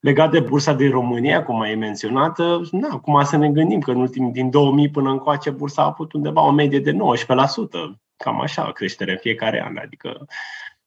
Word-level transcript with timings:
Legat 0.00 0.30
de 0.30 0.40
bursa 0.40 0.72
din 0.72 0.90
România, 0.90 1.44
cum 1.44 1.60
ai 1.60 1.74
menționat, 1.74 2.38
na, 2.70 2.88
acum 2.90 3.24
să 3.24 3.36
ne 3.36 3.50
gândim 3.50 3.80
că 3.80 3.90
în 3.90 4.00
ultimii 4.00 4.32
din 4.32 4.50
2000 4.50 4.90
până 4.90 5.10
încoace 5.10 5.50
bursa 5.50 5.82
a 5.82 5.86
avut 5.86 6.12
undeva 6.12 6.46
o 6.46 6.50
medie 6.50 6.80
de 6.80 6.92
19%, 6.92 6.96
cam 8.16 8.40
așa 8.40 8.72
creștere 8.72 9.10
în 9.10 9.18
fiecare 9.18 9.62
an. 9.64 9.76
Adică 9.76 10.26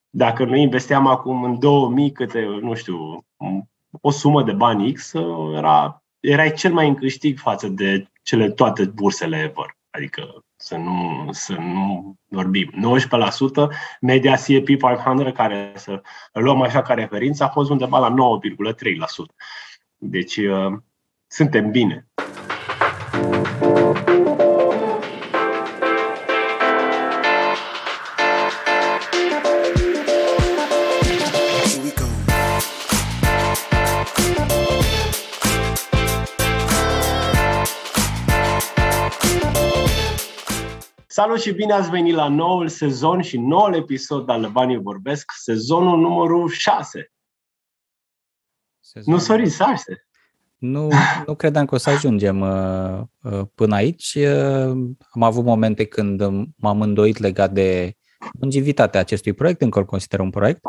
dacă 0.09 0.45
noi 0.45 0.61
investeam 0.61 1.07
acum 1.07 1.43
în 1.43 1.59
2000 1.59 2.11
câte, 2.11 2.45
nu 2.61 2.73
știu, 2.73 3.25
o 4.01 4.11
sumă 4.11 4.43
de 4.43 4.51
bani 4.51 4.91
X, 4.91 5.13
era, 5.55 6.03
erai 6.19 6.51
cel 6.51 6.73
mai 6.73 6.87
în 6.87 6.95
câștig 6.95 7.39
față 7.39 7.67
de 7.67 8.05
cele 8.23 8.51
toate 8.51 8.85
bursele 8.85 9.37
ever. 9.37 9.77
Adică 9.91 10.45
să 10.55 10.75
nu, 10.75 11.27
să 11.31 11.53
nu 11.53 12.15
vorbim. 12.27 12.71
19%, 12.71 13.67
media 14.01 14.35
CEP 14.35 14.65
500, 14.65 15.31
care 15.31 15.71
să 15.75 16.01
luăm 16.33 16.61
așa 16.61 16.81
ca 16.81 16.93
referință, 16.93 17.43
a 17.43 17.47
fost 17.47 17.69
undeva 17.69 17.99
la 17.99 18.13
9,3%. 18.13 18.15
Deci 19.97 20.37
uh, 20.37 20.73
suntem 21.27 21.71
bine. 21.71 22.07
Salut 41.13 41.39
și 41.39 41.51
bine 41.51 41.73
ați 41.73 41.89
venit 41.89 42.13
la 42.13 42.27
noul 42.27 42.67
sezon 42.67 43.21
și 43.21 43.37
noul 43.37 43.73
episod 43.73 44.29
al 44.29 44.49
Banii 44.51 44.77
Vorbesc, 44.77 45.31
sezonul 45.39 45.99
numărul 45.99 46.49
6. 46.49 47.11
Sezon. 48.79 49.13
Nu, 49.13 49.19
Sorin, 49.19 49.49
6. 49.49 50.07
Nu, 50.57 50.89
nu 51.25 51.35
credeam 51.35 51.65
că 51.65 51.75
o 51.75 51.77
să 51.77 51.89
ajungem 51.89 52.41
uh, 52.41 53.01
uh, 53.21 53.41
până 53.55 53.75
aici. 53.75 54.13
Uh, 54.15 54.93
am 55.09 55.21
avut 55.21 55.43
momente 55.43 55.85
când 55.85 56.21
m-am 56.55 56.81
îndoit 56.81 57.17
legat 57.17 57.51
de 57.51 57.97
longevitatea 58.39 58.99
acestui 58.99 59.33
proiect, 59.33 59.61
încă 59.61 59.79
îl 59.79 59.85
consider 59.85 60.19
un 60.19 60.29
proiect, 60.29 60.61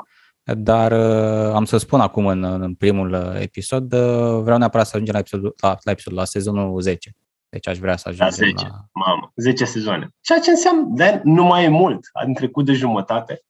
dar 0.43 0.93
uh, 0.93 1.55
am 1.55 1.65
să 1.65 1.77
spun 1.77 2.01
acum 2.01 2.27
în, 2.27 2.45
în 2.45 2.75
primul 2.75 3.15
episod, 3.41 3.93
uh, 3.93 4.43
vreau 4.43 4.59
neapărat 4.59 4.87
să 4.87 4.93
ajungem 4.95 5.15
la 5.15 5.21
episodul, 5.21 5.55
la, 5.61 5.77
la, 5.83 5.91
episodul, 5.91 6.19
la 6.19 6.25
sezonul 6.25 6.81
10. 6.81 7.17
Deci 7.53 7.69
aș 7.69 7.79
vrea 7.79 7.97
să 7.97 8.09
ajungem 8.09 8.27
la 8.27 8.33
10. 8.33 8.67
La... 8.67 8.89
Mamă, 8.93 9.33
10 9.37 9.65
sezoane. 9.65 10.09
Ceea 10.21 10.39
ce 10.39 10.51
înseamnă, 10.51 10.87
de 10.89 11.21
nu 11.25 11.45
mai 11.45 11.65
e 11.65 11.69
mult. 11.69 12.09
Am 12.13 12.33
trecut 12.33 12.65
de 12.65 12.73
jumătate, 12.73 13.43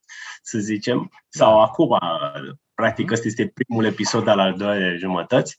să 0.42 0.58
zicem. 0.58 1.10
Sau 1.28 1.54
da. 1.54 1.62
acum, 1.62 1.98
practic, 2.74 3.10
ăsta 3.10 3.26
este 3.26 3.52
primul 3.54 3.84
episod 3.84 4.26
al 4.28 4.38
al 4.38 4.54
doilea 4.56 4.96
jumătăți. 4.96 5.56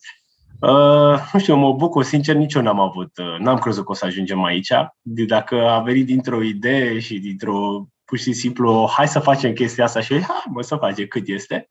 Uh, 0.60 1.30
nu 1.34 1.40
știu, 1.40 1.56
mă 1.56 1.74
bucur, 1.74 2.04
sincer, 2.04 2.36
nici 2.36 2.54
eu 2.54 2.62
n-am 2.62 2.80
avut, 2.80 3.18
uh, 3.18 3.40
n-am 3.40 3.58
crezut 3.58 3.86
că 3.86 3.92
o 3.92 3.96
să 3.96 4.06
ajungem 4.06 4.44
aici. 4.44 4.72
De 5.02 5.26
dacă 5.26 5.70
a 5.70 5.80
venit 5.80 6.06
dintr-o 6.06 6.44
idee 6.44 7.00
și 7.00 7.20
dintr-o 7.20 7.88
pur 8.06 8.18
și 8.18 8.34
simplu, 8.34 8.90
hai 8.96 9.08
să 9.08 9.20
facem 9.20 9.54
chestia 9.54 9.84
asta 9.84 10.02
și 10.02 10.22
hai, 10.22 10.44
mă, 10.50 10.62
să 10.62 10.76
facem 10.76 11.06
cât 11.06 11.28
este. 11.28 11.68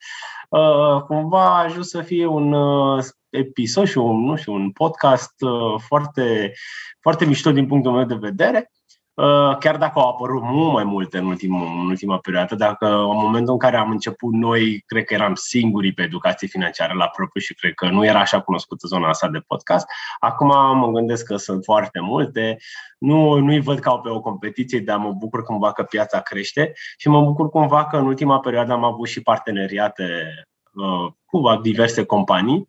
Uh, 0.48 1.02
cumva 1.02 1.44
a 1.44 1.62
ajuns 1.62 1.88
să 1.88 2.02
fie 2.02 2.26
un 2.26 2.52
uh, 2.52 3.04
episod 3.32 3.86
și 3.86 3.98
un, 3.98 4.24
nu 4.24 4.36
știu, 4.36 4.52
un 4.52 4.70
podcast 4.70 5.34
uh, 5.40 5.80
foarte, 5.86 6.52
foarte 7.00 7.24
mișto 7.24 7.52
din 7.52 7.66
punctul 7.66 7.92
meu 7.92 8.04
de 8.04 8.14
vedere. 8.14 8.70
Uh, 9.14 9.56
chiar 9.58 9.76
dacă 9.76 9.98
au 9.98 10.08
apărut 10.08 10.42
mult 10.42 10.72
mai 10.72 10.84
multe 10.84 11.18
în, 11.18 11.26
ultimul, 11.26 11.66
în 11.66 11.86
ultima 11.88 12.18
perioadă, 12.18 12.54
dacă 12.54 12.86
în 12.86 13.16
momentul 13.16 13.52
în 13.52 13.58
care 13.58 13.76
am 13.76 13.90
început 13.90 14.32
noi, 14.32 14.82
cred 14.86 15.04
că 15.04 15.14
eram 15.14 15.34
singurii 15.34 15.92
pe 15.92 16.02
educație 16.02 16.48
financiară 16.48 16.92
la 16.94 17.08
propriu 17.08 17.40
și 17.40 17.54
cred 17.54 17.74
că 17.74 17.88
nu 17.88 18.04
era 18.04 18.20
așa 18.20 18.40
cunoscută 18.40 18.86
zona 18.86 19.08
asta 19.08 19.28
de 19.28 19.38
podcast. 19.46 19.86
Acum 20.18 20.78
mă 20.78 20.90
gândesc 20.90 21.26
că 21.26 21.36
sunt 21.36 21.64
foarte 21.64 22.00
multe. 22.00 22.56
Nu, 22.98 23.38
nu-i 23.38 23.60
văd 23.60 23.78
ca 23.78 23.96
pe 23.96 24.08
o 24.08 24.20
competiție, 24.20 24.78
dar 24.78 24.98
mă 24.98 25.12
bucur 25.12 25.42
cumva 25.42 25.72
că 25.72 25.82
piața 25.82 26.20
crește 26.20 26.72
și 26.96 27.08
mă 27.08 27.22
bucur 27.22 27.48
cumva 27.48 27.86
că 27.86 27.96
în 27.96 28.06
ultima 28.06 28.40
perioadă 28.40 28.72
am 28.72 28.84
avut 28.84 29.08
și 29.08 29.22
parteneriate 29.22 30.04
uh, 30.72 31.12
cu 31.24 31.60
diverse 31.62 32.04
companii 32.04 32.66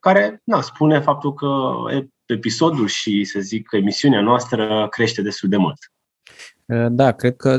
care 0.00 0.40
na, 0.44 0.60
spune 0.60 1.00
faptul 1.00 1.34
că 1.34 1.48
episodul 2.26 2.86
și, 2.86 3.24
să 3.24 3.40
zic, 3.40 3.68
emisiunea 3.72 4.20
noastră 4.20 4.86
crește 4.90 5.22
destul 5.22 5.48
de 5.48 5.56
mult. 5.56 5.78
Da, 6.88 7.12
cred 7.12 7.36
că 7.36 7.58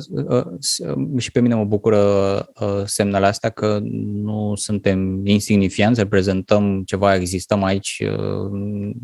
și 1.18 1.32
pe 1.32 1.40
mine 1.40 1.56
mă 1.56 1.66
bucură 1.66 2.52
semnele 2.86 3.26
astea 3.26 3.50
că 3.50 3.80
nu 3.84 4.56
suntem 4.56 5.26
insignifianți, 5.26 6.00
reprezentăm 6.00 6.84
ceva, 6.84 7.16
existăm 7.16 7.64
aici, 7.64 8.04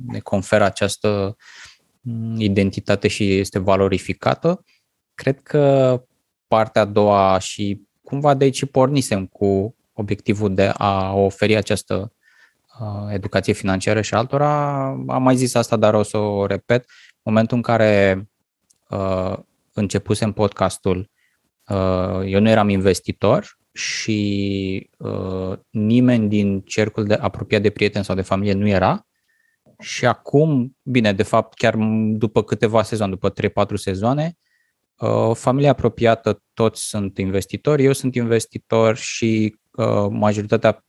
ne 0.07 0.19
conferă 0.19 0.63
această 0.63 1.35
identitate 2.37 3.07
și 3.07 3.37
este 3.37 3.59
valorificată. 3.59 4.63
Cred 5.13 5.39
că 5.39 6.03
partea 6.47 6.81
a 6.81 6.85
doua 6.85 7.39
și 7.39 7.81
cumva 8.03 8.33
de 8.33 8.43
aici 8.43 8.65
pornisem 8.65 9.25
cu 9.25 9.75
obiectivul 9.93 10.53
de 10.53 10.71
a 10.73 11.13
oferi 11.13 11.55
această 11.55 11.95
Uh, 11.95 12.14
educație 13.09 13.53
financiară 13.53 14.01
și 14.01 14.13
altora. 14.13 14.85
Am 15.07 15.23
mai 15.23 15.35
zis 15.35 15.55
asta, 15.55 15.75
dar 15.75 15.93
o 15.93 16.03
să 16.03 16.17
o 16.17 16.45
repet. 16.45 16.85
Momentul 17.23 17.57
în 17.57 17.63
care 17.63 18.23
uh, 18.89 19.37
începusem 19.73 20.31
podcastul, 20.31 21.09
uh, 21.67 22.21
eu 22.25 22.39
nu 22.39 22.49
eram 22.49 22.69
investitor 22.69 23.57
și 23.71 24.89
uh, 24.97 25.57
nimeni 25.69 26.29
din 26.29 26.61
cercul 26.61 27.03
de 27.03 27.13
apropiat 27.13 27.61
de 27.61 27.69
prieteni 27.69 28.05
sau 28.05 28.15
de 28.15 28.21
familie 28.21 28.53
nu 28.53 28.67
era. 28.67 29.07
Și 29.79 30.05
acum, 30.05 30.77
bine, 30.83 31.13
de 31.13 31.23
fapt, 31.23 31.53
chiar 31.53 31.75
după 32.11 32.43
câteva 32.43 32.83
sezoane, 32.83 33.11
după 33.11 33.33
3-4 33.73 33.73
sezoane, 33.73 34.37
uh, 34.95 35.31
familia 35.33 35.69
apropiată 35.69 36.43
toți 36.53 36.87
sunt 36.87 37.17
investitori, 37.17 37.83
eu 37.83 37.93
sunt 37.93 38.15
investitor 38.15 38.95
și 38.95 39.55
uh, 39.71 40.07
majoritatea 40.09 40.79
Uh, 40.79 40.84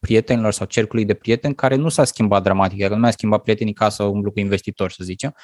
prietenilor 0.00 0.52
sau 0.52 0.66
cercului 0.66 1.04
de 1.04 1.14
prieteni 1.14 1.54
care 1.54 1.74
nu 1.74 1.88
s-a 1.88 2.04
schimbat 2.04 2.42
dramatic, 2.42 2.80
adică 2.80 2.94
nu 2.94 3.00
mi-a 3.00 3.10
schimbat 3.10 3.42
prietenii 3.42 3.72
ca 3.72 3.88
să 3.88 4.02
umblu 4.02 4.32
cu 4.32 4.40
investitori, 4.40 4.94
să 4.94 5.04
zicem. 5.04 5.34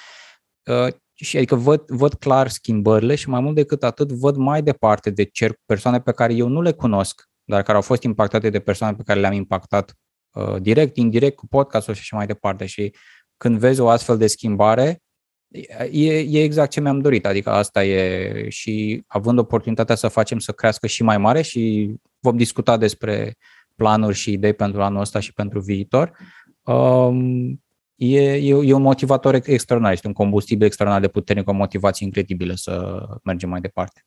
Uh, 0.71 0.93
și 1.15 1.37
adică 1.37 1.55
văd, 1.55 1.83
văd 1.87 2.15
clar 2.15 2.49
schimbările 2.49 3.15
și 3.15 3.29
mai 3.29 3.41
mult 3.41 3.55
decât 3.55 3.83
atât 3.83 4.13
văd 4.13 4.37
mai 4.37 4.63
departe 4.63 5.11
de 5.11 5.25
cerc 5.25 5.59
persoane 5.67 6.01
pe 6.01 6.13
care 6.13 6.35
eu 6.35 6.49
nu 6.49 6.63
le 6.63 6.73
cunosc, 6.73 7.29
dar 7.45 7.63
care 7.63 7.77
au 7.77 7.83
fost 7.83 8.03
impactate 8.03 8.51
de 8.51 8.61
persoane 8.61 8.97
pe 8.97 9.03
care 9.03 9.21
le-am 9.21 9.33
impactat 9.33 9.95
uh, 10.33 10.57
direct, 10.61 10.97
indirect, 10.97 11.37
cu 11.37 11.47
podcastul 11.47 11.95
și 11.95 12.01
așa 12.01 12.17
mai 12.17 12.27
departe. 12.27 12.67
Și 12.67 12.95
când 13.37 13.59
vezi 13.59 13.81
o 13.81 13.89
astfel 13.89 14.17
de 14.17 14.27
schimbare, 14.27 15.03
e, 15.91 16.19
e 16.19 16.43
exact 16.43 16.71
ce 16.71 16.81
mi-am 16.81 17.01
dorit, 17.01 17.27
adică 17.27 17.51
asta 17.51 17.85
e 17.85 18.49
și 18.49 19.05
având 19.07 19.39
oportunitatea 19.39 19.95
să 19.95 20.09
facem 20.09 20.39
să 20.39 20.53
crească 20.53 20.87
și 20.87 21.03
mai 21.03 21.19
mare 21.19 21.43
și 21.43 21.95
vom 22.21 22.37
discuta 22.37 22.77
despre 22.77 23.37
planuri 23.77 24.17
și 24.17 24.33
idei 24.33 24.53
pentru 24.53 24.83
anul 24.83 25.01
ăsta 25.01 25.21
și 25.21 25.33
pentru 25.33 25.61
viitor, 25.61 26.13
um, 26.63 27.63
e, 27.95 28.35
e, 28.35 28.55
e 28.65 28.73
un 28.73 28.83
motivator 28.83 29.35
extraordinar, 29.35 29.93
este 29.93 30.07
un 30.07 30.13
combustibil 30.13 30.67
extraordinar 30.67 31.07
de 31.07 31.13
puternic, 31.13 31.49
o 31.49 31.53
motivație 31.53 32.07
incredibilă 32.07 32.53
să 32.55 33.07
mergem 33.23 33.49
mai 33.49 33.61
departe. 33.61 34.05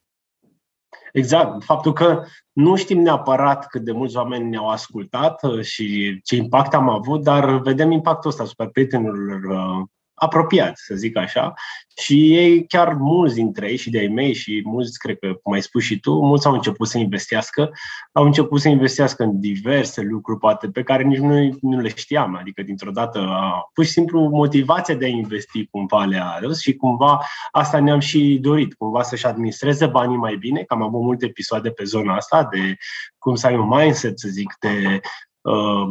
Exact. 1.15 1.63
Faptul 1.63 1.93
că 1.93 2.23
nu 2.51 2.75
știm 2.75 3.01
neapărat 3.01 3.67
cât 3.67 3.81
de 3.83 3.91
mulți 3.91 4.15
oameni 4.15 4.49
ne-au 4.49 4.69
ascultat 4.69 5.43
uh, 5.43 5.61
și 5.61 6.19
ce 6.23 6.35
impact 6.35 6.73
am 6.73 6.89
avut, 6.89 7.23
dar 7.23 7.61
vedem 7.61 7.91
impactul 7.91 8.29
ăsta 8.29 8.43
asupra 8.43 8.67
prietenilor 8.67 9.43
uh, 9.43 9.87
apropiați, 10.15 10.83
să 10.83 10.95
zic 10.95 11.17
așa, 11.17 11.53
și 11.97 12.35
ei, 12.35 12.67
chiar 12.67 12.93
mulți 12.93 13.35
dintre 13.35 13.69
ei 13.69 13.77
și 13.77 13.89
de-ai 13.89 14.07
mei 14.07 14.33
și 14.33 14.61
mulți, 14.65 14.99
cred 14.99 15.17
că, 15.19 15.33
cum 15.43 15.53
ai 15.53 15.61
spus 15.61 15.83
și 15.83 15.99
tu, 15.99 16.11
mulți 16.11 16.47
au 16.47 16.53
început 16.53 16.87
să 16.87 16.97
investească, 16.97 17.71
au 18.11 18.23
început 18.23 18.61
să 18.61 18.69
investească 18.69 19.23
în 19.23 19.39
diverse 19.39 20.01
lucruri, 20.01 20.39
poate, 20.39 20.67
pe 20.67 20.83
care 20.83 21.03
nici 21.03 21.19
noi 21.19 21.57
nu 21.61 21.79
le 21.79 21.89
știam, 21.95 22.35
adică 22.35 22.61
dintr-o 22.61 22.91
dată, 22.91 23.27
pur 23.73 23.85
și 23.85 23.91
simplu, 23.91 24.29
motivația 24.29 24.95
de 24.95 25.05
a 25.05 25.09
investi 25.09 25.65
cumva 25.65 26.03
le-a 26.03 26.25
adus 26.25 26.61
și 26.61 26.75
cumva 26.75 27.19
asta 27.51 27.79
ne-am 27.79 27.99
și 27.99 28.37
dorit, 28.41 28.73
cumva 28.73 29.01
să-și 29.01 29.25
administreze 29.25 29.85
banii 29.85 30.17
mai 30.17 30.35
bine, 30.35 30.63
că 30.63 30.73
am 30.73 30.81
avut 30.81 31.01
multe 31.01 31.25
episoade 31.25 31.69
pe 31.69 31.83
zona 31.83 32.15
asta 32.15 32.47
de 32.51 32.75
cum 33.17 33.35
să 33.35 33.47
ai 33.47 33.55
un 33.55 33.67
mindset, 33.67 34.19
să 34.19 34.27
zic, 34.27 34.55
de 34.59 34.69
Uh, 34.75 34.99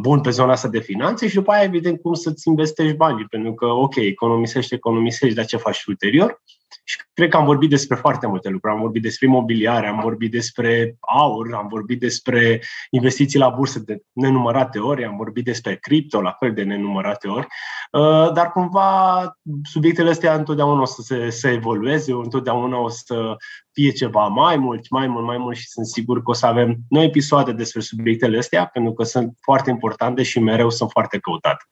bun 0.00 0.20
pe 0.20 0.30
zona 0.30 0.52
asta 0.52 0.68
de 0.68 0.80
finanțe 0.80 1.28
și 1.28 1.34
după 1.34 1.52
aia, 1.52 1.62
evident, 1.62 2.00
cum 2.00 2.14
să-ți 2.14 2.48
investești 2.48 2.96
banii. 2.96 3.26
Pentru 3.30 3.54
că, 3.54 3.66
ok, 3.66 3.94
economisești, 3.94 4.74
economisești, 4.74 5.34
dar 5.34 5.44
ce 5.44 5.56
faci 5.56 5.84
ulterior? 5.84 6.42
Și 6.84 6.96
cred 7.12 7.28
că 7.28 7.36
am 7.36 7.44
vorbit 7.44 7.70
despre 7.70 7.96
foarte 7.96 8.26
multe 8.26 8.48
lucruri. 8.48 8.74
Am 8.74 8.80
vorbit 8.80 9.02
despre 9.02 9.26
imobiliare, 9.26 9.86
am 9.86 10.00
vorbit 10.00 10.30
despre 10.30 10.96
aur, 11.00 11.54
am 11.54 11.66
vorbit 11.68 12.00
despre 12.00 12.62
investiții 12.90 13.38
la 13.38 13.48
bursă 13.48 13.78
de 13.78 14.02
nenumărate 14.12 14.78
ori, 14.78 15.04
am 15.04 15.16
vorbit 15.16 15.44
despre 15.44 15.76
cripto 15.76 16.20
la 16.20 16.36
fel 16.38 16.52
de 16.52 16.62
nenumărate 16.62 17.28
ori, 17.28 17.46
uh, 17.92 18.32
dar 18.32 18.52
cumva 18.52 19.38
subiectele 19.62 20.10
astea 20.10 20.34
întotdeauna 20.34 20.80
o 20.80 20.84
să 20.84 21.02
se 21.02 21.30
să 21.30 21.48
evolueze, 21.48 22.12
întotdeauna 22.12 22.78
o 22.78 22.88
să 22.88 23.36
fie 23.72 23.90
ceva 23.90 24.26
mai 24.26 24.56
mult, 24.56 24.90
mai 24.90 25.06
mult, 25.06 25.26
mai 25.26 25.38
mult 25.38 25.56
și 25.56 25.68
sunt 25.68 25.86
sigur 25.86 26.22
că 26.22 26.30
o 26.30 26.32
să 26.32 26.46
avem 26.46 26.76
noi 26.88 27.04
episoade 27.04 27.52
despre 27.52 27.80
subiectele 27.80 28.38
astea, 28.38 28.66
pentru 28.66 28.92
că 28.92 29.02
sunt 29.02 29.38
foarte 29.40 29.70
importante 29.70 30.22
și 30.22 30.38
mereu 30.40 30.70
sunt 30.70 30.90
foarte 30.90 31.18
căutate. 31.18 31.64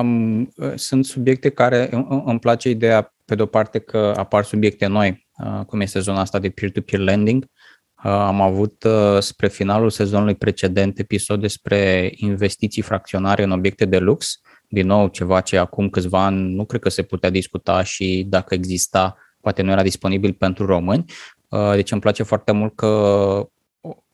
Um, 0.00 0.48
sunt 0.74 1.04
subiecte 1.04 1.50
care 1.50 1.88
îmi 2.24 2.38
place 2.38 2.68
ideea, 2.68 3.15
pe 3.26 3.34
de-o 3.34 3.46
parte, 3.46 3.78
că 3.78 4.12
apar 4.16 4.44
subiecte 4.44 4.86
noi, 4.86 5.28
uh, 5.38 5.64
cum 5.66 5.80
este 5.80 6.00
zona 6.00 6.20
asta 6.20 6.38
de 6.38 6.50
peer-to-peer 6.50 7.00
lending. 7.00 7.44
Uh, 8.04 8.10
am 8.10 8.40
avut 8.40 8.84
uh, 8.84 9.18
spre 9.18 9.48
finalul 9.48 9.90
sezonului 9.90 10.34
precedent 10.34 10.98
episod 10.98 11.40
despre 11.40 12.12
investiții 12.14 12.82
fracționare 12.82 13.42
în 13.42 13.50
obiecte 13.50 13.84
de 13.84 13.98
lux. 13.98 14.40
Din 14.68 14.86
nou, 14.86 15.08
ceva 15.08 15.40
ce 15.40 15.56
acum 15.56 15.88
câțiva 15.88 16.24
ani 16.24 16.54
nu 16.54 16.64
cred 16.64 16.80
că 16.80 16.88
se 16.88 17.02
putea 17.02 17.30
discuta 17.30 17.82
și 17.82 18.26
dacă 18.28 18.54
exista, 18.54 19.16
poate 19.40 19.62
nu 19.62 19.70
era 19.70 19.82
disponibil 19.82 20.32
pentru 20.32 20.66
români. 20.66 21.04
Deci 21.74 21.90
îmi 21.90 22.00
place 22.00 22.22
foarte 22.22 22.52
mult 22.52 22.74
că 22.74 23.48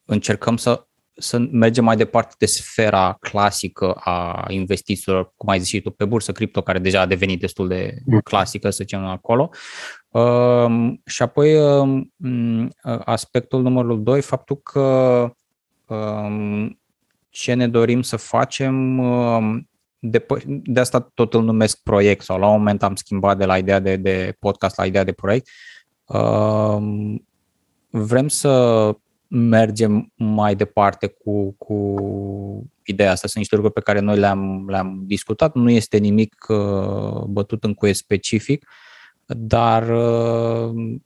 încercăm 0.05 0.57
să 0.57 0.87
să 1.15 1.39
mergem 1.39 1.85
mai 1.85 1.97
departe 1.97 2.35
de 2.39 2.47
sfera 2.47 3.17
clasică 3.21 3.93
a 3.93 4.45
investițiilor, 4.49 5.33
cum 5.37 5.49
ai 5.49 5.59
zis 5.59 5.69
și 5.69 5.81
tu, 5.81 5.91
pe 5.91 6.05
bursă 6.05 6.33
cripto, 6.33 6.63
care 6.63 6.79
deja 6.79 7.01
a 7.01 7.07
devenit 7.07 7.41
destul 7.41 7.69
de 7.69 7.95
mm. 8.05 8.21
clasică, 8.21 8.71
să 8.71 8.79
zicem, 8.81 9.05
acolo. 9.05 9.51
Um, 10.09 11.03
și 11.07 11.23
apoi 11.23 11.59
um, 11.59 12.13
aspectul 13.05 13.63
numărul 13.63 14.03
2, 14.03 14.21
faptul 14.21 14.57
că 14.57 14.81
um, 15.87 16.81
ce 17.29 17.55
ne 17.55 17.69
dorim 17.69 18.03
să 18.03 18.17
facem, 18.17 18.99
um, 18.99 19.69
de, 19.99 20.27
de 20.47 20.81
asta 20.81 21.11
tot 21.15 21.35
îl 21.35 21.43
numesc 21.43 21.83
proiect 21.83 22.25
sau 22.25 22.39
la 22.39 22.47
un 22.47 22.57
moment 22.57 22.83
am 22.83 22.95
schimbat 22.95 23.39
de 23.39 23.45
la 23.45 23.59
ideea 23.59 23.79
de, 23.79 23.97
de 23.97 24.37
podcast 24.39 24.77
la 24.77 24.87
ideea 24.87 25.05
de 25.05 25.13
proiect. 25.13 25.49
Um, 26.05 27.27
vrem 27.91 28.29
să 28.29 28.51
mergem 29.35 30.13
mai 30.15 30.55
departe 30.55 31.07
cu, 31.07 31.55
cu 31.59 32.71
ideea 32.85 33.11
asta. 33.11 33.27
Sunt 33.27 33.39
niște 33.39 33.55
lucruri 33.55 33.75
pe 33.75 33.91
care 33.93 34.01
noi 34.01 34.19
le-am, 34.19 34.69
le-am 34.69 35.03
discutat. 35.07 35.55
Nu 35.55 35.71
este 35.71 35.99
nimic 35.99 36.47
uh, 36.49 37.25
bătut 37.25 37.65
în 37.65 37.75
cuie 37.75 37.93
specific, 37.93 38.69
dar 39.27 39.89
uh, 39.89 40.99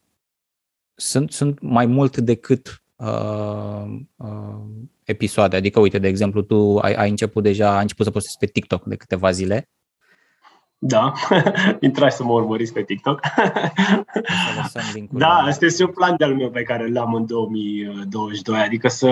sunt, 0.94 1.32
sunt 1.32 1.61
mai 1.61 1.87
mult 1.87 2.17
decât 2.17 2.82
uh, 2.96 3.84
uh, 4.17 4.61
episoade. 5.05 5.56
Adică, 5.56 5.81
uite, 5.81 5.99
de 5.99 6.08
exemplu, 6.08 6.43
tu 6.43 6.79
ai, 6.79 6.94
ai 6.94 7.11
început 7.11 7.43
deja, 7.43 7.75
ai 7.75 7.82
început 7.82 8.05
să 8.05 8.11
postezi 8.11 8.38
pe 8.38 8.46
TikTok 8.46 8.84
de 8.84 8.96
câteva 8.96 9.31
zile 9.31 9.69
da, 10.86 11.12
intrați 11.80 12.16
să 12.16 12.24
mă 12.24 12.32
urmăriți 12.32 12.72
pe 12.72 12.82
TikTok. 12.82 13.20
da, 15.10 15.28
asta 15.28 15.64
este 15.64 15.84
un 15.84 15.90
plan 15.90 16.14
de-al 16.16 16.34
meu 16.34 16.50
pe 16.50 16.62
care 16.62 16.88
l-am 16.88 17.14
în 17.14 17.26
2022, 17.26 18.58
adică 18.58 18.88
să 18.88 19.08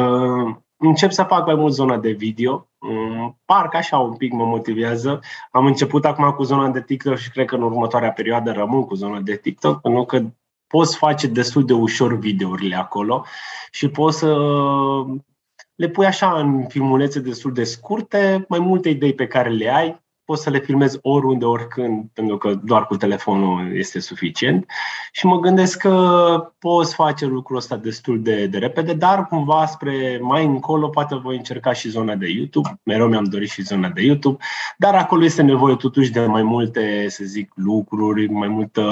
încep 0.77 1.11
să 1.11 1.23
fac 1.23 1.47
mai 1.47 1.55
mult 1.55 1.73
zona 1.73 1.99
de 1.99 2.11
video. 2.11 2.69
Mm, 2.79 3.41
parcă 3.45 3.77
așa 3.77 3.99
un 3.99 4.17
pic 4.17 4.33
mă 4.33 4.45
motivează. 4.45 5.21
Am 5.51 5.67
început 5.67 6.05
acum 6.05 6.31
cu 6.31 6.43
zona 6.43 6.69
de 6.69 6.83
TikTok 6.83 7.17
și 7.17 7.31
cred 7.31 7.47
că 7.47 7.55
în 7.55 7.63
următoarea 7.63 8.13
perioadă 8.13 8.53
rămân 8.53 8.85
cu 8.85 8.95
zona 8.95 9.21
de 9.21 9.37
TikTok, 9.37 9.81
pentru 9.81 10.05
că 10.05 10.23
poți 10.67 10.97
face 10.97 11.27
destul 11.27 11.65
de 11.65 11.73
ușor 11.73 12.19
videourile 12.19 12.77
acolo 12.77 13.25
și 13.71 13.89
poți 13.89 14.19
să 14.19 14.37
le 15.75 15.89
pui 15.89 16.07
așa 16.07 16.39
în 16.39 16.67
filmulețe 16.69 17.21
destul 17.21 17.53
de 17.53 17.65
scurte, 17.65 18.45
mai 18.49 18.59
multe 18.59 18.89
idei 18.89 19.15
pe 19.15 19.27
care 19.27 19.49
le 19.49 19.75
ai, 19.75 20.04
poți 20.25 20.43
să 20.43 20.51
le 20.51 20.59
filmezi 20.59 20.99
oriunde, 21.03 21.45
oricând, 21.45 22.05
pentru 22.13 22.37
că 22.39 22.55
doar 22.55 22.87
cu 22.87 22.97
telefonul 22.97 23.77
este 23.77 24.01
suficient. 24.01 24.67
Și 25.13 25.27
mă 25.27 25.39
gândesc 25.39 25.79
că 25.79 26.53
poți 26.59 26.95
face 26.95 27.27
lucrul 27.27 27.57
ăsta 27.57 27.77
destul 27.77 28.23
de, 28.23 28.47
de 28.47 28.59
repede, 28.59 28.93
dar 28.93 29.27
cumva 29.27 29.67
spre 29.67 30.19
mai 30.23 30.45
încolo 30.45 30.89
poate 30.89 31.15
voi 31.15 31.37
încerca 31.37 31.73
și 31.73 31.89
zona 31.89 32.15
de 32.15 32.27
YouTube. 32.31 32.81
Mereu 32.83 33.09
mi-am 33.09 33.25
dorit 33.25 33.51
și 33.51 33.63
zona 33.63 33.89
de 33.89 34.03
YouTube, 34.03 34.45
dar 34.79 34.95
acolo 34.95 35.25
este 35.25 35.43
nevoie 35.43 35.77
totuși 35.77 36.11
de 36.11 36.27
mai 36.27 36.43
multe, 36.43 37.07
să 37.09 37.25
zic, 37.25 37.53
lucruri, 37.55 38.27
mai 38.27 38.49
multă 38.49 38.83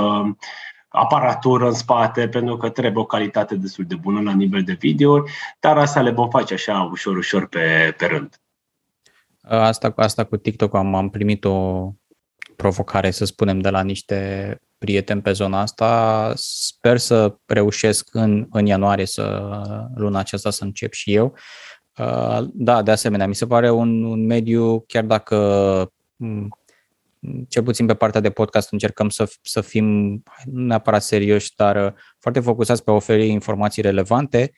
aparatură 0.88 1.66
în 1.66 1.74
spate, 1.74 2.28
pentru 2.28 2.56
că 2.56 2.68
trebuie 2.68 3.02
o 3.02 3.06
calitate 3.06 3.54
destul 3.54 3.84
de 3.88 3.94
bună 3.94 4.20
la 4.20 4.32
nivel 4.32 4.62
de 4.62 4.76
video, 4.80 5.22
dar 5.60 5.78
asta 5.78 6.00
le 6.00 6.10
vom 6.10 6.28
face 6.28 6.54
așa 6.54 6.88
ușor, 6.92 7.16
ușor 7.16 7.46
pe, 7.46 7.94
pe 7.96 8.06
rând. 8.06 8.36
Asta, 9.42 9.92
asta 9.96 10.24
cu 10.24 10.36
TikTok 10.36 10.74
am, 10.74 10.94
am 10.94 11.10
primit 11.10 11.44
o 11.44 11.90
provocare, 12.56 13.10
să 13.10 13.24
spunem, 13.24 13.60
de 13.60 13.70
la 13.70 13.82
niște 13.82 14.60
prieteni 14.78 15.22
pe 15.22 15.32
zona 15.32 15.60
asta. 15.60 16.32
Sper 16.36 16.98
să 16.98 17.36
reușesc 17.46 18.14
în, 18.14 18.46
în 18.50 18.66
ianuarie 18.66 19.06
să 19.06 19.50
luna 19.94 20.18
aceasta 20.18 20.50
să 20.50 20.64
încep 20.64 20.92
și 20.92 21.14
eu. 21.14 21.34
Da, 22.52 22.82
de 22.82 22.90
asemenea, 22.90 23.26
mi 23.26 23.34
se 23.34 23.46
pare 23.46 23.70
un, 23.70 24.04
un 24.04 24.26
mediu, 24.26 24.80
chiar 24.80 25.04
dacă 25.04 25.92
cel 27.48 27.62
puțin 27.62 27.86
pe 27.86 27.94
partea 27.94 28.20
de 28.20 28.30
podcast 28.30 28.72
încercăm 28.72 29.08
să, 29.08 29.32
să 29.42 29.60
fim 29.60 29.84
nu 30.44 30.66
neapărat 30.66 31.02
serioși, 31.02 31.52
dar 31.56 31.94
foarte 32.18 32.40
focusați 32.40 32.84
pe 32.84 32.90
a 32.90 32.94
oferi 32.94 33.28
informații 33.28 33.82
relevante, 33.82 34.52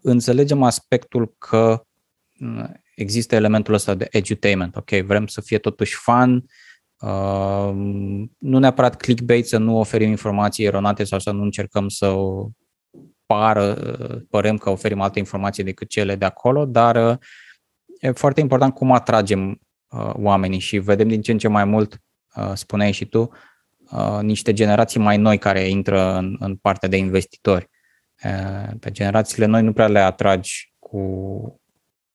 înțelegem 0.00 0.62
aspectul 0.62 1.34
că 1.38 1.86
există 2.94 3.34
elementul 3.34 3.74
ăsta 3.74 3.94
de 3.94 4.06
edutainment, 4.10 4.76
ok, 4.76 4.90
vrem 4.90 5.26
să 5.26 5.40
fie 5.40 5.58
totuși 5.58 5.94
fun, 5.94 6.44
uh, 7.00 7.72
nu 8.38 8.58
neapărat 8.58 8.96
clickbait, 8.96 9.46
să 9.46 9.58
nu 9.58 9.78
oferim 9.78 10.08
informații 10.08 10.64
eronate 10.64 11.04
sau 11.04 11.18
să 11.18 11.30
nu 11.30 11.42
încercăm 11.42 11.88
să 11.88 12.06
o 12.06 12.48
pară, 13.26 13.74
părem 14.30 14.56
că 14.56 14.70
oferim 14.70 15.00
alte 15.00 15.18
informații 15.18 15.64
decât 15.64 15.88
cele 15.88 16.16
de 16.16 16.24
acolo, 16.24 16.64
dar 16.64 17.10
uh, 17.10 17.16
e 18.00 18.10
foarte 18.10 18.40
important 18.40 18.74
cum 18.74 18.92
atragem 18.92 19.60
uh, 19.88 20.12
oamenii 20.14 20.58
și 20.58 20.78
vedem 20.78 21.08
din 21.08 21.22
ce 21.22 21.32
în 21.32 21.38
ce 21.38 21.48
mai 21.48 21.64
mult, 21.64 21.98
uh, 22.36 22.52
spuneai 22.54 22.92
și 22.92 23.06
tu, 23.06 23.30
uh, 23.90 24.18
niște 24.22 24.52
generații 24.52 25.00
mai 25.00 25.16
noi 25.16 25.38
care 25.38 25.68
intră 25.68 26.16
în, 26.16 26.36
în 26.38 26.56
partea 26.56 26.88
de 26.88 26.96
investitori. 26.96 27.68
Uh, 28.24 28.70
pe 28.80 28.90
generațiile 28.90 29.46
noi 29.46 29.62
nu 29.62 29.72
prea 29.72 29.88
le 29.88 29.98
atragi 29.98 30.74
cu 30.78 31.61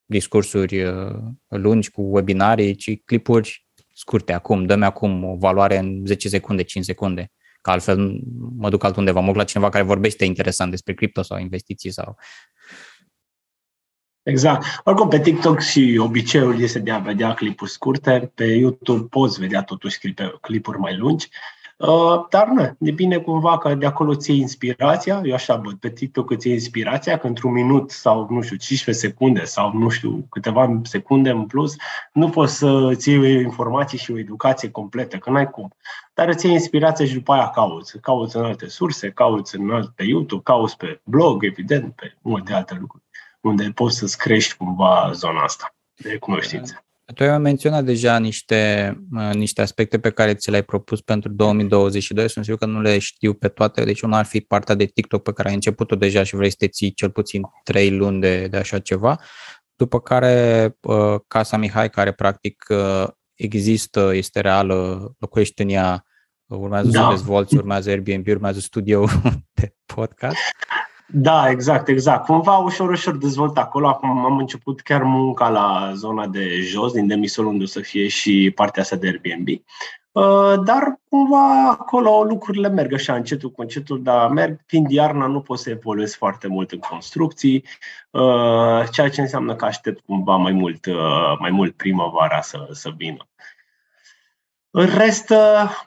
discursuri 0.07 0.83
uh, 0.83 1.15
lungi 1.48 1.92
cu 1.92 2.01
webinarii, 2.01 2.75
ci 2.75 3.01
clipuri 3.06 3.68
scurte 3.94 4.33
acum, 4.33 4.65
dă-mi 4.65 4.83
acum 4.83 5.24
o 5.24 5.36
valoare 5.36 5.77
în 5.77 6.06
10 6.06 6.30
secunde, 6.30 6.63
5 6.63 6.86
secunde, 6.86 7.31
că 7.62 7.71
altfel 7.71 8.21
mă 8.57 8.69
duc 8.69 8.83
altundeva, 8.83 9.19
mă 9.19 9.27
duc 9.27 9.36
la 9.36 9.44
cineva 9.44 9.69
care 9.69 9.83
vorbește 9.83 10.25
interesant 10.25 10.69
despre 10.69 10.94
cripto 10.94 11.21
sau 11.21 11.39
investiții 11.39 11.92
sau... 11.92 12.18
Exact. 14.24 14.65
Oricum, 14.83 15.07
pe 15.07 15.19
TikTok 15.19 15.59
și 15.59 15.98
obiceiul 16.00 16.62
este 16.62 16.80
de 16.80 16.92
a 16.92 16.98
vedea 16.98 17.33
clipuri 17.33 17.71
scurte, 17.71 18.31
pe 18.36 18.46
YouTube 18.46 19.08
poți 19.10 19.39
vedea 19.39 19.63
totuși 19.63 20.00
clipuri 20.41 20.77
mai 20.77 20.98
lungi. 20.98 21.29
Uh, 21.77 22.25
dar 22.29 22.48
nu, 22.48 22.75
depinde 22.77 23.17
cumva 23.17 23.57
că 23.57 23.75
de 23.75 23.86
acolo 23.86 24.15
ți 24.15 24.31
inspirația, 24.31 25.22
eu 25.24 25.34
așa 25.34 25.55
văd, 25.55 25.74
pe 25.74 25.89
TikTok 25.89 26.31
îți 26.31 26.50
inspirația, 26.50 27.17
că 27.17 27.27
într-un 27.27 27.51
minut 27.51 27.91
sau, 27.91 28.27
nu 28.29 28.41
știu, 28.41 28.55
15 28.55 29.05
secunde 29.05 29.43
sau, 29.43 29.74
nu 29.74 29.89
știu, 29.89 30.25
câteva 30.29 30.79
secunde 30.84 31.29
în 31.29 31.46
plus, 31.46 31.75
nu 32.13 32.29
poți 32.29 32.57
să 32.57 32.91
ți 32.93 33.10
iei 33.10 33.41
informații 33.41 33.98
și 33.98 34.12
o 34.12 34.17
educație 34.17 34.72
completă, 34.72 35.17
că 35.17 35.29
n-ai 35.29 35.50
cum. 35.50 35.75
Dar 36.13 36.27
îți 36.27 36.46
iei 36.46 36.53
inspirația 36.53 37.05
și 37.05 37.13
după 37.13 37.34
aia 37.34 37.50
cauți. 37.50 38.00
Cauți 38.00 38.36
în 38.36 38.43
alte 38.43 38.67
surse, 38.67 39.10
cauți 39.10 39.55
în 39.55 39.72
alte, 39.72 39.91
pe 39.96 40.03
YouTube, 40.03 40.43
cauți 40.43 40.77
pe 40.77 41.01
blog, 41.03 41.43
evident, 41.43 41.96
pe 41.96 42.15
multe 42.22 42.53
alte 42.53 42.77
lucruri, 42.79 43.03
unde 43.41 43.72
poți 43.75 43.98
să-ți 43.98 44.17
crești 44.17 44.57
cumva 44.57 45.12
zona 45.13 45.41
asta 45.41 45.75
de 45.96 46.17
cunoștințe. 46.17 46.87
Tu 47.16 47.24
ai 47.24 47.40
menționat 47.40 47.84
deja 47.84 48.20
niște, 48.20 48.94
niște 49.34 49.62
aspecte 49.62 50.00
pe 50.00 50.10
care 50.10 50.34
ți 50.34 50.50
le-ai 50.50 50.64
propus 50.64 51.02
pentru 51.02 51.32
2022, 51.32 52.30
sunt 52.30 52.46
sigur 52.46 52.60
că 52.60 52.66
nu 52.66 52.82
le 52.82 53.00
știu 53.00 53.34
pe 53.34 53.48
toate, 53.48 53.84
deci 53.84 54.02
una 54.02 54.18
ar 54.18 54.26
fi 54.26 54.42
partea 54.42 54.76
de 54.76 54.86
TikTok 54.86 55.24
pe 55.24 55.34
care 55.34 55.48
ai 55.48 55.54
început-o 55.54 55.96
deja 55.96 56.24
și 56.24 56.36
vrei 56.36 56.50
să 56.50 56.56
te 56.60 56.68
ții 56.68 56.94
cel 56.94 57.10
puțin 57.10 57.42
3 57.64 57.92
luni 57.92 58.22
de, 58.22 58.48
de 58.48 58.58
așa 58.58 58.80
ceva, 58.80 59.20
după 59.76 60.00
care 60.00 60.76
Casa 61.28 61.58
Mihai, 61.58 61.90
care 61.90 62.12
practic 62.12 62.66
există, 63.36 64.12
este 64.14 64.40
reală, 64.40 65.12
locuiești 65.20 65.62
în 65.62 65.70
ea, 65.70 66.06
urmează 66.46 66.90
da. 66.90 67.02
să 67.02 67.08
dezvolți, 67.10 67.56
urmează 67.56 67.90
Airbnb, 67.90 68.28
urmează 68.28 68.60
studio 68.60 69.06
de 69.60 69.74
podcast. 69.86 70.38
Da, 71.10 71.50
exact, 71.50 71.88
exact. 71.88 72.26
Cumva 72.26 72.58
ușor, 72.58 72.90
ușor 72.90 73.18
dezvolt 73.18 73.58
acolo. 73.58 73.88
Acum 73.88 74.26
am 74.26 74.38
început 74.38 74.82
chiar 74.82 75.04
munca 75.04 75.50
la 75.50 75.92
zona 75.96 76.28
de 76.28 76.60
jos, 76.62 76.94
din 76.94 77.08
demisol, 77.08 77.46
unde 77.46 77.64
o 77.64 77.68
să 77.68 77.80
fie 77.80 78.08
și 78.08 78.52
partea 78.56 78.82
asta 78.82 78.96
de 78.96 79.08
Airbnb. 79.08 79.48
Uh, 80.12 80.64
dar 80.64 81.00
cumva 81.10 81.70
acolo 81.70 82.24
lucrurile 82.24 82.70
merg 82.70 82.94
așa 82.94 83.16
încetul 83.16 83.52
cu 83.52 83.62
încetul, 83.62 84.04
dar 84.04 84.30
merg. 84.30 84.60
Fiind 84.66 84.92
iarna, 84.92 85.26
nu 85.26 85.42
poți 85.42 85.64
să 85.64 85.70
evoluezi 85.70 86.16
foarte 86.16 86.48
mult 86.48 86.72
în 86.72 86.80
construcții, 86.80 87.64
uh, 88.12 88.84
ceea 88.92 89.10
ce 89.10 89.22
înseamnă 89.22 89.56
că 89.56 89.66
aștept 89.66 90.06
cumva 90.06 90.36
mai 90.36 90.52
mult, 90.52 90.86
uh, 90.86 91.38
mai 91.40 91.50
mult 91.50 91.76
primăvara 91.76 92.42
să, 92.42 92.68
să 92.72 92.90
vină. 92.98 93.28
În 94.70 94.86
rest, 94.86 95.34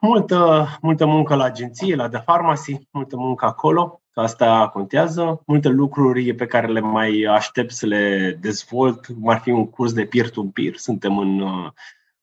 multă, 0.01 0.69
multă 0.81 1.07
muncă 1.07 1.35
la 1.35 1.45
agenție, 1.45 1.95
la 1.95 2.09
The 2.09 2.21
Pharmacy, 2.21 2.77
multă 2.91 3.17
muncă 3.17 3.47
acolo, 3.47 4.00
asta 4.15 4.69
contează. 4.73 5.43
Multe 5.47 5.69
lucruri 5.69 6.35
pe 6.35 6.47
care 6.47 6.67
le 6.67 6.81
mai 6.81 7.23
aștept 7.23 7.71
să 7.71 7.87
le 7.87 8.37
dezvolt, 8.41 9.07
cum 9.07 9.29
ar 9.29 9.39
fi 9.39 9.51
un 9.51 9.71
curs 9.71 9.93
de 9.93 10.05
peer-to-peer. 10.05 10.77
Suntem 10.77 11.19
în 11.19 11.43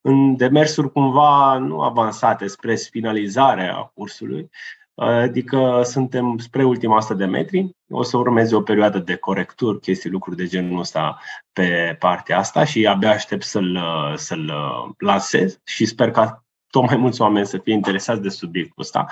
în 0.07 0.35
demersuri 0.35 0.91
cumva 0.91 1.57
nu 1.57 1.81
avansate 1.81 2.47
spre 2.47 2.75
finalizarea 2.75 3.91
cursului, 3.93 4.49
adică 4.95 5.81
suntem 5.83 6.37
spre 6.37 6.63
ultima 6.63 6.95
100 6.95 7.13
de 7.13 7.25
metri, 7.25 7.75
o 7.89 8.03
să 8.03 8.17
urmeze 8.17 8.55
o 8.55 8.61
perioadă 8.61 8.99
de 8.99 9.15
corecturi, 9.15 9.79
chestii, 9.79 10.09
lucruri 10.09 10.37
de 10.37 10.45
genul 10.45 10.79
ăsta 10.79 11.19
pe 11.53 11.95
partea 11.99 12.37
asta 12.37 12.63
și 12.63 12.87
abia 12.87 13.09
aștept 13.09 13.43
să-l, 13.43 13.79
să-l 14.15 14.51
lansez 14.97 15.59
și 15.63 15.85
sper 15.85 16.11
ca 16.11 16.46
tot 16.69 16.85
mai 16.85 16.97
mulți 16.97 17.21
oameni 17.21 17.45
să 17.45 17.57
fie 17.57 17.73
interesați 17.73 18.21
de 18.21 18.29
subiectul 18.29 18.83
ăsta. 18.83 19.05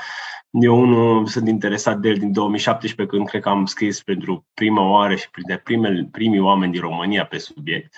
Eu 0.50 0.80
unul 0.80 1.26
sunt 1.26 1.48
interesat 1.48 2.00
de 2.00 2.10
el 2.10 2.18
din 2.18 2.32
2017, 2.32 3.16
când 3.16 3.28
cred 3.28 3.42
că 3.42 3.50
am 3.50 3.66
scris 3.66 4.02
pentru 4.02 4.46
prima 4.54 4.90
oară 4.90 5.16
și 5.16 5.30
printre 5.30 5.64
primii 6.12 6.40
oameni 6.40 6.72
din 6.72 6.82
România 6.82 7.26
pe 7.26 7.38
subiect. 7.38 7.96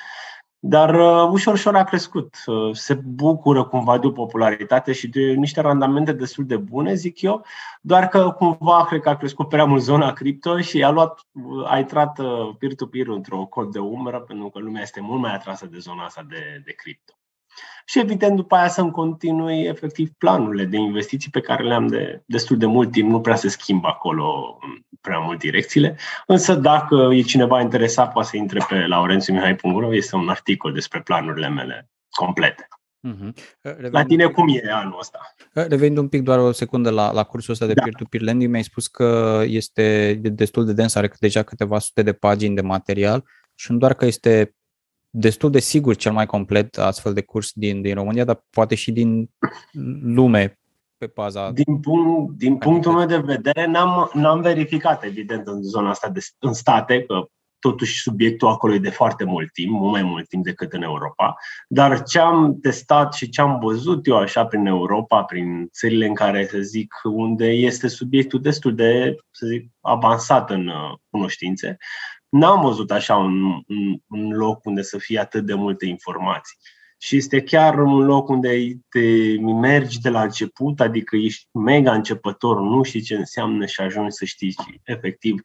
Dar 0.60 0.96
uh, 0.96 1.30
ușor, 1.32 1.54
ușor 1.54 1.76
a 1.76 1.84
crescut. 1.84 2.36
Uh, 2.46 2.76
se 2.76 2.94
bucură 2.94 3.64
cumva 3.64 3.98
de 3.98 4.08
o 4.08 4.12
popularitate 4.12 4.94
și 4.94 5.08
de 5.08 5.22
niște 5.22 5.62
randamente 5.62 6.12
destul 6.12 6.46
de 6.46 6.58
bune, 6.58 6.94
zic 6.94 7.22
eu, 7.22 7.46
doar 7.82 8.08
că 8.08 8.32
cumva 8.32 8.86
cred 8.86 9.02
că 9.02 9.10
a 9.10 9.18
crescut 9.18 9.50
prea 9.50 9.66
mult 9.66 9.82
zona 9.82 10.14
cripto 10.14 10.60
și 10.60 10.84
a 10.84 10.90
luat, 10.90 11.20
a 11.66 11.78
intrat 11.78 12.20
uh, 12.20 12.56
peer-to-peer 12.60 13.08
într-o 13.08 13.46
cod 13.46 13.72
de 13.72 13.80
umbră, 13.80 14.20
pentru 14.20 14.50
că 14.50 14.60
lumea 14.60 14.82
este 14.82 15.02
mult 15.02 15.22
mai 15.22 15.34
atrasă 15.34 15.66
de 15.66 15.78
zona 15.78 16.04
asta 16.04 16.26
de, 16.30 16.62
de 16.66 16.72
cripto 16.72 17.17
și 17.86 18.00
evident 18.00 18.36
după 18.36 18.56
aia 18.56 18.68
să-mi 18.68 18.92
continui 18.92 19.64
efectiv 19.64 20.10
planurile 20.18 20.66
de 20.66 20.78
investiții 20.78 21.32
pe 21.32 21.42
care 21.42 21.64
le-am 21.64 21.88
de 21.88 22.24
destul 22.26 22.58
de 22.58 22.66
mult 22.66 22.92
timp, 22.92 23.10
nu 23.10 23.22
prea 23.22 23.36
se 23.36 23.50
schimbă 23.50 23.88
acolo 23.88 24.58
prea 25.02 25.20
mult 25.20 25.40
direcțiile, 25.40 25.98
însă 26.28 26.56
dacă 26.56 27.10
e 27.12 27.22
cineva 27.22 27.62
interesat 27.62 28.12
poate 28.12 28.28
să 28.28 28.38
intre 28.38 28.66
pe 28.70 28.86
laurențiumihai.ro, 28.88 29.96
este 29.96 30.16
un 30.16 30.30
articol 30.30 30.74
despre 30.74 31.02
planurile 31.02 31.50
mele 31.50 31.90
complete. 32.10 32.68
Mm-hmm. 33.08 33.34
La 33.92 34.04
tine 34.04 34.26
cum 34.26 34.48
e 34.48 34.72
anul 34.72 34.98
ăsta? 35.00 35.20
Revenind 35.54 35.98
un 35.98 36.08
pic 36.08 36.22
doar 36.22 36.40
o 36.40 36.52
secundă 36.52 36.90
la, 36.90 37.12
la 37.12 37.24
cursul 37.24 37.54
ăsta 37.54 37.66
de 37.66 37.74
da. 37.74 37.82
peer-to-peer 37.82 38.24
lending, 38.24 38.52
mi-ai 38.52 38.64
spus 38.64 38.88
că 38.88 39.42
este 39.46 40.14
destul 40.22 40.66
de 40.66 40.74
dens, 40.74 40.96
are 40.96 41.12
deja 41.20 41.44
câteva 41.44 41.80
sute 41.80 42.02
de 42.04 42.14
pagini 42.14 42.56
de 42.56 42.62
material 42.62 43.24
și 43.56 43.72
nu 43.72 43.78
doar 43.78 43.94
că 43.94 44.06
este 44.06 44.56
destul 45.20 45.52
de 45.52 45.60
sigur 45.60 45.96
cel 45.96 46.12
mai 46.12 46.26
complet 46.26 46.78
astfel 46.78 47.14
de 47.14 47.22
curs 47.22 47.52
din, 47.54 47.82
din 47.82 47.94
România, 47.94 48.24
dar 48.24 48.46
poate 48.50 48.76
și 48.76 48.92
din 48.92 49.30
lume 50.02 50.60
pe 50.98 51.12
baza. 51.14 51.52
Din, 51.52 51.80
punct, 51.80 52.38
din 52.38 52.58
punctul 52.58 52.92
meu 52.92 53.06
de 53.06 53.18
vedere, 53.18 53.66
n-am, 53.66 54.10
n-am 54.14 54.42
verificat, 54.42 55.04
evident, 55.04 55.48
în 55.48 55.62
zona 55.62 55.90
asta 55.90 56.10
de, 56.10 56.20
în 56.40 56.54
state, 56.54 57.04
că 57.04 57.28
totuși 57.60 58.02
subiectul 58.02 58.48
acolo 58.48 58.74
e 58.74 58.80
de 58.80 58.90
foarte 58.90 59.24
mult 59.24 59.52
timp, 59.52 59.72
mult 59.72 59.92
mai 59.92 60.04
mult 60.04 60.28
timp 60.28 60.44
decât 60.44 60.74
în 60.74 60.82
Europa, 60.82 61.36
dar 61.68 62.04
ce 62.04 62.20
am 62.20 62.60
testat 62.62 63.14
și 63.14 63.30
ce 63.30 63.42
am 63.42 63.60
văzut 63.60 64.08
eu 64.08 64.18
așa 64.18 64.46
prin 64.46 64.66
Europa, 64.66 65.24
prin 65.24 65.68
țările 65.72 66.06
în 66.06 66.14
care, 66.14 66.48
să 66.48 66.58
zic, 66.58 66.94
unde 67.04 67.46
este 67.46 67.88
subiectul 67.88 68.42
destul 68.42 68.76
de, 68.76 69.16
să 69.32 69.46
zic, 69.46 69.72
avansat 69.82 70.50
în 70.50 70.68
uh, 70.68 70.98
cunoștințe, 71.10 71.78
n-am 72.38 72.62
văzut 72.62 72.92
așa 72.92 73.16
un, 73.16 73.44
un, 73.44 74.00
un 74.08 74.30
loc 74.32 74.66
unde 74.66 74.82
să 74.82 74.98
fie 74.98 75.20
atât 75.20 75.46
de 75.46 75.54
multe 75.54 75.86
informații. 75.86 76.58
Și 77.00 77.16
este 77.16 77.42
chiar 77.42 77.80
un 77.80 78.06
loc 78.06 78.30
unde 78.30 78.78
te 78.90 79.40
mergi 79.42 80.00
de 80.00 80.10
la 80.10 80.22
început, 80.22 80.80
adică 80.80 81.16
ești 81.16 81.48
mega 81.52 81.94
începător, 81.94 82.62
nu 82.62 82.84
știi 82.84 83.02
ce 83.02 83.16
înseamnă 83.16 83.66
și 83.66 83.82
ajungi 83.82 84.16
să 84.16 84.26
știi 84.26 84.56
efectiv 84.84 85.42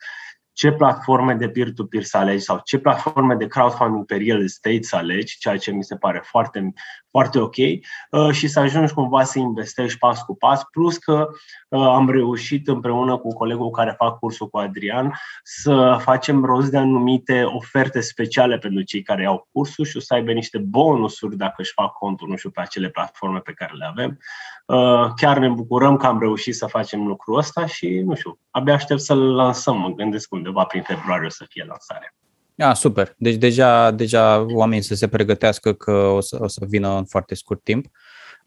ce 0.52 0.72
platforme 0.72 1.34
de 1.34 1.48
peer-to-peer 1.48 2.02
să 2.02 2.16
alegi 2.16 2.44
sau 2.44 2.60
ce 2.64 2.78
platforme 2.78 3.34
de 3.34 3.46
crowdfunding 3.46 4.04
pe 4.04 4.16
real 4.16 4.42
estate 4.42 4.82
să 4.82 4.96
alegi, 4.96 5.38
ceea 5.38 5.56
ce 5.56 5.70
mi 5.70 5.84
se 5.84 5.96
pare 5.96 6.22
foarte, 6.24 6.72
foarte 7.12 7.38
ok, 7.38 7.56
uh, 7.56 8.30
și 8.30 8.48
să 8.48 8.60
ajungi 8.60 8.92
cumva 8.92 9.24
să 9.24 9.38
investești 9.38 9.98
pas 9.98 10.22
cu 10.22 10.36
pas, 10.36 10.64
plus 10.64 10.96
că 10.96 11.28
uh, 11.68 11.80
am 11.80 12.10
reușit 12.10 12.68
împreună 12.68 13.16
cu 13.16 13.34
colegul 13.34 13.70
care 13.70 13.94
fac 13.98 14.18
cursul 14.18 14.48
cu 14.48 14.58
Adrian 14.58 15.14
să 15.42 15.98
facem 16.00 16.44
rost 16.44 16.70
de 16.70 16.76
anumite 16.76 17.42
oferte 17.44 18.00
speciale 18.00 18.58
pentru 18.58 18.82
cei 18.82 19.02
care 19.02 19.26
au 19.26 19.48
cursul 19.52 19.84
și 19.84 19.96
o 19.96 20.00
să 20.00 20.14
aibă 20.14 20.32
niște 20.32 20.58
bonusuri 20.58 21.36
dacă 21.36 21.54
își 21.56 21.72
fac 21.72 21.92
contul, 21.92 22.28
nu 22.28 22.36
știu, 22.36 22.50
pe 22.50 22.60
acele 22.60 22.88
platforme 22.88 23.38
pe 23.38 23.52
care 23.52 23.72
le 23.74 23.86
avem. 23.90 24.18
Uh, 24.66 25.12
chiar 25.16 25.38
ne 25.38 25.48
bucurăm 25.48 25.96
că 25.96 26.06
am 26.06 26.18
reușit 26.18 26.54
să 26.54 26.66
facem 26.66 27.06
lucrul 27.06 27.38
ăsta 27.38 27.66
și, 27.66 28.02
nu 28.06 28.14
știu, 28.14 28.38
abia 28.50 28.74
aștept 28.74 29.00
să-l 29.00 29.34
lansăm. 29.34 29.78
Mă 29.78 29.88
gândesc 29.88 30.32
undeva 30.32 30.64
prin 30.64 30.82
februarie 30.82 31.26
o 31.26 31.30
să 31.30 31.44
fie 31.48 31.64
lansarea. 31.64 32.14
Ah, 32.62 32.74
super. 32.74 33.14
Deci 33.16 33.34
deja, 33.34 33.90
deja 33.90 34.46
oamenii 34.54 34.84
să 34.84 34.94
se 34.94 35.08
pregătească 35.08 35.72
că 35.72 35.92
o 35.92 36.20
să, 36.20 36.38
o 36.40 36.48
să 36.48 36.64
vină 36.68 36.96
în 36.96 37.04
foarte 37.04 37.34
scurt 37.34 37.64
timp. 37.64 37.86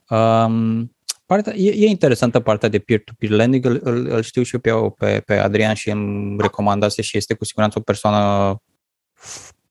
Um, 0.09 0.95
partea, 1.25 1.53
e, 1.55 1.69
e 1.69 1.87
interesantă 1.87 2.39
partea 2.39 2.69
de 2.69 2.79
peer-to-peer 2.79 3.31
lending, 3.31 3.65
îl, 3.65 3.79
îl, 3.83 4.07
îl 4.09 4.21
știu 4.21 4.43
și 4.43 4.59
eu 4.63 4.91
pe, 4.91 5.05
pe, 5.05 5.21
pe 5.25 5.37
Adrian 5.37 5.73
și 5.73 5.89
îmi 5.89 6.41
recomandase 6.41 7.01
și 7.01 7.17
este 7.17 7.33
cu 7.33 7.45
siguranță 7.45 7.79
o 7.79 7.81
persoană 7.81 8.55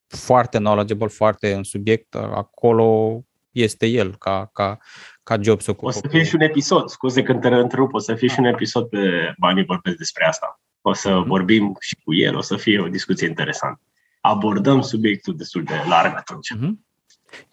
foarte 0.07 0.59
knowledgeable, 0.59 1.09
foarte 1.09 1.53
în 1.53 1.63
subiect. 1.63 2.15
Acolo 2.15 3.21
este 3.51 3.87
el 3.87 4.17
ca, 4.17 4.51
ca, 4.53 4.79
ca 5.23 5.39
job 5.41 5.61
să 5.61 5.75
O 5.77 5.91
să 5.91 6.09
fie 6.09 6.25
și 6.25 6.35
un 6.35 6.41
episod, 6.41 6.89
scuze 6.89 7.23
că 7.23 7.35
te 7.35 7.49
întrerup, 7.49 7.95
o 7.95 7.99
să 7.99 8.15
fie 8.15 8.29
și 8.29 8.39
un 8.39 8.45
episod 8.45 8.89
pe 8.89 9.35
Banii 9.39 9.65
vorbesc 9.65 9.97
despre 9.97 10.25
asta. 10.25 10.61
O 10.81 10.93
să 10.93 11.11
mm-hmm. 11.11 11.27
vorbim 11.27 11.77
și 11.81 11.97
cu 12.05 12.15
el, 12.15 12.37
o 12.37 12.41
să 12.41 12.57
fie 12.57 12.81
o 12.81 12.89
discuție 12.89 13.27
interesantă. 13.27 13.81
Abordăm 14.27 14.81
subiectul 14.81 15.37
destul 15.37 15.63
de 15.63 15.73
larg 15.89 16.15
atunci. 16.17 16.55
Mm-hmm. 16.55 16.85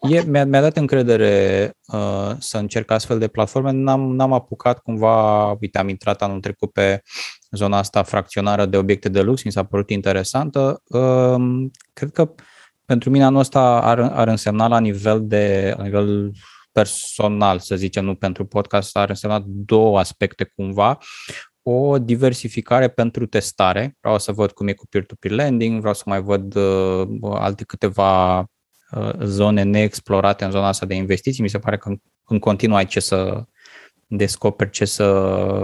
E, 0.00 0.22
mi-a, 0.22 0.44
mi-a 0.44 0.60
dat 0.60 0.76
încredere 0.76 1.72
uh, 1.86 2.30
să 2.38 2.58
încerc 2.58 2.90
astfel 2.90 3.18
de 3.18 3.28
platforme. 3.28 3.70
N-am, 3.70 4.14
n-am 4.14 4.32
apucat 4.32 4.78
cumva, 4.78 5.50
uite, 5.50 5.78
am 5.78 5.88
intrat 5.88 6.22
anul 6.22 6.40
trecut 6.40 6.72
pe 6.72 7.02
zona 7.50 7.78
asta 7.78 8.02
fracționară 8.02 8.66
de 8.66 8.76
obiecte 8.76 9.08
de 9.08 9.20
lux, 9.20 9.42
mi 9.42 9.52
s-a 9.52 9.64
părut 9.64 9.90
interesantă. 9.90 10.82
Uh, 10.84 11.66
cred 11.92 12.10
că 12.10 12.34
pentru 12.84 13.10
mine 13.10 13.24
anul 13.24 13.40
ăsta 13.40 13.80
ar, 13.80 13.98
ar 13.98 14.28
însemna 14.28 14.66
la 14.66 14.80
nivel 14.80 15.26
de 15.26 15.74
la 15.76 15.82
nivel 15.82 16.30
personal, 16.72 17.58
să 17.58 17.76
zicem, 17.76 18.04
nu 18.04 18.14
pentru 18.14 18.44
podcast, 18.44 18.96
ar 18.96 19.08
însemna 19.08 19.42
două 19.46 19.98
aspecte 19.98 20.52
cumva. 20.54 20.98
O 21.62 21.98
diversificare 21.98 22.88
pentru 22.88 23.26
testare. 23.26 23.96
Vreau 24.00 24.18
să 24.18 24.32
văd 24.32 24.52
cum 24.52 24.68
e 24.68 24.72
cu 24.72 24.86
peer-to-peer 24.86 25.34
lending, 25.34 25.78
vreau 25.80 25.94
să 25.94 26.02
mai 26.06 26.22
văd 26.22 26.54
uh, 26.54 27.08
alte 27.22 27.64
câteva 27.64 28.38
uh, 28.38 29.12
zone 29.22 29.62
neexplorate 29.62 30.44
în 30.44 30.50
zona 30.50 30.66
asta 30.66 30.86
de 30.86 30.94
investiții. 30.94 31.42
Mi 31.42 31.48
se 31.48 31.58
pare 31.58 31.76
că 31.76 31.88
în, 31.88 31.98
în 32.24 32.38
continuu 32.38 32.76
ai 32.76 32.86
ce 32.86 33.00
să 33.00 33.44
descoperi, 34.06 34.70
ce 34.70 34.84
să 34.84 35.04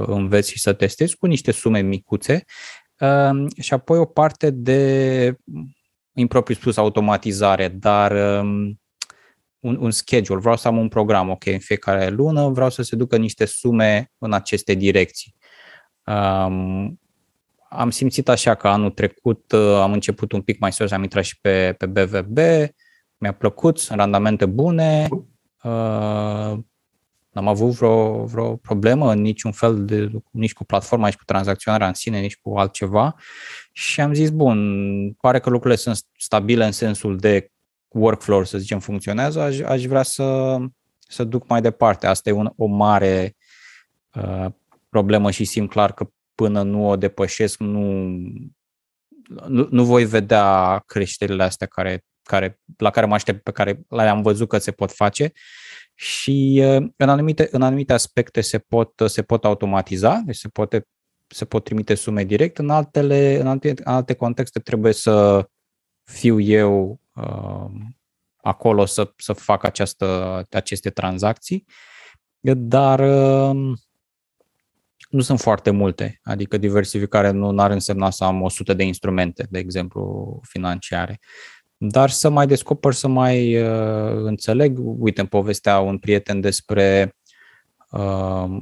înveți 0.07 0.51
și 0.51 0.59
să 0.59 0.73
testezi 0.73 1.17
cu 1.17 1.27
niște 1.27 1.51
sume 1.51 1.81
micuțe. 1.81 2.45
Uh, 2.99 3.47
și 3.61 3.75
apoi 3.75 3.99
o 3.99 4.05
parte 4.05 4.51
de 4.51 5.37
impropriu 6.13 6.55
spus 6.55 6.77
automatizare, 6.77 7.69
dar 7.69 8.41
um, 8.41 8.81
un, 9.59 9.77
un 9.81 9.91
schedule, 9.91 10.41
vreau 10.41 10.57
să 10.57 10.69
am 10.69 10.79
un 10.79 10.89
program, 10.89 11.31
ok, 11.31 11.47
în 11.47 11.59
fiecare 11.59 12.09
lună 12.09 12.49
vreau 12.49 12.71
să 12.71 12.83
se 12.83 12.97
ducă 12.97 13.17
niște 13.17 13.45
sume 13.45 14.13
în 14.19 14.33
aceste 14.33 14.75
direcții. 14.75 15.35
Um, 16.09 17.01
am 17.69 17.91
simțit 17.91 18.29
așa 18.29 18.55
că 18.55 18.69
anul 18.69 18.91
trecut 18.91 19.53
uh, 19.53 19.75
am 19.75 19.93
început 19.93 20.33
un 20.33 20.43
pic 20.43 20.59
mai 20.59 20.73
serios, 20.73 20.93
am 20.93 21.03
intrat 21.03 21.25
și 21.25 21.41
pe, 21.41 21.75
pe 21.79 21.87
BVB, 21.87 22.39
mi-a 23.17 23.33
plăcut, 23.33 23.79
sunt 23.79 23.99
randamente 23.99 24.47
bune, 24.47 25.09
uh, 25.63 26.59
n-am 27.31 27.49
avut 27.49 27.71
vreo, 27.71 28.25
vreo 28.25 28.57
problemă 28.57 29.13
în 29.13 29.21
niciun 29.21 29.53
fel, 29.53 29.85
de, 29.85 30.11
nici 30.31 30.53
cu 30.53 30.65
platforma, 30.65 31.07
nici 31.07 31.17
cu 31.17 31.25
tranzacționarea 31.25 31.87
în 31.87 31.95
sine, 31.95 32.21
nici 32.21 32.37
cu 32.37 32.59
altceva 32.59 33.15
și 33.73 34.01
am 34.01 34.13
zis, 34.13 34.31
bun, 34.31 35.13
pare 35.21 35.41
că 35.41 35.51
lucrurile 35.51 35.81
sunt 35.81 35.99
stabile 36.17 36.65
în 36.65 36.73
sensul 36.73 37.17
de 37.17 37.51
workflow, 37.89 38.45
să 38.45 38.59
zicem, 38.59 38.79
funcționează, 38.79 39.41
aș, 39.41 39.59
aș 39.59 39.85
vrea 39.85 40.03
să, 40.03 40.57
să 40.99 41.25
duc 41.25 41.49
mai 41.49 41.61
departe. 41.61 42.07
Asta 42.07 42.29
e 42.29 42.33
un, 42.33 42.51
o 42.57 42.67
mare 42.67 43.37
uh, 44.15 44.47
problemă 44.89 45.31
și 45.31 45.45
simt 45.45 45.71
clar 45.71 45.93
că 45.93 46.11
până 46.35 46.63
nu 46.63 46.89
o 46.89 46.97
depășesc, 46.97 47.59
nu, 47.59 48.09
nu, 49.47 49.69
nu 49.71 49.85
voi 49.85 50.05
vedea 50.05 50.79
creșterile 50.87 51.43
astea 51.43 51.67
care, 51.67 52.05
care, 52.23 52.61
la 52.77 52.91
care 52.91 53.07
mă 53.07 53.15
aștept, 53.15 53.43
pe 53.43 53.51
care 53.51 53.81
le-am 53.89 54.23
văzut 54.23 54.49
că 54.49 54.59
se 54.59 54.71
pot 54.71 54.93
face. 54.93 55.33
Și 55.95 56.63
în 56.97 57.09
anumite, 57.09 57.49
în 57.51 57.63
anumite 57.63 57.93
aspecte 57.93 58.41
se 58.41 58.59
pot, 58.59 58.93
se 59.07 59.23
pot 59.23 59.45
automatiza, 59.45 60.23
deci 60.25 60.37
se, 60.37 60.49
poate, 60.49 60.87
se 61.27 61.45
pot 61.45 61.65
trimite 61.65 61.95
sume 61.95 62.25
direct, 62.25 62.59
în 62.59 62.71
altele, 62.71 63.41
în 63.41 63.47
alte, 63.47 63.69
în 63.69 63.93
alte 63.93 64.15
contexte 64.15 64.61
trebuie 64.61 64.93
să 64.93 65.49
fiu 66.11 66.41
eu 66.41 67.01
uh, 67.15 67.71
acolo 68.37 68.85
să, 68.85 69.13
să 69.17 69.33
fac 69.33 69.65
această, 69.65 70.43
aceste 70.51 70.91
tranzacții, 70.91 71.65
dar 72.41 73.01
uh, 73.01 73.79
nu 75.09 75.21
sunt 75.21 75.41
foarte 75.41 75.71
multe, 75.71 76.21
adică 76.23 76.57
diversificare 76.57 77.31
nu 77.31 77.63
ar 77.63 77.71
însemna 77.71 78.11
să 78.11 78.25
am 78.25 78.43
100 78.43 78.75
de 78.75 78.83
instrumente, 78.83 79.47
de 79.51 79.59
exemplu, 79.59 80.41
financiare. 80.43 81.21
Dar 81.77 82.11
să 82.11 82.29
mai 82.29 82.47
descoper, 82.47 82.93
să 82.93 83.09
mai 83.09 83.63
uh, 83.63 84.13
înțeleg, 84.15 84.79
uite, 84.81 85.21
în 85.21 85.27
povestea 85.27 85.79
un 85.79 85.99
prieten 85.99 86.41
despre 86.41 87.17
uh, 87.91 88.57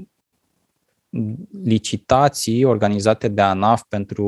licitații 1.63 2.65
organizate 2.65 3.29
de 3.29 3.43
ANAF 3.43 3.83
pentru 3.89 4.27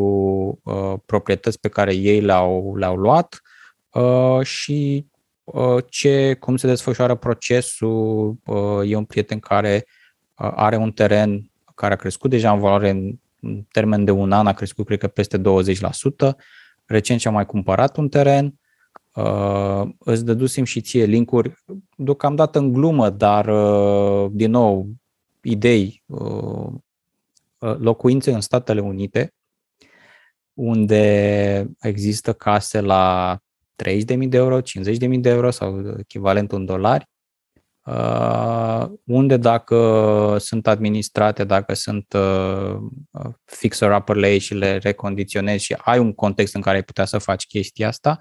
uh, 0.65 0.95
proprietăți 1.07 1.61
pe 1.61 1.69
care 1.69 1.95
ei 1.95 2.21
le-au, 2.21 2.77
le-au 2.77 2.97
luat 2.97 3.43
uh, 3.93 4.47
și 4.47 5.07
uh, 5.45 5.85
ce, 5.89 6.37
cum 6.41 6.57
se 6.57 6.67
desfășoară 6.67 7.15
procesul. 7.15 8.37
Uh, 8.45 8.91
e 8.91 8.97
un 8.97 9.05
prieten 9.05 9.39
care 9.39 9.85
uh, 9.87 10.53
are 10.55 10.77
un 10.77 10.93
teren 10.93 11.51
care 11.78 11.94
a 11.94 11.97
crescut 11.97 12.30
deja 12.30 12.52
în 12.52 12.58
valoare 12.58 12.90
în 13.40 13.62
termen 13.73 14.04
de 14.04 14.11
un 14.11 14.32
an, 14.32 14.47
a 14.47 14.52
crescut 14.52 14.87
cred 14.87 14.99
că 14.99 15.08
peste 15.08 15.38
20%. 15.38 15.42
Recent 16.85 17.20
și-a 17.20 17.30
mai 17.30 17.47
cumpărat 17.47 17.97
un 17.97 18.08
teren. 18.08 18.54
Uh, 19.14 19.82
îți 19.99 20.25
dădusem 20.25 20.64
și 20.64 20.80
ție 20.80 21.04
linkuri, 21.04 21.52
deocamdată 21.97 22.58
în 22.58 22.73
glumă, 22.73 23.11
dar 23.11 23.47
uh, 23.47 24.30
din 24.32 24.50
nou 24.50 24.88
idei, 25.42 26.02
uh, 26.06 26.73
uh 27.58 27.76
locuințe 27.78 28.32
în 28.32 28.40
Statele 28.40 28.80
Unite, 28.80 29.35
unde 30.54 31.70
există 31.80 32.32
case 32.32 32.80
la 32.80 33.38
30.000 33.76 34.28
de 34.28 34.37
euro, 34.37 34.61
50.000 34.61 35.20
de 35.20 35.28
euro 35.28 35.50
sau 35.50 35.94
echivalentul 35.99 36.58
în 36.58 36.64
dolari, 36.64 37.04
Uh, 37.04 37.18
unde 39.04 39.37
dacă 39.37 40.37
sunt 40.38 40.66
administrate, 40.66 41.45
dacă 41.45 41.75
sunt 41.75 42.12
uh, 42.12 42.76
fixer-upper 43.45 44.38
și 44.38 44.54
le 44.54 44.76
recondiționezi 44.76 45.64
și 45.64 45.76
ai 45.78 45.99
un 45.99 46.12
context 46.12 46.54
în 46.54 46.61
care 46.61 46.76
ai 46.76 46.83
putea 46.83 47.04
să 47.04 47.18
faci 47.18 47.47
chestia 47.47 47.88
asta, 47.88 48.18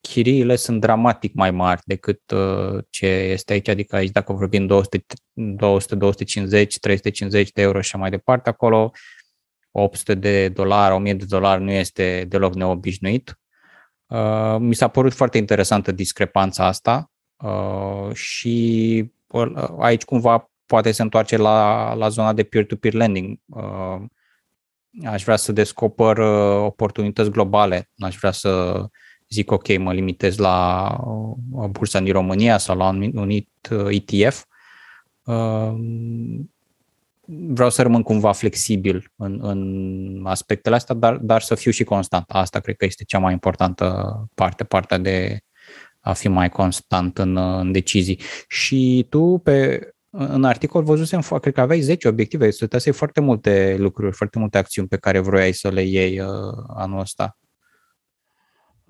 chiriile 0.00 0.56
sunt 0.56 0.80
dramatic 0.80 1.34
mai 1.34 1.50
mari 1.50 1.80
decât 1.84 2.30
uh, 2.30 2.84
ce 2.90 3.06
este 3.06 3.52
aici, 3.52 3.68
adică 3.68 3.96
aici 3.96 4.10
dacă 4.10 4.32
vorbim 4.32 4.66
200, 4.66 5.04
200 5.32 5.94
250, 5.94 6.78
350 6.78 7.52
de 7.52 7.62
euro 7.62 7.80
și 7.80 7.96
mai 7.96 8.10
departe, 8.10 8.48
acolo 8.48 8.90
800 9.70 10.14
de 10.14 10.48
dolari, 10.48 10.94
1000 10.94 11.14
de 11.14 11.24
dolari 11.28 11.62
nu 11.62 11.70
este 11.70 12.24
deloc 12.28 12.54
neobișnuit. 12.54 13.40
Uh, 14.06 14.56
mi 14.58 14.74
s-a 14.74 14.88
părut 14.88 15.12
foarte 15.12 15.38
interesantă 15.38 15.92
discrepanța 15.92 16.66
asta 16.66 17.10
Uh, 17.42 18.14
și 18.14 19.04
uh, 19.26 19.52
aici 19.78 20.04
cumva 20.04 20.50
poate 20.66 20.92
se 20.92 21.02
întoarce 21.02 21.36
la, 21.36 21.92
la 21.94 22.08
zona 22.08 22.32
de 22.32 22.42
peer-to-peer 22.42 22.92
lending. 22.92 23.38
Uh, 23.46 24.02
aș 25.04 25.22
vrea 25.22 25.36
să 25.36 25.52
descoper 25.52 26.18
oportunități 26.58 27.30
globale, 27.30 27.90
aș 27.98 28.16
vrea 28.16 28.30
să 28.30 28.84
zic 29.28 29.50
ok, 29.50 29.78
mă 29.78 29.92
limitez 29.92 30.36
la 30.36 30.96
bursa 31.70 32.00
din 32.00 32.12
România 32.12 32.58
sau 32.58 32.76
la 32.76 32.88
un 32.88 33.16
unit 33.16 33.48
ETF. 33.88 34.44
Vreau 37.26 37.70
să 37.70 37.82
rămân 37.82 38.02
cumva 38.02 38.32
flexibil 38.32 39.12
în, 39.16 39.38
în 39.42 40.22
aspectele 40.26 40.74
astea, 40.74 40.94
dar, 40.94 41.16
dar 41.16 41.42
să 41.42 41.54
fiu 41.54 41.70
și 41.70 41.84
constant. 41.84 42.24
Asta 42.28 42.60
cred 42.60 42.76
că 42.76 42.84
este 42.84 43.04
cea 43.04 43.18
mai 43.18 43.32
importantă 43.32 44.14
parte, 44.34 44.64
partea 44.64 44.98
de 44.98 45.40
a 46.00 46.12
fi 46.12 46.28
mai 46.28 46.48
constant 46.48 47.18
în, 47.18 47.36
în 47.36 47.72
decizii. 47.72 48.20
Și 48.48 49.06
tu 49.08 49.40
pe, 49.44 49.88
în 50.10 50.44
articol 50.44 50.82
văzusem, 50.82 51.20
cred 51.40 51.54
că 51.54 51.60
aveai 51.60 51.80
10 51.80 52.08
obiective, 52.08 52.50
stăteai 52.50 52.94
foarte 52.94 53.20
multe 53.20 53.76
lucruri, 53.78 54.16
foarte 54.16 54.38
multe 54.38 54.58
acțiuni 54.58 54.88
pe 54.88 54.96
care 54.96 55.18
vroiai 55.18 55.52
să 55.52 55.68
le 55.68 55.82
iei 55.82 56.20
uh, 56.20 56.28
anul 56.74 57.00
ăsta. 57.00 57.36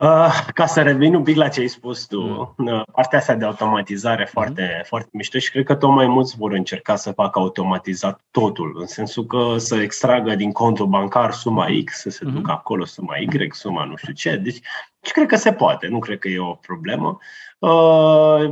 Uh, 0.01 0.47
ca 0.55 0.67
să 0.67 0.83
revin 0.83 1.15
un 1.15 1.23
pic 1.23 1.37
la 1.37 1.49
ce 1.49 1.61
ai 1.61 1.69
spus 1.69 2.07
tu, 2.07 2.55
mm. 2.57 2.67
uh, 2.67 2.83
partea 2.93 3.19
asta 3.19 3.35
de 3.35 3.45
automatizare 3.45 4.25
foarte, 4.25 4.73
mm. 4.77 4.83
foarte 4.85 5.09
mișto 5.13 5.39
și 5.39 5.51
cred 5.51 5.65
că 5.65 5.75
tot 5.75 5.91
mai 5.91 6.07
mulți 6.07 6.37
vor 6.37 6.53
încerca 6.53 6.97
să 6.97 7.13
facă 7.13 7.39
automatizat 7.39 8.21
totul, 8.31 8.77
în 8.81 8.87
sensul 8.87 9.27
că 9.27 9.55
să 9.57 9.77
extragă 9.77 10.35
din 10.35 10.53
contul 10.53 10.87
bancar 10.87 11.33
suma 11.33 11.67
X, 11.85 12.01
să 12.01 12.11
se 12.11 12.25
mm. 12.25 12.33
ducă 12.33 12.51
acolo 12.51 12.85
suma 12.85 13.17
Y, 13.17 13.49
suma 13.51 13.85
nu 13.85 13.97
știu 13.97 14.13
ce. 14.13 14.37
Deci, 14.37 14.61
și 15.01 15.13
cred 15.13 15.27
că 15.27 15.37
se 15.37 15.53
poate, 15.53 15.87
nu 15.87 15.99
cred 15.99 16.19
că 16.19 16.29
e 16.29 16.39
o 16.39 16.55
problemă. 16.55 17.19
Uh, 17.59 18.51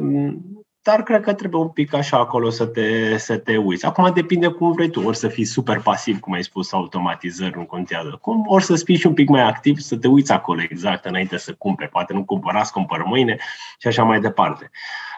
dar 0.83 1.03
cred 1.03 1.23
că 1.23 1.35
trebuie 1.35 1.61
un 1.61 1.69
pic 1.69 1.95
așa 1.95 2.19
acolo 2.19 2.51
să 2.51 2.67
te, 2.67 3.17
să 3.17 3.39
te 3.39 3.57
uiți. 3.57 3.87
Acum 3.87 4.11
depinde 4.15 4.49
cum 4.49 4.73
vrei 4.73 4.91
tu, 4.91 5.01
ori 5.01 5.17
să 5.17 5.29
fii 5.29 5.45
super 5.45 5.81
pasiv, 5.81 6.21
cum 6.21 6.33
ai 6.33 6.43
spus, 6.43 6.73
automatizări 6.73 7.57
nu 7.57 7.65
contează 7.65 8.19
cum, 8.21 8.45
ori 8.47 8.65
să 8.65 8.77
fii 8.85 8.97
și 8.97 9.07
un 9.07 9.15
pic 9.15 9.29
mai 9.29 9.43
activ, 9.43 9.79
să 9.79 9.97
te 9.97 10.09
uiți 10.09 10.33
acolo 10.33 10.63
exact 10.63 11.05
înainte 11.05 11.37
să 11.37 11.55
cumpere. 11.59 11.89
Poate 11.89 12.13
nu 12.13 12.25
cumpărați, 12.25 12.73
cumpăr 12.73 13.03
mâine 13.03 13.37
și 13.79 13.87
așa 13.87 14.03
mai 14.03 14.21
departe. 14.21 14.71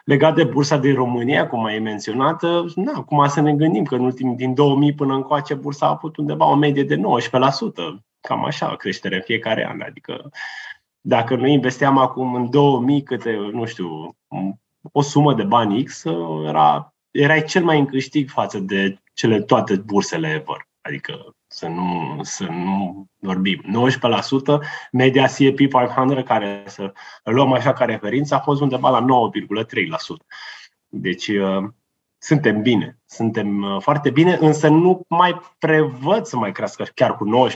Legat 0.05 0.35
de 0.35 0.45
bursa 0.45 0.77
din 0.77 0.95
România, 0.95 1.47
cum 1.47 1.65
ai 1.65 1.79
menționat, 1.79 2.43
na, 2.75 2.93
acum 2.95 3.27
să 3.29 3.41
ne 3.41 3.55
gândim 3.55 3.85
că 3.85 3.95
în 3.95 4.05
ultimii, 4.05 4.37
din 4.37 4.55
2000 4.55 4.95
până 4.95 5.15
încoace, 5.15 5.55
bursa 5.55 5.87
a 5.87 5.91
avut 5.91 6.17
undeva 6.17 6.45
o 6.45 6.55
medie 6.55 6.85
de 6.85 6.97
19%, 6.97 7.01
cam 8.21 8.45
așa, 8.45 8.77
creștere 8.77 9.15
în 9.15 9.23
fiecare 9.23 9.69
an. 9.71 9.81
Adică 9.81 10.31
dacă 11.01 11.37
noi 11.37 11.53
investeam 11.53 11.99
acum 11.99 12.35
în 12.35 12.51
2000 12.51 13.03
câte, 13.03 13.37
nu 13.53 13.65
știu, 13.65 14.17
o 14.93 15.03
sumă 15.03 15.35
de 15.35 15.43
bani 15.43 15.85
X, 15.85 16.05
era, 16.47 16.95
erai 17.11 17.45
cel 17.45 17.65
mai 17.65 17.79
în 17.79 17.87
câștig 17.87 18.31
față 18.31 18.59
de 18.59 18.99
cele 19.15 19.41
toate 19.41 19.77
bursele 19.77 20.29
ever. 20.29 20.69
Adică 20.81 21.35
să 21.47 21.69
nu, 21.69 22.19
să 22.23 22.45
nu 22.45 23.07
vorbim. 23.19 23.63
19%, 23.63 23.67
media 24.93 25.27
S&P 25.27 25.57
500, 25.57 26.23
care 26.23 26.65
să 26.67 26.93
luăm 27.23 27.53
așa 27.53 27.73
ca 27.73 27.85
referință, 27.85 28.35
a 28.35 28.39
fost 28.39 28.61
undeva 28.61 28.91
la 28.91 29.05
9,3%. 29.05 29.07
Deci 30.89 31.29
uh, 31.29 31.65
suntem 32.19 32.63
bine, 32.63 32.99
suntem 33.07 33.63
uh, 33.63 33.81
foarte 33.81 34.11
bine, 34.11 34.37
însă 34.41 34.69
nu 34.69 35.05
mai 35.09 35.41
prevăd 35.59 36.25
să 36.25 36.37
mai 36.37 36.53
crească 36.53 36.85
chiar 36.95 37.17
cu 37.17 37.49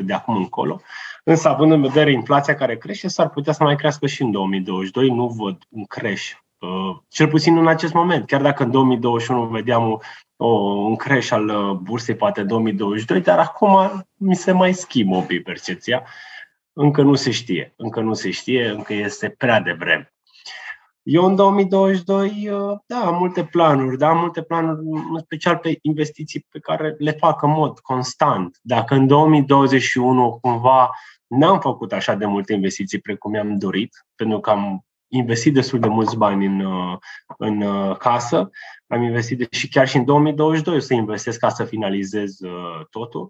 19% 0.00 0.04
de 0.04 0.12
acum 0.12 0.36
încolo. 0.36 0.80
Însă, 1.28 1.48
având 1.48 1.72
în 1.72 1.80
vedere 1.80 2.12
inflația 2.12 2.54
care 2.54 2.76
crește, 2.76 3.08
s-ar 3.08 3.28
putea 3.28 3.52
să 3.52 3.62
mai 3.62 3.76
crească 3.76 4.06
și 4.06 4.22
în 4.22 4.30
2022. 4.30 5.08
Nu 5.08 5.26
văd 5.26 5.62
un 5.68 5.84
creș 5.84 6.32
Uh, 6.60 6.96
cel 7.08 7.28
puțin 7.28 7.56
în 7.56 7.68
acest 7.68 7.92
moment. 7.92 8.26
Chiar 8.26 8.42
dacă 8.42 8.62
în 8.62 8.70
2021 8.70 9.44
vedeam 9.44 10.02
o, 10.36 10.46
un 10.46 10.96
crash 10.96 11.30
al 11.30 11.48
uh, 11.48 11.76
bursei, 11.76 12.14
poate 12.14 12.40
în 12.40 12.46
2022, 12.46 13.20
dar 13.20 13.38
acum 13.38 14.06
mi 14.14 14.36
se 14.36 14.52
mai 14.52 14.74
schimbă 14.74 15.16
un 15.16 15.24
pic 15.24 15.42
percepția. 15.42 16.06
Încă 16.72 17.02
nu 17.02 17.14
se 17.14 17.30
știe, 17.30 17.72
încă 17.76 18.00
nu 18.00 18.14
se 18.14 18.30
știe, 18.30 18.68
încă 18.68 18.94
este 18.94 19.28
prea 19.28 19.60
devreme. 19.60 20.12
Eu 21.10 21.24
în 21.24 21.34
2022, 21.34 22.48
uh, 22.50 22.78
da, 22.86 23.06
am 23.06 23.18
multe 23.18 23.44
planuri, 23.44 23.98
da, 23.98 24.08
am 24.08 24.18
multe 24.18 24.42
planuri, 24.42 24.78
în 25.12 25.18
special 25.18 25.56
pe 25.56 25.78
investiții 25.82 26.46
pe 26.50 26.58
care 26.58 26.94
le 26.98 27.10
fac 27.10 27.42
în 27.42 27.50
mod 27.50 27.78
constant. 27.78 28.58
Dacă 28.62 28.94
în 28.94 29.06
2021 29.06 30.38
cumva 30.40 30.90
n-am 31.26 31.60
făcut 31.60 31.92
așa 31.92 32.14
de 32.14 32.26
multe 32.26 32.52
investiții 32.52 32.98
precum 33.00 33.30
mi-am 33.30 33.58
dorit, 33.58 34.06
pentru 34.14 34.40
că 34.40 34.50
am 34.50 34.84
investit 35.08 35.54
destul 35.54 35.80
de 35.80 35.88
mulți 35.88 36.16
bani 36.16 36.46
în, 36.46 36.60
uh, 36.60 36.98
în 37.38 37.62
uh, 37.62 37.96
casă. 37.96 38.50
Am 38.86 39.02
investit 39.02 39.52
și 39.52 39.68
chiar 39.68 39.88
și 39.88 39.96
în 39.96 40.04
2022 40.04 40.76
o 40.76 40.80
să 40.80 40.94
investesc 40.94 41.38
ca 41.38 41.48
să 41.48 41.64
finalizez 41.64 42.40
uh, 42.40 42.86
totul. 42.90 43.28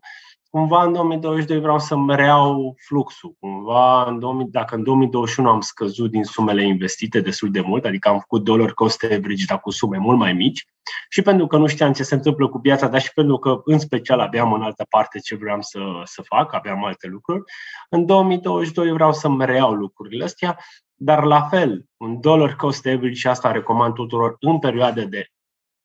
Cumva 0.50 0.82
în 0.82 0.92
2022 0.92 1.60
vreau 1.60 1.78
să-mi 1.78 2.16
reau 2.16 2.74
fluxul. 2.78 3.36
Cumva, 3.40 4.04
în 4.04 4.18
2000, 4.18 4.46
dacă 4.50 4.74
în 4.74 4.82
2021 4.82 5.48
am 5.48 5.60
scăzut 5.60 6.10
din 6.10 6.24
sumele 6.24 6.66
investite 6.66 7.20
destul 7.20 7.50
de 7.50 7.60
mult, 7.60 7.84
adică 7.84 8.08
am 8.08 8.18
făcut 8.18 8.44
dollar 8.44 8.72
cost 8.72 9.02
average, 9.02 9.44
dar 9.46 9.60
cu 9.60 9.70
sume 9.70 9.98
mult 9.98 10.18
mai 10.18 10.32
mici, 10.32 10.64
și 11.08 11.22
pentru 11.22 11.46
că 11.46 11.56
nu 11.56 11.66
știam 11.66 11.92
ce 11.92 12.02
se 12.02 12.14
întâmplă 12.14 12.48
cu 12.48 12.58
piața, 12.60 12.88
dar 12.88 13.00
și 13.00 13.12
pentru 13.12 13.36
că 13.38 13.60
în 13.64 13.78
special 13.78 14.20
aveam 14.20 14.52
în 14.52 14.62
altă 14.62 14.86
parte 14.88 15.18
ce 15.18 15.36
vreau 15.36 15.60
să, 15.60 15.78
să 16.04 16.22
fac, 16.22 16.54
aveam 16.54 16.84
alte 16.84 17.06
lucruri, 17.06 17.42
în 17.88 18.06
2022 18.06 18.92
vreau 18.92 19.12
să-mi 19.12 19.44
reiau 19.44 19.72
lucrurile 19.72 20.24
astea 20.24 20.58
dar 21.00 21.24
la 21.24 21.42
fel, 21.42 21.84
un 21.96 22.20
dollar 22.20 22.56
cost 22.56 22.86
average 22.86 23.14
și 23.14 23.28
asta 23.28 23.52
recomand 23.52 23.94
tuturor 23.94 24.36
în 24.40 24.58
perioade 24.58 25.04
de 25.04 25.26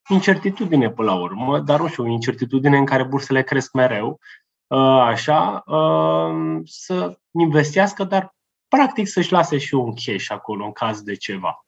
incertitudine 0.08 0.90
până 0.90 1.10
la 1.10 1.16
urmă, 1.16 1.58
dar 1.58 1.80
nu 1.80 1.88
știu, 1.88 2.06
incertitudine 2.06 2.76
în 2.76 2.84
care 2.84 3.04
bursele 3.04 3.42
cresc 3.42 3.72
mereu, 3.72 4.08
uh, 4.08 4.16
așa, 4.82 5.62
uh, 5.66 6.60
să 6.64 7.18
investească, 7.30 8.04
dar 8.04 8.34
practic 8.68 9.06
să-și 9.06 9.32
lase 9.32 9.58
și 9.58 9.74
un 9.74 9.94
cash 9.94 10.26
acolo 10.28 10.64
în 10.64 10.72
caz 10.72 11.02
de 11.02 11.14
ceva. 11.14 11.64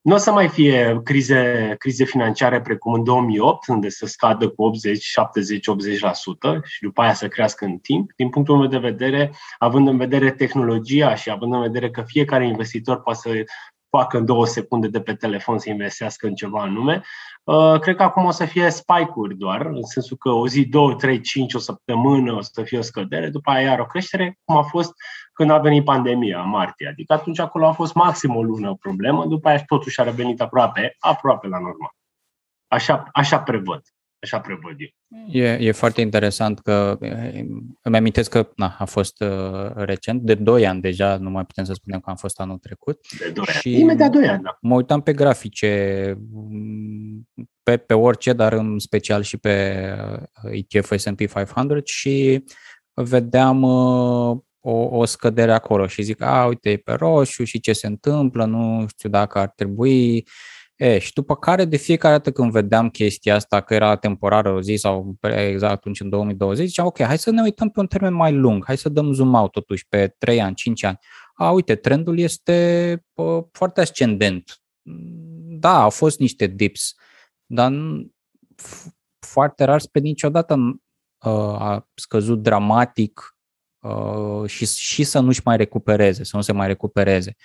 Nu 0.00 0.14
o 0.14 0.18
să 0.18 0.32
mai 0.32 0.48
fie 0.48 1.00
crize, 1.04 1.74
crize 1.78 2.04
financiare 2.04 2.60
precum 2.60 2.92
în 2.92 3.04
2008, 3.04 3.66
unde 3.66 3.88
să 3.88 4.06
scadă 4.06 4.48
cu 4.48 4.62
80, 4.62 5.02
70, 5.02 5.66
80% 5.68 6.62
și 6.64 6.82
după 6.82 7.02
aia 7.02 7.14
să 7.14 7.28
crească 7.28 7.64
în 7.64 7.78
timp. 7.78 8.10
Din 8.16 8.28
punctul 8.28 8.56
meu 8.58 8.66
de 8.66 8.78
vedere, 8.78 9.32
având 9.58 9.88
în 9.88 9.96
vedere 9.96 10.30
tehnologia 10.30 11.14
și 11.14 11.30
având 11.30 11.52
în 11.52 11.60
vedere 11.60 11.90
că 11.90 12.02
fiecare 12.06 12.46
investitor 12.46 13.00
poate 13.00 13.18
să 13.22 13.44
facă 13.90 14.18
în 14.18 14.24
două 14.24 14.46
secunde 14.46 14.88
de 14.88 15.00
pe 15.00 15.14
telefon 15.14 15.58
să 15.58 15.70
investească 15.70 16.26
în 16.26 16.34
ceva 16.34 16.60
anume, 16.60 17.02
Uh, 17.44 17.78
cred 17.80 17.96
că 17.96 18.02
acum 18.02 18.24
o 18.24 18.30
să 18.30 18.44
fie 18.44 18.70
spike-uri 18.70 19.36
doar, 19.36 19.66
în 19.66 19.82
sensul 19.82 20.16
că 20.16 20.28
o 20.28 20.48
zi, 20.48 20.66
două, 20.66 20.94
trei, 20.94 21.20
cinci, 21.20 21.54
o 21.54 21.58
săptămână 21.58 22.32
o 22.32 22.40
să 22.40 22.62
fie 22.62 22.78
o 22.78 22.82
scădere, 22.82 23.28
după 23.28 23.50
aia 23.50 23.68
iar 23.68 23.78
o 23.78 23.84
creștere, 23.84 24.38
cum 24.44 24.56
a 24.56 24.62
fost 24.62 24.92
când 25.32 25.50
a 25.50 25.58
venit 25.58 25.84
pandemia, 25.84 26.42
în 26.42 26.48
martie. 26.48 26.88
Adică 26.88 27.12
atunci 27.12 27.38
acolo 27.38 27.66
a 27.66 27.72
fost 27.72 27.94
maxim 27.94 28.36
o 28.36 28.42
lună 28.42 28.70
o 28.70 28.74
problemă, 28.74 29.26
după 29.26 29.48
aia 29.48 29.62
totuși 29.66 30.00
a 30.00 30.04
revenit 30.04 30.40
aproape, 30.40 30.96
aproape 30.98 31.46
la 31.46 31.58
normal. 31.58 31.94
Așa, 32.68 33.08
așa 33.12 33.40
prevăd. 33.40 33.82
Așa 34.22 34.40
prevăd 34.40 34.76
eu. 34.78 35.42
E, 35.42 35.56
e 35.60 35.72
foarte 35.72 36.00
interesant 36.00 36.60
că 36.60 36.98
îmi 37.82 37.96
amintesc 37.96 38.30
că 38.30 38.50
na, 38.56 38.76
a 38.78 38.84
fost 38.84 39.20
uh, 39.20 39.72
recent, 39.74 40.22
de 40.22 40.34
2 40.34 40.66
ani 40.66 40.80
deja, 40.80 41.16
nu 41.16 41.30
mai 41.30 41.44
putem 41.44 41.64
să 41.64 41.72
spunem 41.72 42.00
că 42.00 42.10
am 42.10 42.16
fost 42.16 42.40
anul 42.40 42.58
trecut. 42.58 42.98
De 43.18 43.30
2 43.30 43.44
ani. 43.64 43.78
Imediat 43.78 44.10
2 44.10 44.28
ani, 44.28 44.42
da. 44.42 44.58
Mă 44.60 44.74
uitam 44.74 45.00
pe 45.00 45.12
grafice, 45.12 46.14
pe, 47.62 47.76
pe 47.76 47.94
orice, 47.94 48.32
dar 48.32 48.52
în 48.52 48.78
special 48.78 49.22
și 49.22 49.36
pe 49.36 49.84
uh, 50.44 50.64
ETF 50.70 50.96
S&P 50.96 51.18
500 51.18 51.80
și 51.84 52.44
vedeam 52.94 53.62
uh, 53.62 54.38
o, 54.60 54.72
o 54.72 55.04
scădere 55.04 55.52
acolo 55.52 55.86
și 55.86 56.02
zic, 56.02 56.22
a, 56.22 56.46
uite, 56.46 56.70
e 56.70 56.76
pe 56.76 56.92
roșu 56.92 57.44
și 57.44 57.60
ce 57.60 57.72
se 57.72 57.86
întâmplă, 57.86 58.44
nu 58.44 58.86
știu 58.88 59.08
dacă 59.08 59.38
ar 59.38 59.48
trebui 59.48 60.26
E, 60.80 60.98
și 60.98 61.12
după 61.12 61.36
care, 61.36 61.64
de 61.64 61.76
fiecare 61.76 62.14
dată 62.14 62.32
când 62.32 62.52
vedeam 62.52 62.90
chestia 62.90 63.34
asta, 63.34 63.60
că 63.60 63.74
era 63.74 63.96
temporară 63.96 64.52
o 64.52 64.60
zi 64.60 64.74
sau 64.74 65.18
exact 65.20 65.72
atunci 65.72 66.00
în 66.00 66.08
2020, 66.08 66.66
ziceam, 66.66 66.86
ok, 66.86 67.02
hai 67.02 67.18
să 67.18 67.30
ne 67.30 67.42
uităm 67.42 67.70
pe 67.70 67.80
un 67.80 67.86
termen 67.86 68.12
mai 68.12 68.32
lung, 68.32 68.64
hai 68.64 68.76
să 68.76 68.88
dăm 68.88 69.12
zoom 69.12 69.34
out 69.34 69.50
totuși 69.50 69.88
pe 69.88 70.08
3 70.18 70.40
ani, 70.40 70.54
5 70.54 70.82
ani. 70.82 70.98
A, 71.34 71.50
uite, 71.50 71.74
trendul 71.74 72.18
este 72.18 73.04
pă, 73.12 73.48
foarte 73.52 73.80
ascendent. 73.80 74.62
Da, 75.58 75.82
au 75.82 75.90
fost 75.90 76.18
niște 76.18 76.46
dips, 76.46 76.94
dar 77.46 77.72
foarte 79.26 79.64
rar 79.64 79.80
spre 79.80 80.00
niciodată 80.00 80.80
a 81.58 81.88
scăzut 81.94 82.42
dramatic 82.42 83.36
și, 84.46 84.66
și 84.66 85.04
să 85.04 85.20
nu-și 85.20 85.40
mai 85.44 85.56
recupereze, 85.56 86.24
să 86.24 86.36
nu 86.36 86.42
se 86.42 86.52
mai 86.52 86.66
recupereze. 86.66 87.36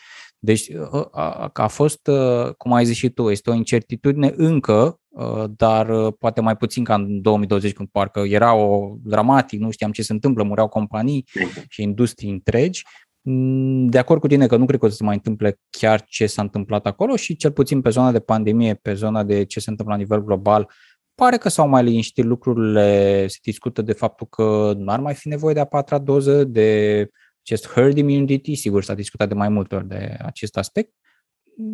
Deci 0.45 0.69
ă, 0.91 1.09
a, 1.11 1.49
a 1.53 1.67
fost, 1.67 2.07
ă, 2.07 2.53
cum 2.57 2.73
ai 2.73 2.85
zis 2.85 2.95
și 2.95 3.09
tu, 3.09 3.29
este 3.29 3.49
o 3.49 3.53
incertitudine 3.53 4.33
încă, 4.35 4.99
ă, 5.17 5.47
dar 5.57 6.11
poate 6.11 6.41
mai 6.41 6.55
puțin 6.57 6.83
ca 6.83 6.93
în 6.93 7.21
2020, 7.21 7.73
când 7.73 7.89
parcă 7.91 8.19
era 8.19 8.55
o 8.55 8.95
dramatic, 9.03 9.59
nu 9.59 9.71
știam 9.71 9.91
ce 9.91 10.01
se 10.01 10.13
întâmplă, 10.13 10.43
mureau 10.43 10.67
companii 10.67 11.25
și 11.69 11.81
industrii 11.81 12.31
întregi. 12.31 12.83
Mm, 13.21 13.87
de 13.87 13.97
acord 13.97 14.19
cu 14.19 14.27
tine 14.27 14.47
că 14.47 14.57
nu 14.57 14.65
cred 14.65 14.79
că 14.79 14.85
o 14.85 14.89
să 14.89 14.95
se 14.95 15.03
mai 15.03 15.15
întâmple 15.15 15.59
chiar 15.69 16.03
ce 16.03 16.25
s-a 16.25 16.41
întâmplat 16.41 16.85
acolo 16.85 17.15
și 17.15 17.35
cel 17.35 17.51
puțin 17.51 17.81
pe 17.81 17.89
zona 17.89 18.11
de 18.11 18.19
pandemie, 18.19 18.73
pe 18.73 18.93
zona 18.93 19.23
de 19.23 19.43
ce 19.43 19.59
se 19.59 19.69
întâmplă 19.69 19.95
la 19.95 20.01
nivel 20.01 20.23
global, 20.23 20.69
pare 21.15 21.37
că 21.37 21.49
s-au 21.49 21.67
mai 21.67 21.83
liniștit 21.83 22.25
lucrurile, 22.25 23.27
se 23.27 23.37
discută 23.43 23.81
de 23.81 23.93
faptul 23.93 24.27
că 24.27 24.73
nu 24.77 24.91
ar 24.91 24.99
mai 24.99 25.13
fi 25.13 25.27
nevoie 25.27 25.53
de 25.53 25.59
a 25.59 25.65
patra 25.65 25.97
doză, 25.97 26.43
de 26.43 27.09
acest 27.45 27.69
herd 27.69 27.97
immunity, 27.97 28.55
sigur 28.55 28.83
s-a 28.83 28.93
discutat 28.93 29.27
de 29.27 29.33
mai 29.33 29.49
multe 29.49 29.75
ori 29.75 29.87
de 29.87 30.17
acest 30.21 30.57
aspect. 30.57 30.91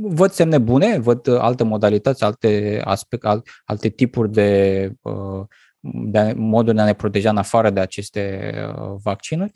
Văd 0.02 0.32
semne 0.32 0.58
bune, 0.58 1.00
văd 1.00 1.28
alte 1.28 1.64
modalități, 1.64 2.24
alte, 2.24 2.82
aspect, 2.84 3.24
alte 3.66 3.90
tipuri 3.90 4.32
de, 4.32 4.92
uh, 5.02 5.46
de 5.80 6.34
moduri 6.36 6.76
de 6.76 6.82
a 6.82 6.86
ne 6.86 6.94
proteja 6.94 7.30
în 7.30 7.38
afară 7.38 7.70
de 7.70 7.80
aceste 7.80 8.54
uh, 8.68 8.96
vaccinuri. 9.04 9.52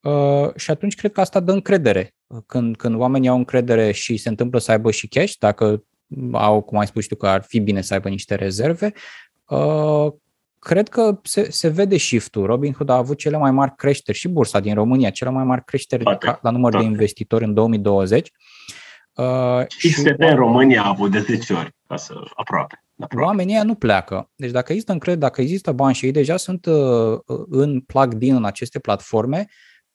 Uh, 0.00 0.54
și 0.56 0.70
atunci 0.70 0.94
cred 0.94 1.12
că 1.12 1.20
asta 1.20 1.40
dă 1.40 1.52
încredere. 1.52 2.14
Când, 2.46 2.76
când 2.76 2.94
oamenii 2.94 3.28
au 3.28 3.36
încredere 3.36 3.92
și 3.92 4.16
se 4.16 4.28
întâmplă 4.28 4.58
să 4.58 4.70
aibă 4.70 4.90
și 4.90 5.08
cash, 5.08 5.34
dacă 5.38 5.84
au, 6.32 6.62
cum 6.62 6.78
ai 6.78 6.86
spus 6.86 7.06
tu, 7.06 7.16
că 7.16 7.26
ar 7.26 7.42
fi 7.42 7.60
bine 7.60 7.80
să 7.80 7.94
aibă 7.94 8.08
niște 8.08 8.34
rezerve, 8.34 8.92
cred 10.64 10.88
că 10.88 11.20
se, 11.22 11.50
se 11.50 11.68
vede 11.68 11.96
shift-ul. 11.96 12.46
Robinhood 12.46 12.88
a 12.88 12.96
avut 12.96 13.18
cele 13.18 13.36
mai 13.36 13.50
mari 13.50 13.74
creșteri 13.76 14.18
și 14.18 14.28
bursa 14.28 14.60
din 14.60 14.74
România, 14.74 15.10
cele 15.10 15.30
mai 15.30 15.44
mari 15.44 15.64
creșteri 15.64 16.02
Poate. 16.02 16.38
la 16.42 16.50
număr 16.50 16.70
Poate. 16.70 16.86
de 16.86 16.92
investitori 16.92 17.44
în 17.44 17.54
2020. 17.54 18.30
Uh, 19.12 19.24
și 19.68 19.92
XTB 19.92 20.20
în 20.20 20.34
România 20.34 20.82
a 20.82 20.88
avut 20.88 21.10
de 21.10 21.20
10 21.20 21.52
ori, 21.52 21.74
ca 21.86 21.96
să 21.96 22.14
aproape. 22.34 22.84
aproape. 22.98 23.24
Oamenii 23.24 23.60
nu 23.64 23.74
pleacă. 23.74 24.30
Deci 24.34 24.50
dacă 24.50 24.72
există 24.72 24.92
încredere, 24.92 25.26
dacă 25.26 25.40
există 25.40 25.72
bani 25.72 25.94
și 25.94 26.04
ei 26.04 26.12
deja 26.12 26.36
sunt 26.36 26.66
uh, 26.66 27.18
în 27.48 27.80
plug 27.80 28.14
din 28.14 28.34
în 28.34 28.44
aceste 28.44 28.78
platforme, 28.78 29.46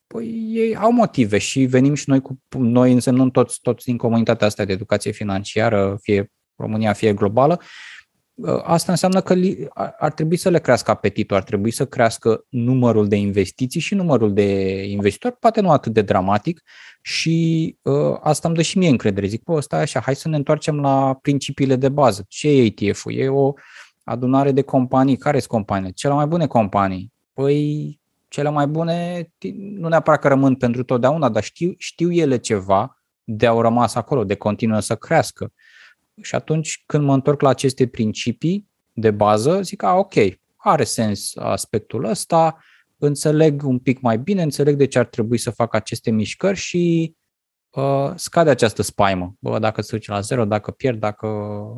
păi 0.08 0.49
ei 0.53 0.75
au 0.75 0.91
motive 0.91 1.38
și 1.38 1.65
venim 1.65 1.93
și 1.93 2.10
noi 2.10 2.21
cu 2.21 2.39
noi 2.58 2.93
însemnăm 2.93 3.29
toți, 3.29 3.60
toți 3.62 3.86
din 3.86 3.97
comunitatea 3.97 4.47
asta 4.47 4.65
de 4.65 4.73
educație 4.73 5.12
financiară, 5.12 5.97
fie 6.01 6.32
România, 6.55 6.93
fie 6.93 7.13
globală, 7.13 7.53
Ă, 7.53 7.63
asta 8.63 8.91
înseamnă 8.91 9.21
că 9.21 9.36
ar 9.99 10.12
trebui 10.12 10.38
să 10.38 10.49
le 10.49 10.60
crească 10.60 10.91
apetitul, 10.91 11.36
ar 11.36 11.43
trebui 11.43 11.71
să 11.71 11.86
crească 11.86 12.45
numărul 12.49 13.08
de 13.08 13.15
investiții 13.15 13.80
și 13.80 13.95
numărul 13.95 14.34
de 14.34 14.82
investitori, 14.84 15.36
poate 15.36 15.62
nu 15.62 15.71
atât 15.71 15.93
de 15.93 16.02
dramatic 16.02 16.62
și 17.02 17.78
uh, 17.82 18.17
asta 18.21 18.47
îmi 18.47 18.58
dă 18.58 18.63
și 18.63 18.78
mie 18.78 18.89
încredere. 18.89 19.28
Zic, 19.28 19.43
bă, 19.43 19.60
stai 19.60 19.82
așa, 19.82 19.99
hai 19.99 20.15
să 20.15 20.28
ne 20.28 20.36
întoarcem 20.36 20.80
la 20.80 21.17
principiile 21.21 21.75
de 21.75 21.89
bază. 21.89 22.25
Ce 22.28 22.49
e 22.49 22.73
ETF-ul? 22.80 23.13
E 23.13 23.28
o 23.28 23.54
adunare 24.04 24.52
de 24.52 24.62
companii. 24.62 25.17
Care 25.17 25.38
sunt 25.38 25.52
companiile? 25.52 25.91
Cele 25.95 26.13
mai 26.13 26.25
bune 26.25 26.47
companii. 26.47 27.13
Păi, 27.34 27.99
cele 28.28 28.49
mai 28.49 28.67
bune, 28.67 29.30
nu 29.54 29.88
neapărat 29.88 30.19
că 30.19 30.28
rămân 30.28 30.56
pentru 30.56 30.84
totdeauna, 30.84 31.30
dar 31.30 31.43
știu, 31.43 31.73
știu 31.78 32.12
ele 32.12 32.38
ceva 32.38 32.99
de 33.23 33.45
au 33.45 33.62
rămas 33.62 33.95
acolo, 33.95 34.23
de 34.23 34.36
continuă 34.36 34.80
să 34.80 34.95
crească. 34.95 35.52
Și 36.21 36.36
atunci 36.36 36.84
când 36.86 37.03
mă 37.03 37.13
întorc 37.13 37.41
la 37.41 37.49
aceste 37.49 37.88
principii 37.88 38.67
de 38.93 39.12
bază, 39.12 39.62
zic, 39.62 39.84
a, 39.84 39.93
ok, 39.93 40.13
are 40.55 40.84
sens 40.84 41.36
aspectul 41.36 42.03
ăsta, 42.03 42.58
înțeleg 42.97 43.63
un 43.63 43.79
pic 43.79 44.01
mai 44.01 44.17
bine, 44.17 44.41
înțeleg 44.41 44.75
de 44.75 44.86
ce 44.86 44.99
ar 44.99 45.05
trebui 45.05 45.38
să 45.38 45.51
fac 45.51 45.73
aceste 45.73 46.12
mișcări 46.12 46.58
și 46.58 47.15
uh, 47.69 48.12
scade 48.15 48.49
această 48.49 48.82
spaimă. 48.82 49.36
Bă, 49.39 49.60
dacă 49.60 49.82
se 49.82 49.95
duce 49.95 50.12
la 50.12 50.19
zero, 50.19 50.45
dacă 50.45 50.71
pierd, 50.71 50.99
dacă 50.99 51.27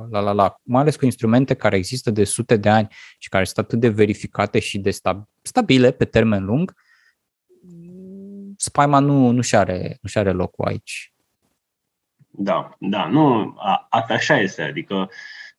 la 0.10 0.20
la 0.20 0.32
la. 0.32 0.56
Mai 0.64 0.82
ales 0.82 0.96
cu 0.96 1.06
instrumente 1.06 1.54
care 1.54 1.76
există 1.76 2.12
de 2.12 2.24
sute 2.24 2.58
de 2.58 2.70
ani 2.70 2.88
și 3.18 3.30
care 3.30 3.44
sunt 3.44 3.58
atât 3.58 3.80
de 3.80 3.90
verificate 3.90 4.60
și 4.60 4.80
de 4.80 4.92
stabile 5.42 5.92
pe 5.92 6.06
termen 6.06 6.46
lung, 6.46 6.74
spaima 8.58 9.00
nu, 9.00 9.32
nu 9.32 9.42
și 9.42 9.56
are, 9.56 9.98
nu 10.02 10.10
și 10.10 10.18
are 10.18 10.32
locul 10.32 10.66
aici. 10.66 11.11
Da, 12.32 12.70
da, 12.80 13.08
nu, 13.08 13.56
a, 13.58 13.88
așa 14.10 14.40
este, 14.40 14.62
adică 14.62 15.10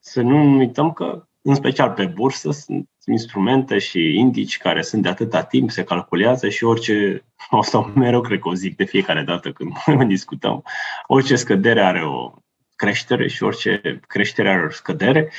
să 0.00 0.20
nu 0.20 0.56
uităm 0.56 0.92
că, 0.92 1.26
în 1.42 1.54
special 1.54 1.90
pe 1.90 2.06
bursă, 2.06 2.50
sunt 2.50 2.88
instrumente 3.06 3.78
și 3.78 4.18
indici 4.18 4.58
care 4.58 4.82
sunt 4.82 5.02
de 5.02 5.08
atâta 5.08 5.42
timp, 5.42 5.70
se 5.70 5.84
calculează 5.84 6.48
și 6.48 6.64
orice, 6.64 7.24
o 7.50 7.62
să 7.62 7.84
mereu 7.94 8.20
cred 8.20 8.38
că 8.38 8.48
o 8.48 8.54
zic 8.54 8.76
de 8.76 8.84
fiecare 8.84 9.22
dată 9.22 9.52
când 9.52 9.72
discutăm, 10.08 10.64
orice 11.06 11.36
scădere 11.36 11.82
are 11.82 12.04
o 12.04 12.32
creștere 12.76 13.28
și 13.28 13.42
orice 13.42 14.00
creștere 14.06 14.50
are 14.50 14.64
o 14.64 14.70
scădere. 14.70 15.30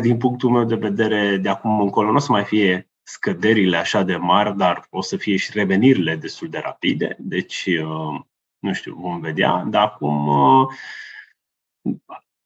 Din 0.00 0.16
punctul 0.16 0.50
meu 0.50 0.64
de 0.64 0.74
vedere, 0.74 1.36
de 1.36 1.48
acum 1.48 1.80
încolo 1.80 2.10
nu 2.10 2.16
o 2.16 2.18
să 2.18 2.32
mai 2.32 2.44
fie 2.44 2.88
scăderile 3.02 3.76
așa 3.76 4.02
de 4.02 4.16
mari, 4.16 4.56
dar 4.56 4.86
o 4.90 5.02
să 5.02 5.16
fie 5.16 5.36
și 5.36 5.50
revenirile 5.54 6.16
destul 6.16 6.48
de 6.48 6.58
rapide. 6.58 7.16
Deci 7.18 7.68
nu 8.64 8.72
știu, 8.72 8.96
vom 9.00 9.20
vedea, 9.20 9.64
dar 9.66 9.82
acum, 9.82 10.26
uh, 10.26 10.66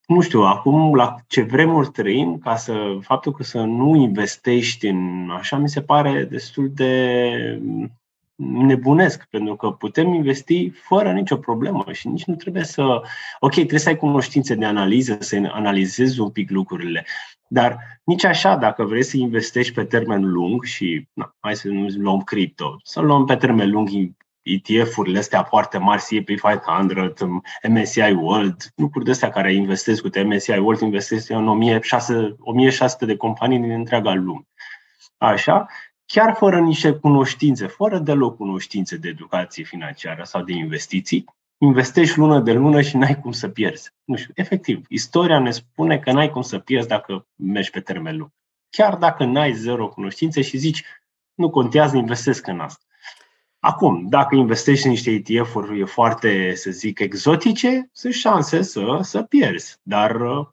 nu 0.06 0.20
știu, 0.20 0.40
acum 0.40 0.94
la 0.94 1.14
ce 1.26 1.42
vremuri 1.42 1.90
trăim, 1.90 2.38
ca 2.38 2.56
să, 2.56 2.98
faptul 3.00 3.32
că 3.32 3.42
să 3.42 3.58
nu 3.58 3.96
investești 3.96 4.86
în 4.86 5.30
așa, 5.30 5.56
mi 5.56 5.68
se 5.68 5.82
pare 5.82 6.24
destul 6.24 6.70
de 6.74 7.62
nebunesc, 8.36 9.24
pentru 9.30 9.56
că 9.56 9.70
putem 9.70 10.12
investi 10.12 10.70
fără 10.70 11.12
nicio 11.12 11.36
problemă 11.36 11.84
și 11.92 12.08
nici 12.08 12.24
nu 12.24 12.34
trebuie 12.34 12.64
să... 12.64 13.02
Ok, 13.40 13.52
trebuie 13.52 13.78
să 13.78 13.88
ai 13.88 13.96
cunoștințe 13.96 14.54
de 14.54 14.64
analiză, 14.64 15.16
să 15.20 15.48
analizezi 15.52 16.20
un 16.20 16.30
pic 16.30 16.50
lucrurile, 16.50 17.06
dar 17.48 18.00
nici 18.04 18.24
așa, 18.24 18.56
dacă 18.56 18.84
vrei 18.84 19.02
să 19.02 19.16
investești 19.16 19.74
pe 19.74 19.84
termen 19.84 20.30
lung 20.30 20.64
și, 20.64 21.08
na, 21.12 21.36
hai 21.40 21.56
să 21.56 21.68
nu 21.68 21.86
luăm 21.96 22.20
cripto, 22.20 22.76
să 22.82 23.00
luăm 23.00 23.24
pe 23.24 23.36
termen 23.36 23.70
lung 23.70 23.88
ETF-urile 24.48 25.18
astea 25.18 25.42
foarte 25.42 25.78
mari, 25.78 26.02
CP 26.02 26.26
500, 26.26 27.14
MSCI 27.68 28.12
World, 28.12 28.72
lucruri 28.74 29.04
de 29.04 29.10
astea 29.10 29.30
care 29.30 29.54
investesc 29.54 30.02
cu 30.02 30.08
MSCI 30.24 30.50
World, 30.50 30.80
investesc 30.80 31.30
în 31.30 31.48
1600, 31.48 32.36
1600 32.38 33.04
de 33.04 33.16
companii 33.16 33.58
din 33.58 33.70
întreaga 33.70 34.14
lume. 34.14 34.46
Așa, 35.16 35.66
chiar 36.06 36.34
fără 36.34 36.60
niște 36.60 36.92
cunoștințe, 36.92 37.66
fără 37.66 37.98
deloc 37.98 38.36
cunoștințe 38.36 38.96
de 38.96 39.08
educație 39.08 39.64
financiară 39.64 40.22
sau 40.24 40.42
de 40.42 40.52
investiții, 40.52 41.24
investești 41.58 42.18
lună 42.18 42.40
de 42.40 42.52
lună 42.52 42.80
și 42.80 42.96
n-ai 42.96 43.20
cum 43.20 43.32
să 43.32 43.48
pierzi. 43.48 43.92
Nu 44.04 44.16
știu, 44.16 44.32
efectiv, 44.36 44.84
istoria 44.88 45.38
ne 45.38 45.50
spune 45.50 45.98
că 45.98 46.12
n-ai 46.12 46.30
cum 46.30 46.42
să 46.42 46.58
pierzi 46.58 46.88
dacă 46.88 47.26
mergi 47.36 47.70
pe 47.70 47.80
termen 47.80 48.16
lung. 48.16 48.30
Chiar 48.70 48.96
dacă 48.96 49.24
n-ai 49.24 49.52
zero 49.52 49.88
cunoștințe 49.88 50.42
și 50.42 50.56
zici, 50.56 50.84
nu 51.34 51.50
contează, 51.50 51.96
investesc 51.96 52.46
în 52.46 52.60
asta. 52.60 52.84
Acum, 53.60 54.06
dacă 54.08 54.34
investești 54.34 54.84
în 54.84 54.90
niște 54.90 55.10
ETF-uri 55.10 55.86
foarte, 55.86 56.54
să 56.54 56.70
zic, 56.70 56.98
exotice, 56.98 57.88
sunt 57.92 58.12
șanse 58.12 58.62
să, 58.62 58.98
să 59.02 59.22
pierzi. 59.22 59.76
Dar 59.82 60.20
uh, 60.20 60.46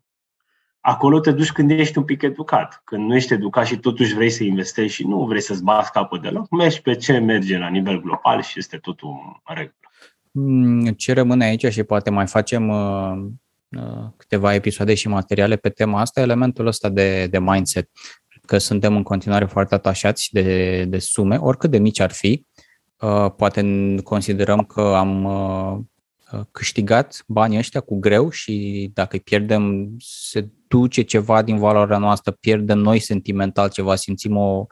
acolo 0.80 1.20
te 1.20 1.32
duci 1.32 1.52
când 1.52 1.72
ești 1.72 1.98
un 1.98 2.04
pic 2.04 2.22
educat. 2.22 2.82
Când 2.84 3.08
nu 3.08 3.16
ești 3.16 3.34
educat 3.34 3.66
și 3.66 3.78
totuși 3.78 4.14
vrei 4.14 4.30
să 4.30 4.44
investești 4.44 4.96
și 4.96 5.08
nu 5.08 5.26
vrei 5.26 5.42
să-ți 5.42 5.64
bați 5.64 5.92
capul 5.92 6.20
deloc, 6.20 6.50
mergi 6.50 6.82
pe 6.82 6.96
ce 6.96 7.18
merge 7.18 7.58
la 7.58 7.68
nivel 7.68 8.02
global 8.02 8.42
și 8.42 8.60
este 8.60 8.78
totul 8.78 9.42
în 9.46 9.56
regulă. 9.56 9.76
Mm, 10.32 10.88
ce 10.88 11.14
rămâne 11.14 11.46
aici 11.46 11.66
și 11.66 11.84
poate 11.84 12.10
mai 12.10 12.28
facem 12.28 12.70
uh, 12.70 13.26
uh, 13.70 14.08
câteva 14.18 14.54
episoade 14.54 14.94
și 14.94 15.08
materiale 15.08 15.56
pe 15.56 15.70
tema 15.70 16.00
asta, 16.00 16.22
elementul 16.22 16.68
ăsta 16.68 16.90
de, 16.90 17.28
de 17.28 17.40
mindset. 17.40 17.90
Că 18.46 18.58
suntem 18.58 18.96
în 18.96 19.04
continuare 19.04 19.46
foarte 19.46 19.76
atașați 19.76 20.30
de, 20.32 20.84
de 20.84 21.00
sume, 21.00 21.36
oricât 21.36 21.72
de 21.72 21.78
mici 21.78 22.00
ar 22.00 22.12
fi. 22.12 22.46
Uh, 23.00 23.32
poate 23.38 23.96
considerăm 24.04 24.64
că 24.64 24.82
am 24.82 25.28
câștigat 26.52 27.24
banii 27.28 27.58
ăștia 27.58 27.80
cu 27.80 28.00
greu 28.00 28.30
și 28.30 28.90
dacă 28.94 29.16
îi 29.16 29.22
pierdem, 29.22 29.96
se 30.00 30.50
duce 30.68 31.02
ceva 31.02 31.42
din 31.42 31.58
valoarea 31.58 31.98
noastră, 31.98 32.32
pierdem 32.32 32.78
noi 32.78 33.00
sentimental 33.00 33.70
ceva, 33.70 33.96
simțim 33.96 34.38
o, 34.38 34.66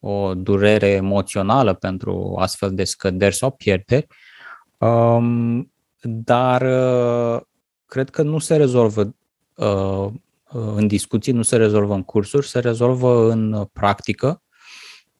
o 0.00 0.34
durere 0.34 0.88
emoțională 0.88 1.74
pentru 1.74 2.36
astfel 2.38 2.74
de 2.74 2.84
scăderi 2.84 3.34
sau 3.34 3.50
pierderi. 3.50 4.06
Um, 4.78 5.72
dar 6.02 6.62
uh, 6.62 7.40
cred 7.86 8.10
că 8.10 8.22
nu 8.22 8.38
se 8.38 8.56
rezolvă 8.56 9.14
uh, 9.54 10.08
în 10.50 10.86
discuții, 10.86 11.32
nu 11.32 11.42
se 11.42 11.56
rezolvă 11.56 11.94
în 11.94 12.02
cursuri, 12.02 12.48
se 12.48 12.58
rezolvă 12.58 13.30
în 13.30 13.68
practică. 13.72 14.42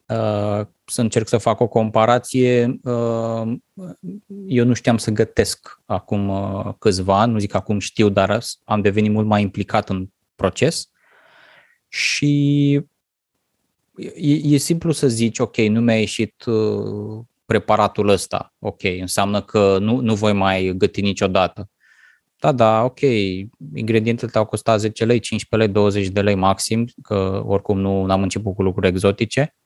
Uh, 0.07 0.67
să 0.89 1.01
încerc 1.01 1.29
să 1.29 1.39
fac 1.39 1.61
o 1.61 1.69
comparație. 1.69 2.79
Uh, 2.83 3.53
eu 4.47 4.65
nu 4.65 4.73
știam 4.73 4.99
să 4.99 5.11
gătesc 5.11 5.81
acum 5.87 6.29
uh, 6.29 6.75
câțiva 6.79 7.21
ani, 7.21 7.33
nu 7.33 7.39
zic 7.39 7.55
acum 7.55 7.79
știu, 7.79 8.09
dar 8.09 8.43
am 8.65 8.81
devenit 8.81 9.13
mult 9.13 9.27
mai 9.27 9.43
implicat 9.43 9.89
în 9.89 10.07
proces 10.35 10.91
și 11.89 12.73
e, 14.15 14.55
e 14.55 14.57
simplu 14.57 14.93
să 14.93 15.09
zici, 15.09 15.39
ok, 15.39 15.57
nu 15.57 15.81
mi-a 15.81 15.99
ieșit 15.99 16.45
uh, 16.45 17.25
preparatul 17.45 18.09
ăsta, 18.09 18.55
ok, 18.59 18.83
înseamnă 18.83 19.43
că 19.43 19.79
nu, 19.81 20.01
nu 20.01 20.15
voi 20.15 20.33
mai 20.33 20.75
găti 20.77 21.01
niciodată. 21.01 21.71
Da, 22.41 22.53
da, 22.53 22.85
ok, 22.85 23.01
ingredientele 23.75 24.31
te-au 24.31 24.45
costat 24.45 24.79
10 24.79 25.05
lei, 25.05 25.19
15 25.19 25.69
lei, 25.69 25.83
20 25.83 26.09
de 26.09 26.21
lei 26.21 26.35
maxim, 26.35 26.89
că 27.03 27.43
oricum 27.47 27.81
nu 27.81 28.11
am 28.11 28.23
început 28.23 28.55
cu 28.55 28.63
lucruri 28.63 28.87
exotice. 28.87 29.57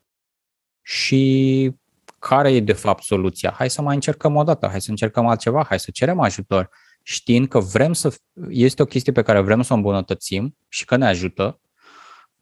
Și 0.83 1.73
care 2.19 2.53
e 2.55 2.61
de 2.61 2.73
fapt 2.73 3.03
soluția? 3.03 3.51
Hai 3.51 3.71
să 3.71 3.83
mai 3.83 3.95
încercăm 3.95 4.37
o 4.37 4.43
dată, 4.43 4.67
hai 4.67 4.81
să 4.81 4.91
încercăm 4.91 5.27
altceva, 5.27 5.65
hai 5.69 5.81
să 5.81 5.91
cerem 5.91 6.21
ajutor, 6.21 6.69
știind 7.03 7.49
că 7.49 7.59
vrem 7.59 7.93
să, 7.93 8.17
este 8.49 8.83
o 8.83 8.85
chestie 8.85 9.13
pe 9.13 9.23
care 9.23 9.41
vrem 9.41 9.63
să 9.63 9.73
o 9.73 9.77
îmbunătățim 9.77 10.57
și 10.69 10.85
că 10.85 10.97
ne 10.97 11.07
ajută, 11.07 11.61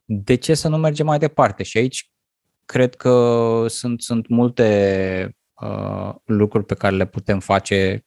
de 0.04 0.34
ce 0.34 0.54
să 0.54 0.68
nu 0.68 0.76
mergem 0.76 1.06
mai 1.06 1.18
departe? 1.18 1.62
Și 1.62 1.78
aici 1.78 2.10
cred 2.64 2.94
că 2.94 3.64
sunt, 3.68 4.02
sunt 4.02 4.28
multe 4.28 5.36
uh, 5.60 6.14
lucruri 6.24 6.64
pe 6.64 6.74
care 6.74 6.96
le 6.96 7.06
putem 7.06 7.40
face. 7.40 8.04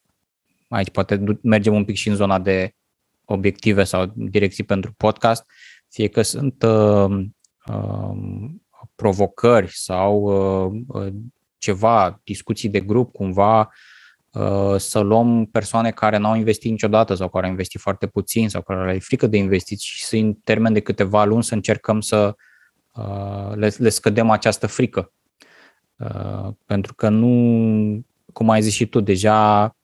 Aici 0.68 0.90
poate 0.90 1.24
mergem 1.42 1.74
un 1.74 1.86
pic 1.86 1.96
și 1.96 2.10
în 2.10 2.16
zona 2.16 2.40
de 2.40 2.76
obiective 3.26 3.84
sau 3.84 4.12
direcții 4.16 4.64
pentru 4.64 4.94
podcast, 4.98 5.46
fie 5.90 6.08
că 6.08 6.22
sunt 6.22 6.64
uh, 6.64 7.26
uh, 7.68 8.16
provocări 8.96 9.72
sau 9.72 10.22
uh, 10.22 10.82
uh, 10.88 11.14
ceva, 11.58 12.22
discuții 12.24 12.70
de 12.70 12.80
grup, 12.80 13.12
cumva 13.12 13.70
uh, 14.32 14.76
să 14.78 15.00
luăm 15.00 15.46
persoane 15.46 15.92
care 15.92 16.18
n-au 16.18 16.36
investit 16.36 16.72
niciodată 16.72 17.14
sau 17.14 17.30
care 17.30 17.46
au 17.46 17.52
investit 17.52 17.82
foarte 17.82 18.08
puțin 18.08 18.50
sau 18.50 18.62
care 18.62 18.92
le 18.92 19.00
frică 19.00 19.28
de 19.28 19.38
investiții 19.38 19.90
și 19.90 20.06
să 20.06 20.16
în 20.16 20.34
termen 20.34 20.74
de 20.74 20.80
câteva 20.80 21.24
luni 21.24 21.44
să 21.44 21.54
încercăm 21.54 22.02
să 22.02 22.36
Uh, 22.94 23.56
le, 23.56 23.72
le 23.78 23.90
scădem 23.90 24.30
această 24.30 24.68
frică. 24.68 25.12
Uh, 25.96 26.50
pentru 26.66 26.94
că 26.94 27.10
nu, 27.10 28.06
cum 28.34 28.50
ai 28.50 28.62
zis 28.62 28.74
și 28.74 28.86
tu, 28.86 29.00
deja 29.00 29.76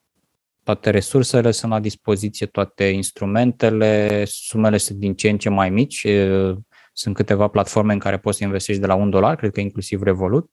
toate 0.62 0.90
resursele 0.90 1.50
sunt 1.50 1.72
la 1.72 1.80
dispoziție, 1.80 2.46
toate 2.46 2.84
instrumentele, 2.84 4.24
sumele 4.26 4.76
sunt 4.76 4.98
din 4.98 5.14
ce 5.14 5.28
în 5.28 5.38
ce 5.38 5.48
mai 5.48 5.70
mici, 5.70 6.04
uh, 6.04 6.56
sunt 6.92 7.14
câteva 7.14 7.48
platforme 7.48 7.92
în 7.92 7.98
care 7.98 8.18
poți 8.18 8.38
să 8.38 8.44
investești 8.44 8.80
de 8.80 8.86
la 8.86 8.94
un 8.94 9.10
dolar, 9.10 9.36
cred 9.36 9.52
că 9.52 9.60
inclusiv 9.60 10.02
Revolut. 10.02 10.50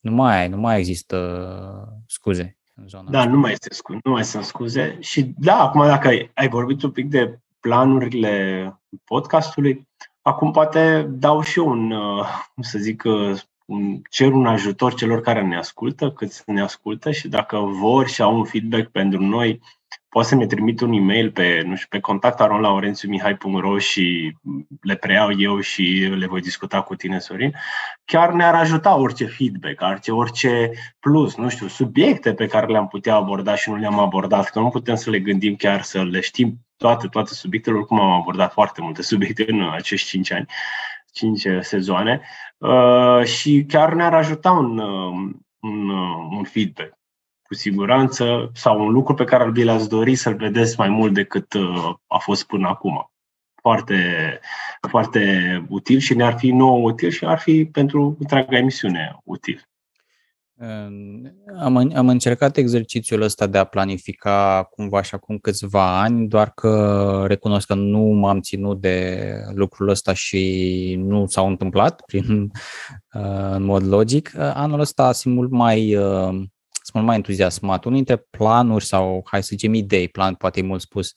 Nu 0.00 0.12
mai, 0.12 0.48
nu 0.48 0.56
mai 0.56 0.78
există 0.78 2.02
scuze 2.06 2.58
în 2.74 2.88
zona 2.88 3.10
Da, 3.10 3.18
asta. 3.18 3.30
nu 3.30 3.38
mai, 3.38 3.52
este 3.52 3.74
scuze, 3.74 3.98
nu 4.04 4.10
mai 4.10 4.24
sunt 4.24 4.44
scuze. 4.44 4.96
Și 5.00 5.34
da, 5.36 5.60
acum 5.60 5.86
dacă 5.86 6.08
ai, 6.08 6.30
ai 6.34 6.48
vorbit 6.48 6.82
un 6.82 6.90
pic 6.90 7.08
de 7.08 7.38
planurile 7.60 8.80
podcastului, 9.04 9.86
Acum 10.26 10.50
poate 10.50 11.06
dau 11.10 11.42
și 11.42 11.58
eu 11.58 11.68
un, 11.68 11.90
uh, 11.90 12.26
să 12.60 12.78
zic, 12.78 13.02
uh, 13.06 13.40
un, 13.64 14.00
cer 14.10 14.32
un 14.32 14.46
ajutor 14.46 14.94
celor 14.94 15.20
care 15.20 15.42
ne 15.42 15.56
ascultă, 15.56 16.10
cât 16.10 16.44
ne 16.46 16.60
ascultă 16.60 17.10
și 17.10 17.28
dacă 17.28 17.58
vor 17.58 18.08
și 18.08 18.22
au 18.22 18.36
un 18.36 18.44
feedback 18.44 18.88
pentru 18.90 19.22
noi, 19.22 19.60
poate 20.14 20.28
să 20.28 20.34
ne 20.34 20.46
trimit 20.46 20.80
un 20.80 20.92
e-mail 20.92 21.30
pe, 21.30 21.62
nu 21.66 21.74
știu, 21.74 21.86
pe 21.90 22.00
contact.laurențiumihai.ro 22.00 23.78
și 23.78 24.36
le 24.80 24.94
preiau 24.94 25.38
eu 25.38 25.60
și 25.60 26.14
le 26.16 26.26
voi 26.26 26.40
discuta 26.40 26.82
cu 26.82 26.94
tine, 26.94 27.18
Sorin. 27.18 27.52
Chiar 28.04 28.32
ne-ar 28.32 28.54
ajuta 28.54 28.96
orice 28.96 29.26
feedback, 29.26 29.80
orice, 29.80 30.10
orice 30.10 30.70
plus, 31.00 31.36
nu 31.36 31.48
știu, 31.48 31.66
subiecte 31.66 32.34
pe 32.34 32.46
care 32.46 32.66
le-am 32.66 32.88
putea 32.88 33.14
aborda 33.14 33.54
și 33.54 33.70
nu 33.70 33.76
le-am 33.76 33.98
abordat, 33.98 34.50
că 34.50 34.60
nu 34.60 34.68
putem 34.68 34.94
să 34.94 35.10
le 35.10 35.18
gândim 35.18 35.56
chiar 35.56 35.82
să 35.82 36.02
le 36.02 36.20
știm 36.20 36.58
toate, 36.76 37.06
toate 37.06 37.34
subiectele, 37.34 37.76
oricum 37.76 38.00
am 38.00 38.20
abordat 38.20 38.52
foarte 38.52 38.80
multe 38.82 39.02
subiecte 39.02 39.44
în 39.48 39.70
acești 39.72 40.08
5 40.08 40.32
ani, 40.32 40.46
5 41.12 41.46
sezoane 41.60 42.20
uh, 42.58 43.24
și 43.24 43.64
chiar 43.68 43.92
ne-ar 43.92 44.14
ajuta 44.14 44.50
un, 44.50 44.78
uh, 44.78 45.34
un, 45.60 45.88
uh, 45.88 46.36
un 46.36 46.44
feedback 46.44 47.02
cu 47.54 47.60
siguranță, 47.60 48.50
sau 48.54 48.86
un 48.86 48.92
lucru 48.92 49.14
pe 49.14 49.24
care 49.24 49.50
vi 49.50 49.64
l-ați 49.64 49.88
dori 49.88 50.14
să-l 50.14 50.36
vedeți 50.36 50.74
mai 50.78 50.88
mult 50.88 51.14
decât 51.14 51.52
a 52.06 52.18
fost 52.18 52.46
până 52.46 52.68
acum. 52.68 53.10
Foarte, 53.60 54.40
foarte 54.88 55.22
util 55.68 55.98
și 55.98 56.14
ne-ar 56.14 56.38
fi 56.38 56.50
nou 56.50 56.84
util 56.84 57.10
și 57.10 57.24
ar 57.24 57.38
fi 57.38 57.64
pentru 57.64 58.16
întreaga 58.18 58.56
emisiune 58.56 59.16
util. 59.24 59.68
Am, 61.58 61.76
am 61.76 62.08
încercat 62.08 62.56
exercițiul 62.56 63.22
ăsta 63.22 63.46
de 63.46 63.58
a 63.58 63.64
planifica 63.64 64.68
cumva 64.70 65.02
și 65.02 65.14
acum 65.14 65.38
câțiva 65.38 66.00
ani, 66.00 66.28
doar 66.28 66.50
că 66.54 67.24
recunosc 67.26 67.66
că 67.66 67.74
nu 67.74 68.00
m-am 68.00 68.40
ținut 68.40 68.80
de 68.80 69.18
lucrul 69.54 69.88
ăsta 69.88 70.12
și 70.12 70.94
nu 70.98 71.26
s-au 71.26 71.46
întâmplat 71.48 72.02
prin, 72.06 72.50
uh, 73.14 73.50
în 73.50 73.64
mod 73.64 73.86
logic. 73.86 74.38
Anul 74.38 74.80
ăsta 74.80 75.12
sunt 75.12 75.34
mult 75.34 75.50
mai, 75.50 75.96
uh, 75.96 76.28
sunt 76.28 76.53
mult 76.94 77.06
mai 77.06 77.16
entuziasmat. 77.16 77.84
Unul 77.84 77.96
dintre 77.96 78.26
planuri 78.30 78.84
sau, 78.84 79.20
hai 79.30 79.42
să 79.42 79.48
zicem, 79.50 79.74
idei, 79.74 80.08
plan 80.08 80.34
poate 80.34 80.60
e 80.60 80.62
mult 80.62 80.80
spus, 80.80 81.12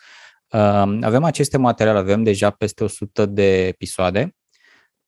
uh, 0.51 0.97
avem 1.01 1.23
aceste 1.23 1.57
materiale, 1.57 1.97
avem 1.97 2.23
deja 2.23 2.49
peste 2.49 2.83
100 2.83 3.25
de 3.25 3.67
episoade 3.67 4.35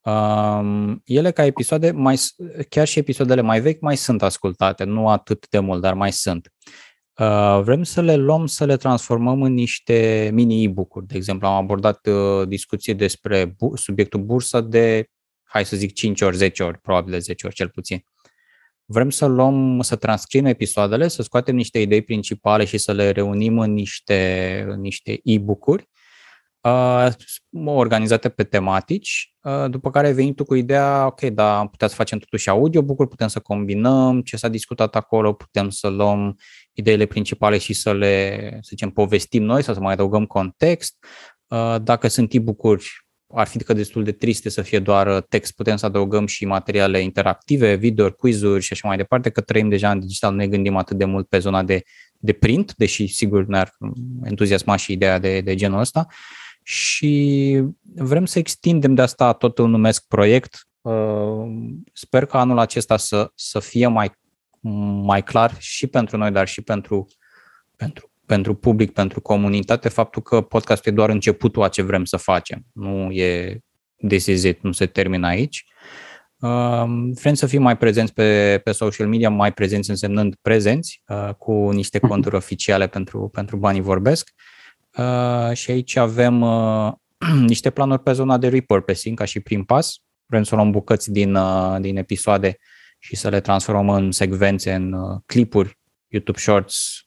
Um, 0.02 1.02
ele 1.04 1.30
ca 1.30 1.44
episoade, 1.44 1.90
mai, 1.90 2.18
chiar 2.68 2.86
și 2.86 2.98
episoadele 2.98 3.40
mai 3.40 3.60
vechi, 3.60 3.80
mai 3.80 3.96
sunt 3.96 4.22
ascultate, 4.22 4.84
nu 4.84 5.08
atât 5.08 5.48
de 5.48 5.58
mult, 5.58 5.80
dar 5.80 5.94
mai 5.94 6.12
sunt. 6.12 6.52
Uh, 7.18 7.60
vrem 7.62 7.82
să 7.82 8.00
le 8.00 8.16
luăm, 8.16 8.46
să 8.46 8.64
le 8.64 8.76
transformăm 8.76 9.42
în 9.42 9.52
niște 9.52 10.30
mini 10.32 10.64
e-book-uri. 10.64 11.06
De 11.06 11.16
exemplu, 11.16 11.46
am 11.46 11.54
abordat 11.54 12.06
uh, 12.06 12.48
discuții 12.48 12.94
despre 12.94 13.44
bu- 13.44 13.76
subiectul 13.76 14.20
bursă 14.20 14.60
de, 14.60 15.06
hai 15.42 15.64
să 15.64 15.76
zic, 15.76 15.92
5 15.92 16.20
ori, 16.20 16.36
10 16.36 16.62
ori, 16.62 16.78
probabil 16.78 17.12
de 17.12 17.18
10 17.18 17.46
ori 17.46 17.54
cel 17.54 17.68
puțin. 17.68 18.04
Vrem 18.92 19.10
să 19.10 19.26
luăm, 19.26 19.80
să 19.80 19.96
transcriem 19.96 20.44
episoadele, 20.44 21.08
să 21.08 21.22
scoatem 21.22 21.54
niște 21.56 21.78
idei 21.78 22.02
principale 22.02 22.64
și 22.64 22.78
să 22.78 22.92
le 22.92 23.10
reunim 23.10 23.58
în 23.58 23.72
niște, 23.72 24.64
în 24.68 24.80
niște 24.80 25.20
e-book-uri 25.22 25.88
uh, 26.60 27.08
organizate 27.64 28.28
pe 28.28 28.44
tematici, 28.44 29.34
uh, 29.42 29.70
după 29.70 29.90
care 29.90 30.06
ai 30.06 30.12
venit 30.12 30.36
tu 30.36 30.44
cu 30.44 30.54
ideea, 30.54 31.06
ok, 31.06 31.20
da, 31.20 31.58
am 31.58 31.68
putea 31.68 31.88
să 31.88 31.94
facem 31.94 32.18
totuși 32.18 32.48
audiobook 32.48 33.08
putem 33.08 33.28
să 33.28 33.40
combinăm 33.40 34.20
ce 34.20 34.36
s-a 34.36 34.48
discutat 34.48 34.96
acolo, 34.96 35.32
putem 35.32 35.70
să 35.70 35.88
luăm 35.88 36.38
ideile 36.72 37.06
principale 37.06 37.58
și 37.58 37.72
să 37.72 37.92
le, 37.92 38.50
să 38.52 38.68
zicem, 38.68 38.90
povestim 38.90 39.42
noi 39.42 39.62
sau 39.62 39.74
să 39.74 39.80
mai 39.80 39.92
adăugăm 39.92 40.26
context. 40.26 41.04
Uh, 41.46 41.76
dacă 41.82 42.08
sunt 42.08 42.32
e-book-uri, 42.32 43.08
ar 43.32 43.46
fi 43.46 43.58
că 43.58 43.72
destul 43.72 44.04
de 44.04 44.12
triste 44.12 44.48
să 44.48 44.62
fie 44.62 44.78
doar 44.78 45.20
text. 45.20 45.54
Putem 45.54 45.76
să 45.76 45.86
adăugăm 45.86 46.26
și 46.26 46.44
materiale 46.44 47.00
interactive, 47.00 47.74
video, 47.74 48.10
quizuri 48.10 48.62
și 48.62 48.72
așa 48.72 48.88
mai 48.88 48.96
departe, 48.96 49.30
că 49.30 49.40
trăim 49.40 49.68
deja 49.68 49.90
în 49.90 50.00
digital, 50.00 50.30
nu 50.30 50.36
ne 50.36 50.46
gândim 50.46 50.76
atât 50.76 50.96
de 50.96 51.04
mult 51.04 51.28
pe 51.28 51.38
zona 51.38 51.62
de, 51.62 51.82
de 52.18 52.32
print, 52.32 52.74
deși 52.76 53.06
sigur 53.06 53.44
ne-ar 53.44 53.76
entuziasma 54.24 54.76
și 54.76 54.92
ideea 54.92 55.18
de, 55.18 55.40
de 55.40 55.54
genul 55.54 55.80
ăsta. 55.80 56.06
Și 56.62 57.62
vrem 57.94 58.26
să 58.26 58.38
extindem 58.38 58.94
de 58.94 59.02
asta 59.02 59.32
tot 59.32 59.58
un 59.58 59.70
numesc 59.70 60.06
proiect. 60.06 60.68
Uh, 60.80 61.72
sper 61.92 62.24
că 62.24 62.36
anul 62.36 62.58
acesta 62.58 62.96
să, 62.96 63.30
să 63.34 63.60
fie 63.60 63.86
mai, 63.86 64.10
mai 65.02 65.22
clar 65.22 65.56
și 65.58 65.86
pentru 65.86 66.16
noi, 66.16 66.30
dar 66.30 66.48
și 66.48 66.62
pentru, 66.62 67.06
pentru 67.76 68.09
pentru 68.30 68.54
public, 68.54 68.92
pentru 68.92 69.20
comunitate, 69.20 69.88
faptul 69.88 70.22
că 70.22 70.40
podcastul 70.40 70.92
e 70.92 70.94
doar 70.94 71.08
începutul 71.08 71.62
a 71.62 71.68
ce 71.68 71.82
vrem 71.82 72.04
să 72.04 72.16
facem. 72.16 72.66
Nu 72.72 73.10
e 73.10 73.58
desizit, 73.96 74.62
nu 74.62 74.72
se 74.72 74.86
termină 74.86 75.26
aici. 75.26 75.64
Um, 76.38 77.12
vrem 77.12 77.34
să 77.34 77.46
fim 77.46 77.62
mai 77.62 77.76
prezenți 77.76 78.12
pe, 78.12 78.60
pe 78.64 78.72
social 78.72 79.08
media, 79.08 79.30
mai 79.30 79.52
prezenți 79.52 79.90
însemnând 79.90 80.34
prezenți, 80.42 81.02
uh, 81.08 81.34
cu 81.34 81.70
niște 81.70 81.98
mhm. 82.02 82.10
conturi 82.10 82.34
oficiale 82.34 82.86
pentru, 82.86 83.28
pentru 83.32 83.56
banii 83.56 83.80
vorbesc. 83.80 84.30
Uh, 84.96 85.52
și 85.52 85.70
aici 85.70 85.96
avem 85.96 86.40
uh, 86.40 86.92
niște 87.52 87.70
planuri 87.70 88.02
pe 88.02 88.12
zona 88.12 88.38
de 88.38 88.48
repurposing, 88.48 89.18
ca 89.18 89.24
și 89.24 89.40
prim 89.40 89.64
pas. 89.64 89.94
Vrem 90.26 90.42
să 90.42 90.54
luăm 90.54 90.70
bucăți 90.70 91.12
din, 91.12 91.38
din 91.80 91.96
episoade 91.96 92.56
și 92.98 93.16
să 93.16 93.28
le 93.28 93.40
transformăm 93.40 93.88
în 93.88 94.10
secvențe, 94.10 94.74
în 94.74 94.94
clipuri, 95.26 95.78
YouTube 96.08 96.38
Shorts, 96.38 97.00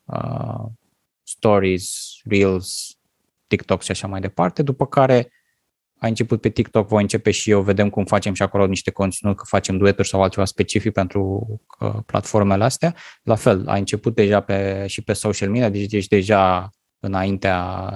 stories, 1.44 2.16
reels, 2.24 2.98
TikTok 3.48 3.82
și 3.82 3.92
așa 3.92 4.08
mai 4.08 4.20
departe, 4.20 4.64
după 4.64 4.86
care 4.86 5.32
a 6.00 6.08
început 6.08 6.42
pe 6.42 6.50
TikTok, 6.50 6.88
voi 6.88 7.02
începe 7.02 7.32
și 7.32 7.50
eu, 7.50 7.62
vedem 7.62 7.90
cum 7.90 8.06
facem 8.06 8.34
și 8.34 8.42
acolo 8.42 8.66
niște 8.66 8.92
conținut, 8.92 9.38
că 9.38 9.44
facem 9.48 9.78
dueturi 9.78 10.08
sau 10.08 10.22
altceva 10.22 10.46
specific 10.46 10.92
pentru 10.92 11.48
uh, 11.80 11.96
platformele 12.06 12.64
astea. 12.64 12.96
La 13.24 13.36
fel, 13.36 13.68
a 13.68 13.76
început 13.76 14.16
deja 14.16 14.40
pe, 14.42 14.86
și 14.88 15.02
pe 15.02 15.14
social 15.14 15.50
media, 15.50 15.70
deci, 15.70 15.86
deci 15.86 16.08
deja 16.08 16.70
înaintea 17.00 17.90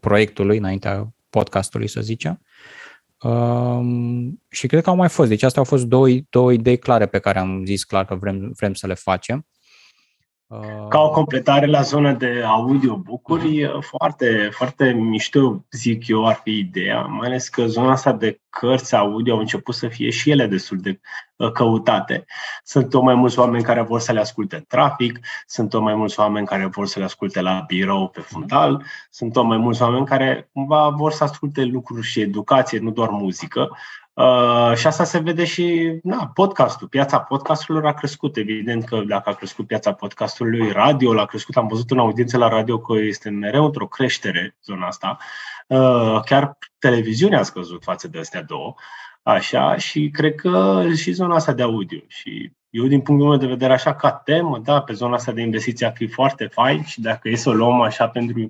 proiectului, 0.00 0.56
înaintea 0.56 1.14
podcastului, 1.30 1.88
să 1.88 2.00
zicem. 2.00 2.40
Um, 3.22 4.42
și 4.50 4.66
cred 4.66 4.82
că 4.82 4.90
au 4.90 4.96
mai 4.96 5.08
fost. 5.08 5.28
Deci 5.28 5.42
astea 5.42 5.62
au 5.62 5.68
fost 5.68 5.84
două, 5.84 6.06
două 6.30 6.52
idei 6.52 6.78
clare 6.78 7.06
pe 7.06 7.18
care 7.18 7.38
am 7.38 7.64
zis 7.64 7.84
clar 7.84 8.04
că 8.04 8.14
vrem, 8.14 8.52
vrem 8.56 8.74
să 8.74 8.86
le 8.86 8.94
facem. 8.94 9.46
Ca 10.88 11.00
o 11.00 11.10
completare 11.10 11.66
la 11.66 11.82
zona 11.82 12.12
de 12.12 12.42
audiobook-uri, 12.44 13.64
mhm. 13.64 13.80
foarte, 13.80 14.48
foarte 14.52 14.92
mișto, 14.92 15.64
zic 15.70 16.08
eu, 16.08 16.26
ar 16.26 16.40
fi 16.42 16.58
ideea, 16.58 17.00
mai 17.00 17.26
ales 17.26 17.48
că 17.48 17.66
zona 17.66 17.90
asta 17.90 18.12
de 18.12 18.40
cărți 18.48 18.94
audio 18.94 19.32
au 19.34 19.38
început 19.38 19.74
să 19.74 19.88
fie 19.88 20.10
și 20.10 20.30
ele 20.30 20.46
destul 20.46 20.78
de 20.78 21.00
uh, 21.36 21.52
căutate. 21.52 22.24
Sunt 22.64 22.90
tot 22.90 23.02
mai 23.02 23.14
mulți 23.14 23.38
oameni 23.38 23.62
care 23.62 23.82
vor 23.82 24.00
să 24.00 24.12
le 24.12 24.20
asculte 24.20 24.56
în 24.56 24.64
trafic, 24.68 25.20
sunt 25.46 25.70
tot 25.70 25.82
mai 25.82 25.94
mulți 25.94 26.20
oameni 26.20 26.46
care 26.46 26.66
vor 26.66 26.86
să 26.86 26.98
le 26.98 27.04
asculte 27.04 27.40
la 27.40 27.64
birou 27.66 28.08
pe 28.08 28.20
fundal, 28.20 28.82
sunt 29.10 29.32
tot 29.32 29.44
mai 29.44 29.56
mulți 29.56 29.82
oameni 29.82 30.06
care 30.06 30.48
cumva 30.52 30.88
vor 30.88 31.12
să 31.12 31.24
asculte 31.24 31.64
lucruri 31.64 32.06
și 32.06 32.20
educație, 32.20 32.78
nu 32.78 32.90
doar 32.90 33.08
muzică. 33.08 33.76
Uh, 34.16 34.72
și 34.76 34.86
asta 34.86 35.04
se 35.04 35.18
vede 35.18 35.44
și 35.44 35.98
na, 36.02 36.30
podcastul. 36.34 36.88
Piața 36.88 37.20
podcasturilor 37.20 37.86
a 37.86 37.94
crescut. 37.94 38.36
Evident 38.36 38.84
că 38.84 39.00
dacă 39.06 39.30
a 39.30 39.34
crescut 39.34 39.66
piața 39.66 39.92
podcastului, 39.92 40.70
radio 40.70 41.20
a 41.20 41.26
crescut. 41.26 41.56
Am 41.56 41.66
văzut 41.66 41.90
în 41.90 41.98
audiență 41.98 42.38
la 42.38 42.48
radio 42.48 42.78
că 42.78 42.98
este 42.98 43.30
mereu 43.30 43.64
într-o 43.64 43.86
creștere 43.86 44.56
zona 44.64 44.86
asta. 44.86 45.18
Uh, 45.66 46.20
chiar 46.24 46.58
televiziunea 46.78 47.38
a 47.38 47.42
scăzut 47.42 47.82
față 47.82 48.08
de 48.08 48.18
astea 48.18 48.42
două. 48.42 48.74
Așa, 49.22 49.76
și 49.76 50.10
cred 50.12 50.34
că 50.34 50.84
și 50.96 51.12
zona 51.12 51.34
asta 51.34 51.52
de 51.52 51.62
audio. 51.62 52.00
Și 52.06 52.52
eu, 52.76 52.86
din 52.86 53.00
punctul 53.00 53.28
meu 53.28 53.38
de 53.38 53.46
vedere, 53.46 53.72
așa 53.72 53.94
ca 53.94 54.12
temă, 54.12 54.58
da, 54.58 54.80
pe 54.80 54.92
zona 54.92 55.14
asta 55.14 55.32
de 55.32 55.40
investiții 55.40 55.86
ar 55.86 55.92
fi 55.94 56.06
foarte 56.06 56.46
fain 56.46 56.82
și 56.82 57.00
dacă 57.00 57.28
e 57.28 57.34
să 57.36 57.48
o 57.48 57.52
luăm 57.52 57.80
așa 57.80 58.08
pentru 58.08 58.46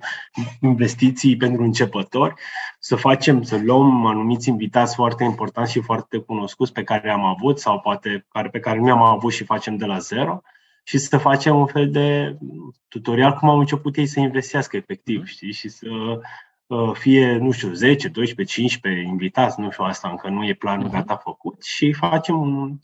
investiții 0.61 1.37
pentru 1.37 1.63
începători, 1.63 2.33
să 2.79 2.95
facem, 2.95 3.41
să 3.41 3.57
luăm 3.63 4.05
anumiți 4.05 4.49
invitați 4.49 4.95
foarte 4.95 5.23
importanți 5.23 5.71
și 5.71 5.81
foarte 5.81 6.17
cunoscuți 6.17 6.73
pe 6.73 6.83
care 6.83 7.09
am 7.09 7.25
avut 7.25 7.59
sau 7.59 7.79
poate 7.79 8.25
care, 8.31 8.49
pe 8.49 8.59
care 8.59 8.79
nu 8.79 8.91
am 8.91 9.01
avut 9.01 9.33
și 9.33 9.43
facem 9.43 9.77
de 9.77 9.85
la 9.85 9.97
zero 9.97 10.41
și 10.83 10.97
să 10.97 11.17
facem 11.17 11.55
un 11.55 11.65
fel 11.65 11.89
de 11.91 12.37
tutorial 12.87 13.33
cum 13.33 13.49
au 13.49 13.59
început 13.59 13.97
ei 13.97 14.05
să 14.05 14.19
investească 14.19 14.77
efectiv, 14.77 15.25
știi, 15.25 15.51
și 15.51 15.69
să 15.69 15.87
Uh, 15.89 16.19
fie, 16.93 17.37
nu 17.37 17.51
știu, 17.51 17.73
10, 17.73 18.07
12, 18.07 18.55
15 18.55 19.03
invitați, 19.03 19.59
nu 19.59 19.71
știu, 19.71 19.83
asta 19.83 20.09
încă 20.09 20.29
nu 20.29 20.45
e 20.45 20.53
planul 20.53 20.85
mhm. 20.85 20.93
gata 20.93 21.15
făcut 21.15 21.63
și 21.63 21.93
facem 21.93 22.35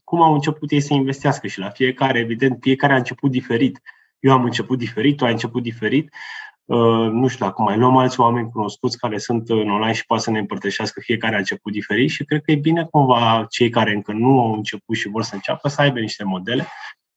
cum 0.03 0.21
au 0.21 0.33
început 0.33 0.71
ei 0.71 0.81
să 0.81 0.93
investească 0.93 1.47
și 1.47 1.59
la 1.59 1.69
fiecare, 1.69 2.19
evident, 2.19 2.57
fiecare 2.61 2.93
a 2.93 2.97
început 2.97 3.31
diferit. 3.31 3.81
Eu 4.19 4.31
am 4.31 4.43
început 4.43 4.77
diferit, 4.77 5.17
tu 5.17 5.25
ai 5.25 5.31
început 5.31 5.63
diferit, 5.63 6.13
Uh, 6.65 7.09
nu 7.11 7.27
știu 7.27 7.45
dacă 7.45 7.61
mai 7.61 7.77
luăm 7.77 7.97
alți 7.97 8.19
oameni 8.19 8.49
cunoscuți 8.49 8.97
care 8.97 9.17
sunt 9.17 9.49
în 9.49 9.69
online 9.69 9.93
și 9.93 10.05
poate 10.05 10.23
să 10.23 10.31
ne 10.31 10.39
împărtășească 10.39 10.99
fiecare 10.99 11.35
a 11.35 11.37
început 11.37 11.71
diferit 11.71 12.09
și 12.09 12.23
cred 12.23 12.41
că 12.41 12.51
e 12.51 12.55
bine 12.55 12.83
cumva 12.91 13.45
cei 13.49 13.69
care 13.69 13.91
încă 13.91 14.11
nu 14.11 14.39
au 14.39 14.53
început 14.53 14.95
și 14.95 15.09
vor 15.09 15.23
să 15.23 15.35
înceapă 15.35 15.67
să 15.67 15.81
aibă 15.81 15.99
niște 15.99 16.23
modele 16.23 16.67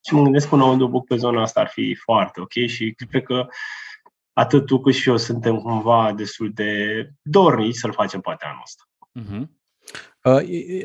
și 0.07 0.14
mă 0.14 0.22
gândesc 0.22 0.48
că 0.48 0.55
un 0.55 0.61
audiobook 0.61 1.07
pe 1.07 1.16
zona 1.16 1.42
asta 1.42 1.61
ar 1.61 1.68
fi 1.68 1.94
foarte 1.94 2.40
ok 2.40 2.66
și 2.66 2.94
cred 3.09 3.22
că 3.22 3.35
uh, 3.35 3.55
atât 4.38 4.66
tu 4.66 4.79
cât 4.81 4.94
și 4.94 5.09
eu 5.09 5.16
suntem 5.16 5.57
cumva 5.57 6.12
destul 6.16 6.51
de 6.55 6.70
dornici 7.22 7.75
să-l 7.75 7.92
facem 7.92 8.20
poate 8.20 8.44
anul 8.44 8.62
ăsta. 8.64 8.83
Uh-huh. 9.20 9.46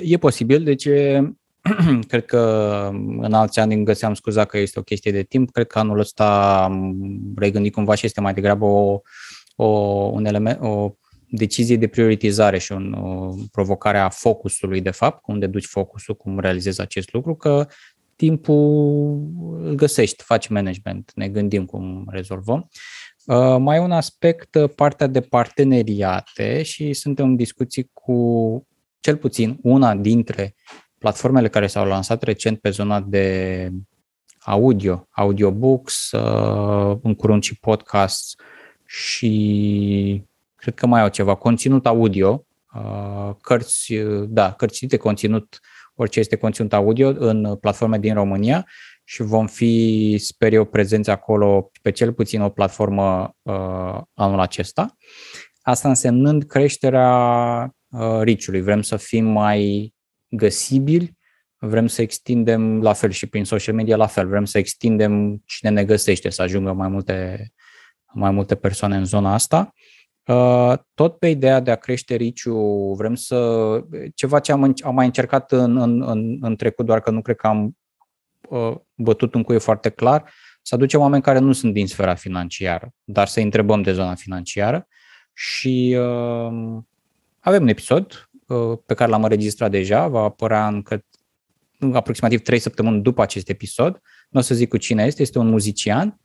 E 0.02 0.18
posibil, 0.18 0.64
deci 0.64 0.88
cred 2.12 2.26
că 2.26 2.40
în 3.18 3.34
alți 3.34 3.60
ani 3.60 3.84
găseam 3.84 4.14
scuza 4.14 4.46
că 4.46 4.58
este 4.58 4.80
o 4.80 4.82
chestie 4.84 5.12
de 5.12 5.24
timp. 5.24 5.52
Cred 5.52 5.68
că 5.68 5.80
anul 5.80 6.00
ăsta 6.00 6.60
am 6.64 6.96
regândit 7.36 7.74
cumva 7.74 7.96
și 7.96 8.06
este 8.06 8.22
mai 8.22 8.34
degrabă 8.34 8.66
o, 8.66 9.00
o, 9.56 9.66
un 10.14 10.26
element, 10.26 10.60
o 10.62 10.96
decizie 11.30 11.78
de 11.78 11.88
prioritizare 11.88 12.58
și 12.58 12.72
un, 12.72 12.94
o 12.94 13.36
provocare 13.52 13.98
a 13.98 14.10
focusului, 14.10 14.82
de 14.82 14.92
fapt, 14.92 15.24
unde 15.28 15.48
duci 15.48 15.66
focusul, 15.66 16.16
cum 16.16 16.40
realizezi 16.40 16.82
acest 16.82 17.14
lucru, 17.14 17.36
că 17.36 17.68
timpul 18.16 18.58
îl 19.64 19.74
găsești, 19.76 20.24
faci 20.24 20.48
management, 20.48 21.12
ne 21.16 21.30
gândim 21.30 21.66
cum 21.66 22.06
rezolvăm. 22.10 22.58
Uh, 22.58 23.01
mai 23.60 23.80
un 23.80 23.92
aspect, 23.92 24.56
uh, 24.56 24.70
partea 24.76 25.08
de 25.08 25.22
parteneriate 25.22 26.64
și 26.64 26.94
suntem 26.94 27.26
în 27.26 27.36
discuții 27.36 27.90
cu 27.94 28.68
cel 29.00 29.18
puțin 29.18 29.58
una 29.62 29.96
dintre 29.96 30.56
platformele 30.98 31.50
care 31.50 31.68
s-au 31.68 31.86
lansat 31.86 32.24
recent 32.24 32.60
pe 32.60 32.70
zona 32.70 33.02
de 33.02 33.70
audio, 34.40 35.08
audiobooks, 35.12 36.12
uh, 36.12 36.98
în 37.02 37.16
curând 37.16 37.44
și 37.44 37.60
podcast 37.60 38.42
și 38.86 40.24
cred 40.56 40.74
că 40.74 40.86
mai 40.86 41.02
au 41.02 41.08
ceva, 41.08 41.36
conținut 41.36 41.86
audio, 41.86 42.46
cărți, 43.42 43.94
da, 44.28 44.52
cărți 44.52 44.86
de 44.86 44.98
conținut, 44.98 45.60
orice 45.96 46.20
este 46.20 46.36
conținut 46.36 46.74
audio 46.74 47.14
în 47.18 47.56
platforme 47.56 48.00
din 48.00 48.14
România 48.14 48.68
și 49.12 49.22
vom 49.22 49.48
fi, 49.48 50.16
sper 50.20 50.54
eu, 50.54 50.66
prezenți 50.66 51.10
acolo 51.10 51.72
pe 51.82 51.92
cel 51.92 52.14
puțin 52.14 52.42
o 52.42 52.50
platformă 52.50 53.36
uh, 53.42 54.02
anul 54.14 54.40
acesta. 54.40 54.98
Asta 55.62 55.88
însemnând 55.88 56.44
creșterea 56.44 57.76
uh, 57.90 58.20
riciului. 58.22 58.62
Vrem 58.62 58.82
să 58.82 58.98
fim 58.98 59.26
mai 59.26 59.94
găsibili, 60.28 61.18
vrem 61.58 61.88
să 61.88 62.02
extindem 62.02 62.82
la 62.82 62.94
fel 62.94 63.10
și 63.10 63.28
prin 63.28 63.44
social 63.44 63.76
media 63.76 63.96
la 63.96 64.08
fel. 64.08 64.28
Vrem 64.28 64.46
să 64.46 64.58
extindem 64.58 65.42
cine 65.46 65.70
ne 65.70 65.86
găsește, 65.86 66.30
să 66.30 66.42
ajungă 66.42 66.74
mai 66.74 66.88
multe, 66.88 67.52
mai 68.14 68.32
multe 68.32 68.56
persoane 68.56 68.96
în 68.96 69.06
zona 69.06 69.34
asta. 69.34 69.74
Uh, 70.26 70.74
tot 70.94 71.18
pe 71.18 71.28
ideea 71.28 71.60
de 71.60 71.72
a 71.72 71.76
crește 71.76 72.16
riciu, 72.16 72.58
vrem 72.98 73.16
să. 73.16 73.80
ceva 74.16 74.40
ce 74.40 74.52
am, 74.52 74.74
am 74.84 74.96
mai 74.96 75.06
încercat 75.06 75.52
în, 75.52 75.78
în, 75.78 76.02
în, 76.02 76.38
în 76.42 76.56
trecut, 76.56 76.86
doar 76.86 77.00
că 77.00 77.12
nu 77.12 77.22
cred 77.22 77.36
că 77.36 77.48
am 77.48 77.66
Uh, 77.66 77.81
bătut 78.96 79.34
un 79.34 79.44
cuie 79.44 79.58
foarte 79.58 79.90
clar, 79.90 80.32
să 80.62 80.76
aducem 80.76 81.00
oameni 81.00 81.22
care 81.22 81.40
nu 81.40 81.52
sunt 81.52 81.74
din 81.74 81.88
sfera 81.88 82.16
financiară, 82.16 82.94
dar 83.04 83.28
să 83.28 83.40
întrebăm 83.40 83.82
de 83.82 83.94
zona 83.94 84.16
financiară 84.16 84.88
și 85.34 85.98
uh, 86.00 86.82
avem 87.40 87.62
un 87.62 87.68
episod 87.68 88.30
uh, 88.48 88.78
pe 88.86 88.94
care 88.94 89.10
l-am 89.10 89.24
înregistrat 89.24 89.72
deja, 89.72 90.08
va 90.08 90.22
apărea 90.22 90.68
încă 90.68 91.06
aproximativ 91.94 92.42
3 92.42 92.60
săptămâni 92.60 93.02
după 93.02 93.22
acest 93.22 93.50
episod. 93.50 94.02
Nu 94.30 94.40
o 94.40 94.44
să 94.44 94.56
zic 94.56 94.70
cu 94.70 94.78
cine 94.78 95.06
este, 95.06 95.22
este 95.22 95.40
un 95.40 95.50
muzician 95.50 96.20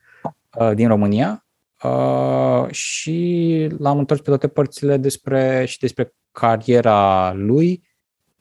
uh, 0.59 0.71
din 0.75 0.89
România 0.89 1.47
uh, 1.83 2.71
și 2.71 3.69
l-am 3.79 3.99
întors 3.99 4.21
pe 4.21 4.29
toate 4.29 4.49
părțile 4.49 4.97
despre 4.97 5.65
și 5.65 5.79
despre 5.79 6.15
cariera 6.33 7.33
lui 7.33 7.83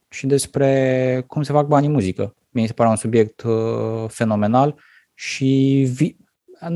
și 0.10 0.28
despre 0.28 1.24
cum 1.28 1.44
se 1.44 1.54
fac 1.54 1.68
bani 1.68 1.86
în 1.86 1.92
muzică 1.92 2.36
mi 2.56 2.68
se 2.68 2.74
pare 2.74 2.90
un 2.90 2.96
subiect 2.96 3.42
uh, 3.42 4.06
fenomenal 4.08 4.80
și 5.14 5.88
vi- 5.94 6.18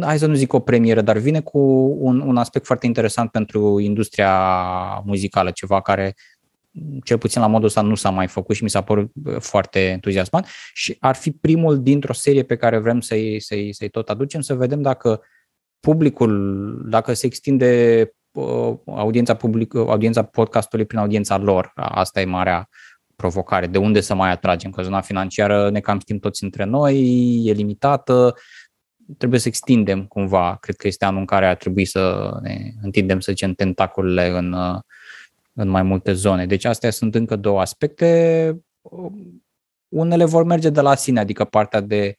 hai 0.02 0.20
să 0.20 0.26
nu 0.26 0.34
zic 0.34 0.54
o 0.54 0.60
premieră, 0.60 1.02
dar 1.02 1.18
vine 1.18 1.42
cu 1.42 1.60
un, 2.00 2.20
un 2.20 2.38
aspect 2.38 2.66
foarte 2.66 2.86
interesant 2.86 3.32
pentru 3.32 3.80
industria 3.80 4.34
muzicală, 5.06 5.52
ceva 5.52 5.82
care 5.82 6.16
cel 7.04 7.18
puțin 7.18 7.42
la 7.42 7.48
modul 7.48 7.68
ăsta 7.68 7.82
nu 7.82 7.96
s-a 7.96 8.10
mai 8.10 8.28
făcut 8.28 8.56
și 8.56 8.64
mi 8.64 8.70
s-a 8.70 8.82
părut 8.82 9.12
foarte 9.40 9.80
entuziasmant 9.80 10.46
și 10.74 10.96
ar 11.00 11.16
fi 11.16 11.32
primul 11.32 11.82
dintr-o 11.82 12.14
serie 12.14 12.44
pe 12.44 12.56
care 12.56 12.78
vrem 12.78 13.02
să-i, 13.02 13.40
să-i, 13.40 13.74
să-i 13.74 13.90
tot 13.90 14.10
aducem, 14.10 14.42
să 14.42 14.56
vedem 14.56 14.82
dacă 14.82 15.22
publicul, 15.80 16.86
dacă 16.90 17.14
se 17.14 17.26
extinde 17.26 18.02
uh, 18.32 18.74
audiența, 18.86 19.34
public, 19.34 19.76
audiența 19.76 20.24
podcastului 20.24 20.86
prin 20.86 21.00
audiența 21.00 21.38
lor. 21.38 21.72
Asta 21.76 22.22
e 22.22 22.26
marea 22.26 22.70
provocare. 23.20 23.68
De 23.68 23.78
unde 23.78 24.02
să 24.02 24.14
mai 24.16 24.32
atragem? 24.32 24.72
Că 24.72 24.82
zona 24.82 25.02
financiară 25.02 25.70
ne 25.70 25.80
cam 25.80 26.00
știm 26.00 26.20
toți 26.20 26.44
între 26.44 26.64
noi, 26.64 26.96
e 27.46 27.52
limitată, 27.52 28.34
trebuie 29.18 29.40
să 29.40 29.48
extindem 29.48 30.06
cumva. 30.06 30.58
Cred 30.62 30.76
că 30.76 30.88
este 30.88 31.06
anul 31.06 31.20
în 31.20 31.26
care 31.26 31.48
ar 31.48 31.56
trebui 31.56 31.86
să 31.86 32.32
ne 32.42 32.72
întindem, 32.82 33.20
să 33.20 33.32
zicem, 33.32 33.54
tentaculele 33.54 34.30
în, 34.30 34.56
în 35.54 35.68
mai 35.68 35.84
multe 35.84 36.14
zone. 36.14 36.46
Deci 36.46 36.66
astea 36.66 36.92
sunt 36.92 37.16
încă 37.16 37.36
două 37.36 37.60
aspecte. 37.60 38.10
Unele 39.88 40.26
vor 40.26 40.44
merge 40.44 40.70
de 40.70 40.82
la 40.82 40.96
sine, 40.96 41.20
adică 41.20 41.44
partea 41.46 41.82
de 41.82 42.16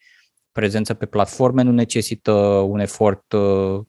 prezență 0.52 0.94
pe 0.94 1.06
platforme 1.06 1.62
nu 1.62 1.72
necesită 1.72 2.32
un 2.68 2.80
efort 2.80 3.32
uh, 3.32 3.80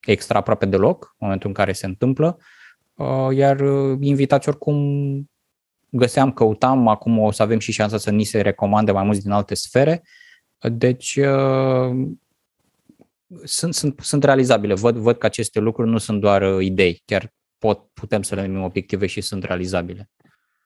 extra 0.00 0.38
aproape 0.38 0.66
deloc 0.66 1.04
în 1.04 1.16
momentul 1.18 1.48
în 1.48 1.54
care 1.54 1.72
se 1.72 1.86
întâmplă, 1.86 2.38
uh, 2.94 3.28
iar 3.32 3.60
uh, 3.60 3.98
invitați 4.00 4.48
oricum 4.48 4.76
găseam, 5.90 6.32
căutam, 6.32 6.88
acum 6.88 7.18
o 7.18 7.30
să 7.30 7.42
avem 7.42 7.58
și 7.58 7.72
șansa 7.72 7.98
să 7.98 8.10
ni 8.10 8.24
se 8.24 8.40
recomande 8.40 8.92
mai 8.92 9.04
mulți 9.04 9.22
din 9.22 9.30
alte 9.30 9.54
sfere, 9.54 10.02
deci 10.58 11.18
sunt, 13.44 13.74
sunt, 13.74 14.00
sunt 14.00 14.24
realizabile. 14.24 14.74
Văd, 14.74 14.96
văd 14.96 15.16
că 15.16 15.26
aceste 15.26 15.60
lucruri 15.60 15.90
nu 15.90 15.98
sunt 15.98 16.20
doar 16.20 16.60
idei, 16.60 17.02
chiar 17.04 17.32
pot, 17.58 17.88
putem 17.92 18.22
să 18.22 18.34
le 18.34 18.46
numim 18.46 18.62
obiective 18.62 19.06
și 19.06 19.20
sunt 19.20 19.44
realizabile. 19.44 20.10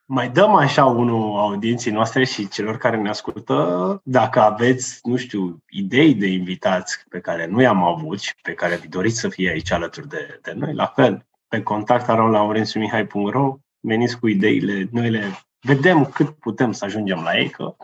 Mai 0.07 0.31
dăm 0.31 0.55
așa 0.55 0.85
unul 0.85 1.39
audienții 1.39 1.91
noastre 1.91 2.25
și 2.25 2.49
celor 2.49 2.77
care 2.77 2.97
ne 2.97 3.09
ascultă, 3.09 4.01
dacă 4.05 4.41
aveți, 4.41 4.99
nu 5.03 5.16
știu, 5.16 5.62
idei 5.68 6.14
de 6.14 6.27
invitați 6.27 7.05
pe 7.09 7.20
care 7.20 7.47
nu 7.47 7.61
i-am 7.61 7.83
avut 7.83 8.20
și 8.20 8.35
pe 8.43 8.53
care 8.53 8.77
vi 8.77 8.89
doriți 8.89 9.20
să 9.20 9.29
fie 9.29 9.51
aici 9.51 9.72
alături 9.72 10.09
de, 10.09 10.39
de 10.43 10.53
noi, 10.53 10.75
la 10.75 10.87
fel, 10.87 11.27
pe 11.49 11.62
contact 11.62 12.07
laurențiumihai.ro, 12.07 13.57
veniți 13.85 14.18
cu 14.18 14.26
ideile, 14.26 14.89
noi 14.91 15.11
le 15.11 15.30
vedem 15.61 16.05
cât 16.05 16.28
putem 16.28 16.72
să 16.72 16.85
ajungem 16.85 17.22
la 17.22 17.39
ei, 17.39 17.51
că 17.51 17.76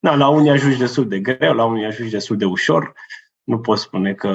na, 0.00 0.14
la 0.14 0.28
unii 0.28 0.50
ajungi 0.50 0.78
destul 0.78 1.08
de 1.08 1.20
greu, 1.20 1.54
la 1.54 1.64
unii 1.64 1.84
ajungi 1.84 2.12
destul 2.12 2.36
de 2.36 2.44
ușor. 2.44 2.92
Nu 3.42 3.60
pot 3.60 3.78
spune 3.78 4.14
că 4.14 4.30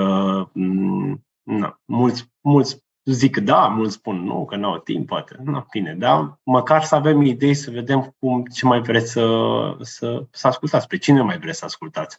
mm, 0.53 1.25
na, 1.43 1.79
mulți, 1.85 2.31
mulți 2.41 2.83
zic 3.03 3.37
da, 3.37 3.67
mulți 3.67 3.93
spun 3.93 4.23
nu, 4.23 4.45
că 4.45 4.55
n-au 4.55 4.77
timp, 4.77 5.07
poate. 5.07 5.35
Nu, 5.43 5.65
bine, 5.71 5.93
dar 5.93 6.39
măcar 6.43 6.83
să 6.83 6.95
avem 6.95 7.21
idei, 7.21 7.53
să 7.53 7.71
vedem 7.71 8.15
cum, 8.19 8.45
ce 8.45 8.65
mai 8.65 8.81
vreți 8.81 9.11
să, 9.11 9.27
să, 9.81 10.25
să 10.31 10.47
ascultați, 10.47 10.87
pe 10.87 10.97
cine 10.97 11.21
mai 11.21 11.39
vreți 11.39 11.57
să 11.57 11.65
ascultați. 11.65 12.17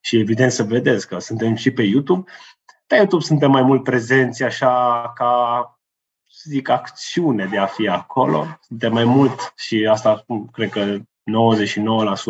Și 0.00 0.18
evident 0.18 0.52
să 0.52 0.62
vedeți 0.62 1.08
că 1.08 1.18
suntem 1.18 1.54
și 1.54 1.70
pe 1.70 1.82
YouTube. 1.82 2.30
Pe 2.86 2.96
YouTube 2.96 3.22
suntem 3.22 3.50
mai 3.50 3.62
mult 3.62 3.82
prezenți 3.82 4.42
așa 4.42 5.12
ca 5.14 5.64
să 5.64 5.79
zic, 6.44 6.68
acțiune 6.68 7.46
de 7.46 7.58
a 7.58 7.66
fi 7.66 7.88
acolo. 7.88 8.58
Suntem 8.60 8.92
mai 8.92 9.04
mult 9.04 9.52
și 9.56 9.88
asta 9.90 10.24
cred 10.52 10.70
că 10.70 10.96
99% 10.96 11.02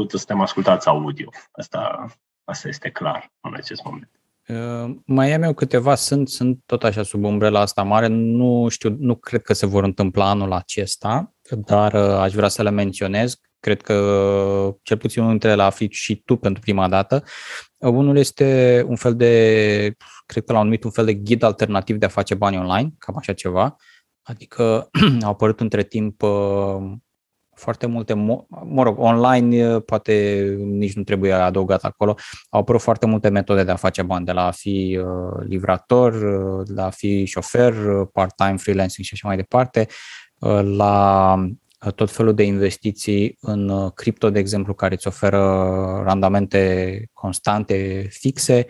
suntem 0.08 0.40
ascultați 0.40 0.88
audio. 0.88 1.28
Asta, 1.52 2.06
asta 2.44 2.68
este 2.68 2.90
clar 2.90 3.32
în 3.40 3.54
acest 3.54 3.84
moment. 3.84 4.10
Uh, 4.48 4.96
mai 5.06 5.32
am 5.32 5.42
eu 5.42 5.52
câteva, 5.52 5.94
sunt, 5.94 6.28
sunt 6.28 6.58
tot 6.66 6.84
așa 6.84 7.02
sub 7.02 7.24
umbrela 7.24 7.60
asta 7.60 7.82
mare, 7.82 8.06
nu 8.06 8.68
știu, 8.68 8.96
nu 8.98 9.14
cred 9.14 9.42
că 9.42 9.52
se 9.52 9.66
vor 9.66 9.84
întâmpla 9.84 10.30
anul 10.30 10.52
acesta, 10.52 11.34
dar 11.50 11.92
uh, 11.92 12.00
aș 12.00 12.32
vrea 12.32 12.48
să 12.48 12.62
le 12.62 12.70
menționez. 12.70 13.36
Cred 13.60 13.82
că 13.82 13.94
cel 14.82 14.96
puțin 14.96 15.20
unul 15.20 15.32
dintre 15.32 15.50
ele 15.50 15.62
afli 15.62 15.88
și 15.90 16.22
tu 16.24 16.36
pentru 16.36 16.60
prima 16.62 16.88
dată. 16.88 17.24
Uh, 17.76 17.90
unul 17.90 18.16
este 18.16 18.84
un 18.88 18.96
fel 18.96 19.16
de, 19.16 19.94
cred 20.26 20.44
că 20.44 20.52
l-au 20.52 20.62
numit 20.62 20.84
un 20.84 20.90
fel 20.90 21.04
de 21.04 21.14
ghid 21.14 21.42
alternativ 21.42 21.96
de 21.96 22.06
a 22.06 22.08
face 22.08 22.34
bani 22.34 22.58
online, 22.58 22.90
cam 22.98 23.16
așa 23.16 23.32
ceva. 23.32 23.76
Adică 24.30 24.88
au 25.22 25.30
apărut 25.30 25.60
între 25.60 25.82
timp 25.82 26.22
foarte 27.54 27.86
multe, 27.86 28.14
mă 28.64 28.82
rog, 28.82 28.98
online 28.98 29.80
poate 29.80 30.44
nici 30.58 30.92
nu 30.92 31.02
trebuie 31.02 31.32
adăugat 31.32 31.84
acolo, 31.84 32.14
au 32.48 32.60
apărut 32.60 32.80
foarte 32.80 33.06
multe 33.06 33.28
metode 33.28 33.64
de 33.64 33.70
a 33.70 33.76
face 33.76 34.02
bani, 34.02 34.24
de 34.24 34.32
la 34.32 34.46
a 34.46 34.50
fi 34.50 34.98
uh, 35.00 35.46
livrator, 35.48 36.12
uh, 36.12 36.66
de 36.66 36.72
la 36.72 36.84
a 36.84 36.90
fi 36.90 37.24
șofer, 37.24 37.72
uh, 37.72 38.08
part-time, 38.12 38.56
freelancing 38.56 39.06
și 39.06 39.12
așa 39.14 39.28
mai 39.28 39.36
departe, 39.36 39.86
la 40.62 41.36
tot 41.94 42.10
felul 42.10 42.34
de 42.34 42.42
investiții 42.42 43.36
în 43.40 43.90
cripto, 43.94 44.30
de 44.30 44.38
exemplu, 44.38 44.74
care 44.74 44.94
îți 44.94 45.06
oferă 45.06 45.40
randamente 46.04 47.04
constante, 47.12 48.06
fixe, 48.10 48.66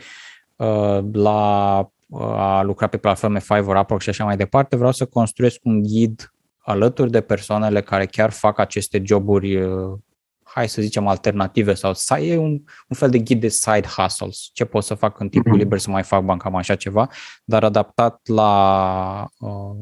la 1.12 1.90
a 2.18 2.62
lucra 2.62 2.86
pe 2.86 2.96
platforme 2.96 3.40
Fiverr, 3.40 3.78
Upwork 3.78 4.02
și 4.02 4.08
așa 4.08 4.24
mai 4.24 4.36
departe, 4.36 4.76
vreau 4.76 4.92
să 4.92 5.06
construiesc 5.06 5.58
un 5.62 5.82
ghid 5.82 6.32
alături 6.58 7.10
de 7.10 7.20
persoanele 7.20 7.82
care 7.82 8.06
chiar 8.06 8.30
fac 8.30 8.58
aceste 8.58 9.02
joburi, 9.04 9.56
uh, 9.56 9.98
hai 10.42 10.68
să 10.68 10.82
zicem, 10.82 11.06
alternative 11.06 11.74
sau 11.74 12.16
e 12.18 12.36
un, 12.36 12.50
un 12.88 12.96
fel 12.96 13.10
de 13.10 13.18
ghid 13.18 13.40
de 13.40 13.48
side 13.48 13.86
hustles, 13.96 14.50
ce 14.52 14.64
pot 14.64 14.84
să 14.84 14.94
fac 14.94 15.20
în 15.20 15.28
timpul 15.28 15.52
mhm. 15.52 15.60
liber 15.60 15.78
să 15.78 15.90
mai 15.90 16.02
fac 16.02 16.24
bani, 16.24 16.40
cam 16.40 16.54
așa 16.54 16.74
ceva, 16.74 17.08
dar 17.44 17.64
adaptat 17.64 18.20
la 18.28 19.28
uh, 19.38 19.76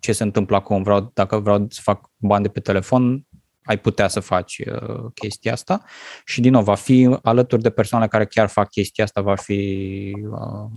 ce 0.00 0.12
se 0.12 0.22
întâmplă 0.22 0.56
acum. 0.56 0.82
Vreau, 0.82 1.10
dacă 1.14 1.38
vreau 1.38 1.66
să 1.68 1.80
fac 1.82 2.10
bani 2.16 2.42
de 2.42 2.48
pe 2.48 2.60
telefon, 2.60 3.26
ai 3.62 3.78
putea 3.78 4.08
să 4.08 4.20
faci 4.20 4.58
uh, 4.58 5.04
chestia 5.14 5.52
asta 5.52 5.84
și 6.24 6.40
din 6.40 6.52
nou 6.52 6.62
va 6.62 6.74
fi 6.74 7.18
alături 7.22 7.62
de 7.62 7.70
persoane 7.70 8.06
care 8.06 8.26
chiar 8.26 8.48
fac 8.48 8.68
chestia 8.70 9.04
asta, 9.04 9.20
va 9.20 9.34
fi 9.34 10.12
uh, 10.30 10.70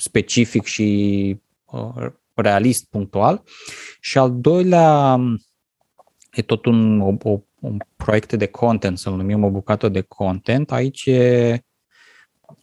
specific 0.00 0.64
și 0.64 1.36
uh, 1.64 2.06
realist, 2.34 2.86
punctual. 2.90 3.42
Și 4.00 4.18
al 4.18 4.40
doilea 4.40 5.18
e 6.32 6.42
tot 6.42 6.64
un, 6.64 7.00
o, 7.00 7.40
un 7.60 7.78
proiect 7.96 8.32
de 8.32 8.46
content, 8.46 8.98
să-l 8.98 9.16
numim 9.16 9.44
o 9.44 9.50
bucată 9.50 9.88
de 9.88 10.00
content. 10.00 10.72
Aici 10.72 11.06
e 11.06 11.64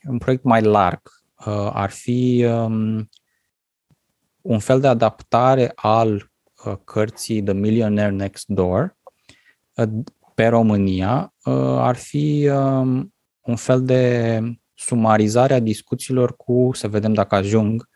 un 0.07 0.17
proiect 0.17 0.43
mai 0.43 0.61
larg. 0.61 1.01
Uh, 1.45 1.69
ar 1.73 1.89
fi 1.89 2.45
um, 2.47 3.09
un 4.41 4.59
fel 4.59 4.79
de 4.79 4.87
adaptare 4.87 5.71
al 5.75 6.31
uh, 6.65 6.73
cărții 6.83 7.43
The 7.43 7.53
Millionaire 7.53 8.11
Next 8.11 8.47
Door 8.47 8.97
uh, 9.75 9.89
pe 10.33 10.47
România. 10.47 11.33
Ar 11.77 11.95
fi 11.95 12.49
um, 12.53 13.13
un 13.41 13.55
fel 13.55 13.83
de 13.83 14.39
sumarizare 14.75 15.53
a 15.53 15.59
discuțiilor 15.59 16.35
cu, 16.35 16.69
să 16.73 16.87
vedem 16.87 17.13
dacă 17.13 17.35
ajung, 17.35 17.89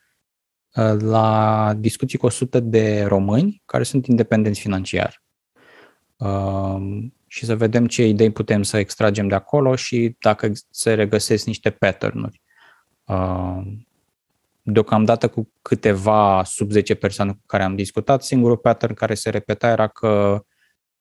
Uh, 0.75 0.99
la 0.99 1.73
discuții 1.77 2.17
cu 2.17 2.25
100 2.25 2.59
de 2.59 3.03
români 3.03 3.61
care 3.65 3.83
sunt 3.83 4.05
independenți 4.05 4.59
financiar. 4.59 5.23
Um, 6.17 7.13
și 7.27 7.45
să 7.45 7.55
vedem 7.55 7.87
ce 7.87 8.07
idei 8.07 8.31
putem 8.31 8.63
să 8.63 8.77
extragem 8.77 9.27
de 9.27 9.35
acolo 9.35 9.75
și 9.75 10.15
dacă 10.19 10.51
se 10.69 10.93
regăsesc 10.93 11.45
niște 11.45 11.69
pattern-uri. 11.69 12.41
Um, 13.05 13.87
deocamdată 14.61 15.27
cu 15.27 15.51
câteva 15.61 16.43
sub 16.43 16.71
10 16.71 16.95
persoane 16.95 17.31
cu 17.31 17.43
care 17.45 17.63
am 17.63 17.75
discutat, 17.75 18.23
singurul 18.23 18.57
pattern 18.57 18.93
care 18.93 19.13
se 19.13 19.29
repeta 19.29 19.67
era 19.67 19.87
că 19.87 20.43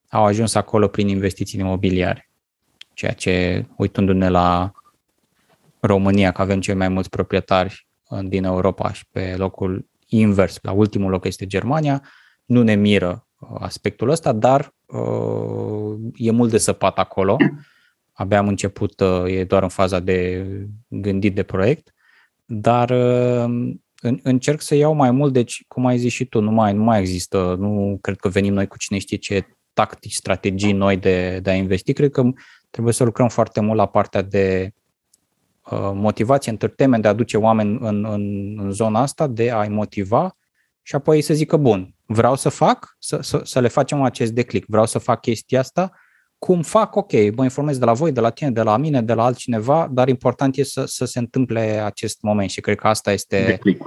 au 0.08 0.24
ajuns 0.24 0.54
acolo 0.54 0.88
prin 0.88 1.08
investiții 1.08 1.60
imobiliare. 1.60 2.30
Ceea 2.92 3.12
ce, 3.12 3.66
uitându-ne 3.76 4.28
la 4.28 4.72
România, 5.88 6.32
că 6.32 6.42
avem 6.42 6.60
cei 6.60 6.74
mai 6.74 6.88
mulți 6.88 7.10
proprietari 7.10 7.86
din 8.22 8.44
Europa 8.44 8.92
și 8.92 9.04
pe 9.10 9.34
locul 9.36 9.88
invers, 10.06 10.58
la 10.62 10.72
ultimul 10.72 11.10
loc 11.10 11.24
este 11.24 11.46
Germania, 11.46 12.02
nu 12.44 12.62
ne 12.62 12.74
miră 12.74 13.26
uh, 13.38 13.48
aspectul 13.60 14.08
ăsta, 14.08 14.32
dar 14.32 14.74
uh, 14.86 15.96
e 16.14 16.30
mult 16.30 16.50
de 16.50 16.58
săpat 16.58 16.98
acolo. 16.98 17.36
Abia 18.12 18.38
am 18.38 18.48
început, 18.48 19.00
uh, 19.00 19.24
e 19.26 19.44
doar 19.44 19.62
în 19.62 19.68
faza 19.68 20.00
de 20.00 20.46
gândit 20.88 21.34
de 21.34 21.42
proiect, 21.42 21.94
dar 22.44 22.90
uh, 22.90 23.74
în, 24.00 24.18
încerc 24.22 24.60
să 24.60 24.74
iau 24.74 24.92
mai 24.94 25.10
mult, 25.10 25.32
deci, 25.32 25.64
cum 25.68 25.86
ai 25.86 25.98
zis 25.98 26.12
și 26.12 26.24
tu, 26.24 26.40
nu 26.40 26.50
mai, 26.50 26.72
nu 26.72 26.82
mai 26.82 27.00
există, 27.00 27.56
nu 27.58 27.98
cred 28.00 28.16
că 28.16 28.28
venim 28.28 28.52
noi 28.52 28.66
cu 28.66 28.78
cine 28.78 28.98
știe 28.98 29.16
ce 29.16 29.46
tactici, 29.72 30.14
strategii 30.14 30.72
noi 30.72 30.96
de, 30.96 31.40
de 31.42 31.50
a 31.50 31.54
investi, 31.54 31.92
cred 31.92 32.10
că 32.10 32.22
trebuie 32.70 32.92
să 32.92 33.04
lucrăm 33.04 33.28
foarte 33.28 33.60
mult 33.60 33.76
la 33.76 33.86
partea 33.86 34.22
de 34.22 34.72
Uh, 34.72 34.77
motivație, 35.94 36.52
entertainment, 36.52 37.02
de 37.02 37.08
a 37.08 37.10
aduce 37.10 37.36
oameni 37.36 37.78
în, 37.80 38.04
în, 38.04 38.54
în 38.60 38.70
zona 38.70 39.00
asta, 39.00 39.26
de 39.26 39.50
a-i 39.50 39.68
motiva 39.68 40.36
și 40.82 40.94
apoi 40.94 41.20
să 41.20 41.34
zică, 41.34 41.56
bun, 41.56 41.94
vreau 42.06 42.36
să 42.36 42.48
fac, 42.48 42.96
să, 42.98 43.18
să, 43.22 43.40
să 43.44 43.60
le 43.60 43.68
facem 43.68 44.02
acest 44.02 44.32
declic, 44.32 44.64
vreau 44.66 44.86
să 44.86 44.98
fac 44.98 45.20
chestia 45.20 45.60
asta, 45.60 45.92
cum 46.38 46.62
fac, 46.62 46.96
ok, 46.96 47.12
mă 47.12 47.42
informez 47.42 47.78
de 47.78 47.84
la 47.84 47.92
voi, 47.92 48.12
de 48.12 48.20
la 48.20 48.30
tine, 48.30 48.50
de 48.50 48.62
la 48.62 48.76
mine, 48.76 49.02
de 49.02 49.12
la 49.12 49.24
altcineva, 49.24 49.88
dar 49.90 50.08
important 50.08 50.56
e 50.56 50.62
să, 50.62 50.84
să 50.84 51.04
se 51.04 51.18
întâmple 51.18 51.60
acest 51.60 52.22
moment 52.22 52.50
și 52.50 52.60
cred 52.60 52.76
că 52.76 52.88
asta 52.88 53.12
este 53.12 53.44
declic. 53.46 53.82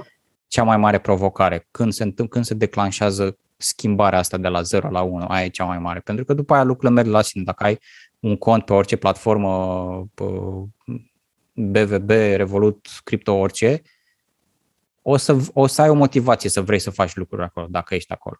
cea 0.46 0.62
mai 0.62 0.76
mare 0.76 0.98
provocare. 0.98 1.68
Când 1.70 1.92
se, 1.92 2.02
întâmpl- 2.02 2.32
când 2.32 2.44
se 2.44 2.54
declanșează 2.54 3.38
schimbarea 3.56 4.18
asta 4.18 4.36
de 4.36 4.48
la 4.48 4.62
0 4.62 4.90
la 4.90 5.02
1, 5.02 5.24
aia 5.28 5.44
e 5.44 5.48
cea 5.48 5.64
mai 5.64 5.78
mare. 5.78 6.00
Pentru 6.00 6.24
că 6.24 6.34
după 6.34 6.54
aia 6.54 6.62
lucrurile 6.62 7.00
merg 7.00 7.14
la 7.14 7.22
sine. 7.22 7.44
Dacă 7.44 7.64
ai 7.64 7.78
un 8.20 8.36
cont 8.36 8.64
pe 8.64 8.72
orice 8.72 8.96
platformă, 8.96 10.08
pe 10.14 10.24
BVB, 11.52 12.10
Revolut, 12.10 12.86
Crypto, 13.04 13.32
orice, 13.32 13.82
o 15.02 15.16
să, 15.16 15.36
o 15.52 15.66
să 15.66 15.82
ai 15.82 15.88
o 15.88 15.94
motivație 15.94 16.50
să 16.50 16.60
vrei 16.60 16.78
să 16.78 16.90
faci 16.90 17.14
lucruri 17.14 17.42
acolo, 17.42 17.66
dacă 17.70 17.94
ești 17.94 18.12
acolo. 18.12 18.36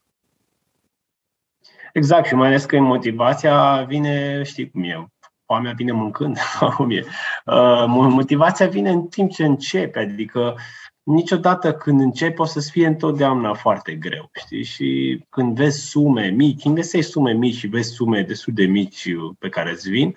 Exact, 1.92 2.26
și 2.26 2.34
mai 2.34 2.48
ales 2.48 2.64
că 2.64 2.80
motivația 2.80 3.84
vine, 3.88 4.42
știi 4.42 4.70
cum 4.70 4.82
e, 4.82 5.06
foamea 5.46 5.72
vine 5.72 5.92
mâncând, 5.92 6.38
cum 6.76 6.90
e. 6.90 7.04
Uh, 7.44 7.84
motivația 7.86 8.66
vine 8.66 8.90
în 8.90 9.06
timp 9.06 9.30
ce 9.30 9.44
începe, 9.44 9.98
adică 9.98 10.56
niciodată 11.02 11.72
când 11.72 12.00
începi 12.00 12.40
o 12.40 12.44
să-ți 12.44 12.70
fie 12.70 12.86
întotdeauna 12.86 13.54
foarte 13.54 13.92
greu, 13.92 14.30
știi? 14.32 14.62
Și 14.62 15.20
când 15.30 15.56
vezi 15.56 15.80
sume 15.80 16.28
mici, 16.28 16.64
investești 16.64 17.10
sume 17.10 17.32
mici 17.32 17.54
și 17.54 17.66
vezi 17.66 17.90
sume 17.90 18.22
destul 18.22 18.52
de 18.54 18.64
mici 18.64 19.14
pe 19.38 19.48
care 19.48 19.70
îți 19.70 19.90
vin, 19.90 20.14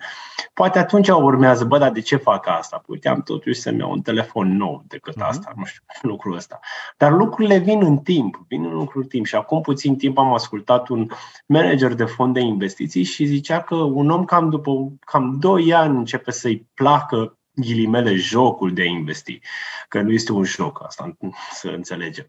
poate 0.54 0.78
atunci 0.78 1.08
urmează, 1.08 1.64
bă, 1.64 1.78
dar 1.78 1.90
de 1.90 2.00
ce 2.00 2.16
fac 2.16 2.46
asta? 2.48 2.76
Păi 2.76 2.84
uite, 2.88 3.08
am 3.08 3.22
totuși 3.22 3.60
să-mi 3.60 3.78
iau 3.78 3.90
un 3.90 4.00
telefon 4.00 4.56
nou 4.56 4.84
decât 4.88 5.16
mhm. 5.16 5.24
asta, 5.24 5.52
nu 5.56 5.64
știu, 5.64 5.82
lucrul 6.10 6.36
ăsta. 6.36 6.60
Dar 6.96 7.12
lucrurile 7.12 7.58
vin 7.58 7.84
în 7.84 7.98
timp, 7.98 8.44
vin 8.48 8.64
în 8.64 8.72
lucrul 8.72 9.04
timp. 9.04 9.26
Și 9.26 9.34
acum 9.34 9.60
puțin 9.60 9.96
timp 9.96 10.18
am 10.18 10.32
ascultat 10.32 10.88
un 10.88 11.06
manager 11.46 11.94
de 11.94 12.04
fond 12.04 12.34
de 12.34 12.40
investiții 12.40 13.02
și 13.02 13.24
zicea 13.24 13.60
că 13.60 13.74
un 13.74 14.10
om 14.10 14.24
cam 14.24 14.50
după 14.50 14.92
cam 15.00 15.36
2 15.38 15.74
ani 15.74 15.96
începe 15.96 16.30
să-i 16.30 16.66
placă 16.74 17.35
ghilimele 17.56 18.14
jocul 18.14 18.72
de 18.72 18.82
a 18.82 18.84
investi, 18.84 19.40
că 19.88 20.00
nu 20.00 20.12
este 20.12 20.32
un 20.32 20.44
joc, 20.44 20.84
asta 20.84 21.16
să 21.52 21.68
înțelegem. 21.68 22.26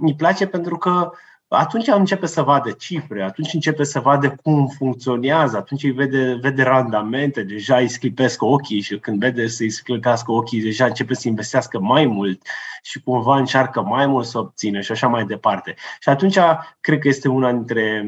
Îmi 0.00 0.14
place 0.16 0.46
pentru 0.46 0.76
că 0.76 1.12
atunci 1.48 1.86
începe 1.86 2.26
să 2.26 2.42
vadă 2.42 2.70
cifre, 2.70 3.22
atunci 3.22 3.52
începe 3.52 3.84
să 3.84 4.00
vadă 4.00 4.34
cum 4.42 4.66
funcționează, 4.66 5.56
atunci 5.56 5.82
îi 5.82 5.90
vede, 5.90 6.38
vede 6.40 6.62
randamente, 6.62 7.42
deja 7.42 7.76
îi 7.76 7.88
sclipesc 7.88 8.42
ochii 8.42 8.80
și 8.80 8.98
când 8.98 9.18
vede 9.18 9.46
să 9.46 9.62
îi 9.62 9.70
sclipească 9.70 10.32
ochii, 10.32 10.62
deja 10.62 10.84
începe 10.84 11.14
să 11.14 11.28
investească 11.28 11.80
mai 11.80 12.06
mult 12.06 12.42
și 12.82 13.02
cumva 13.02 13.36
încearcă 13.36 13.82
mai 13.82 14.06
mult 14.06 14.26
să 14.26 14.38
obțină 14.38 14.80
și 14.80 14.92
așa 14.92 15.06
mai 15.06 15.24
departe. 15.24 15.74
Și 16.00 16.08
atunci 16.08 16.38
cred 16.80 16.98
că 16.98 17.08
este 17.08 17.28
una 17.28 17.52
dintre. 17.52 18.04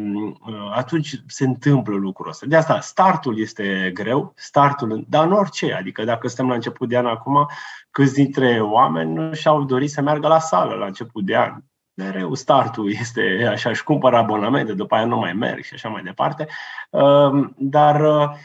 Uh, 0.47 0.73
atunci 0.75 1.23
se 1.27 1.45
întâmplă 1.45 1.97
lucrul 1.97 2.29
ăsta. 2.29 2.47
De 2.47 2.57
asta 2.57 2.81
startul 2.81 3.41
este 3.41 3.91
greu, 3.95 4.33
startul, 4.37 5.05
dar 5.09 5.27
în 5.27 5.33
orice. 5.33 5.73
Adică 5.73 6.05
dacă 6.05 6.27
suntem 6.27 6.49
la 6.49 6.55
început 6.55 6.89
de 6.89 6.97
an 6.97 7.07
acum, 7.07 7.49
câți 7.91 8.15
dintre 8.15 8.61
oameni 8.61 9.13
nu 9.13 9.35
și-au 9.35 9.65
dorit 9.65 9.91
să 9.91 10.01
meargă 10.01 10.29
la 10.29 10.39
sală 10.39 10.75
la 10.75 10.87
început 10.87 11.25
de 11.25 11.37
an 11.37 11.63
mereu 11.97 12.35
startul 12.35 12.91
este 12.91 13.47
așa, 13.51 13.71
își 13.71 13.85
cumpără 13.85 14.17
abonamente, 14.17 14.73
după 14.73 14.95
aia 14.95 15.05
nu 15.05 15.17
mai 15.17 15.33
merg 15.33 15.63
și 15.63 15.75
așa 15.75 15.89
mai 15.89 16.03
departe. 16.03 16.47
Ehm, 16.91 17.55
dar 17.59 18.01
uh, 18.01 18.37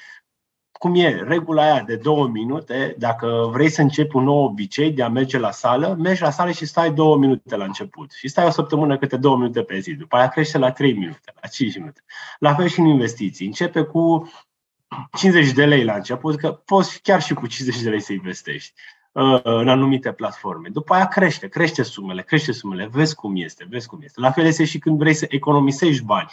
cum 0.82 0.96
e, 0.96 1.24
regula 1.24 1.64
aia 1.64 1.82
de 1.82 1.96
două 1.96 2.28
minute, 2.28 2.96
dacă 2.98 3.50
vrei 3.52 3.70
să 3.70 3.82
începi 3.82 4.16
un 4.16 4.24
nou 4.24 4.44
obicei 4.44 4.92
de 4.92 5.04
a 5.04 5.10
merge 5.10 5.38
la 5.38 5.52
sală, 5.52 5.96
mergi 6.00 6.22
la 6.22 6.30
sală 6.30 6.52
și 6.52 6.66
stai 6.66 6.94
două 6.94 7.18
minute 7.18 7.56
la 7.56 7.64
început. 7.64 8.12
Și 8.12 8.28
stai 8.28 8.46
o 8.46 8.50
săptămână 8.50 8.98
câte 8.98 9.18
două 9.18 9.38
minute 9.38 9.62
pe 9.62 9.80
zi. 9.80 9.94
După 9.94 10.16
aia 10.16 10.28
crește 10.28 10.58
la 10.58 10.72
trei 10.72 10.94
minute, 10.94 11.34
la 11.42 11.48
cinci 11.48 11.78
minute. 11.78 12.04
La 12.40 12.56
fel 12.56 12.68
și 12.68 12.80
în 12.80 12.86
investiții. 12.86 13.46
Începe 13.46 13.82
cu 13.82 14.32
50 15.18 15.52
de 15.52 15.66
lei 15.66 15.84
la 15.84 15.94
început, 15.94 16.36
că 16.36 16.52
poți 16.52 17.02
chiar 17.02 17.22
și 17.22 17.34
cu 17.34 17.48
50 17.48 17.82
de 17.82 17.90
lei 17.90 18.02
să 18.02 18.14
investești. 18.14 18.74
Uh, 19.14 19.40
în 19.44 19.68
anumite 19.68 20.12
platforme. 20.12 20.70
După 20.70 20.94
aia 20.94 21.08
crește, 21.08 21.48
crește 21.48 21.84
sumele, 21.84 22.22
crește 22.22 22.52
sumele, 22.52 22.90
vezi 22.92 23.16
cum 23.16 23.36
este, 23.36 23.66
vezi 23.70 23.88
cum 23.88 24.00
este. 24.04 24.20
La 24.22 24.32
fel 24.32 24.46
este 24.46 24.66
și 24.66 24.80
când 24.80 24.98
vrei 24.98 25.14
să 25.14 25.26
economisești 25.30 26.04
bani. 26.04 26.30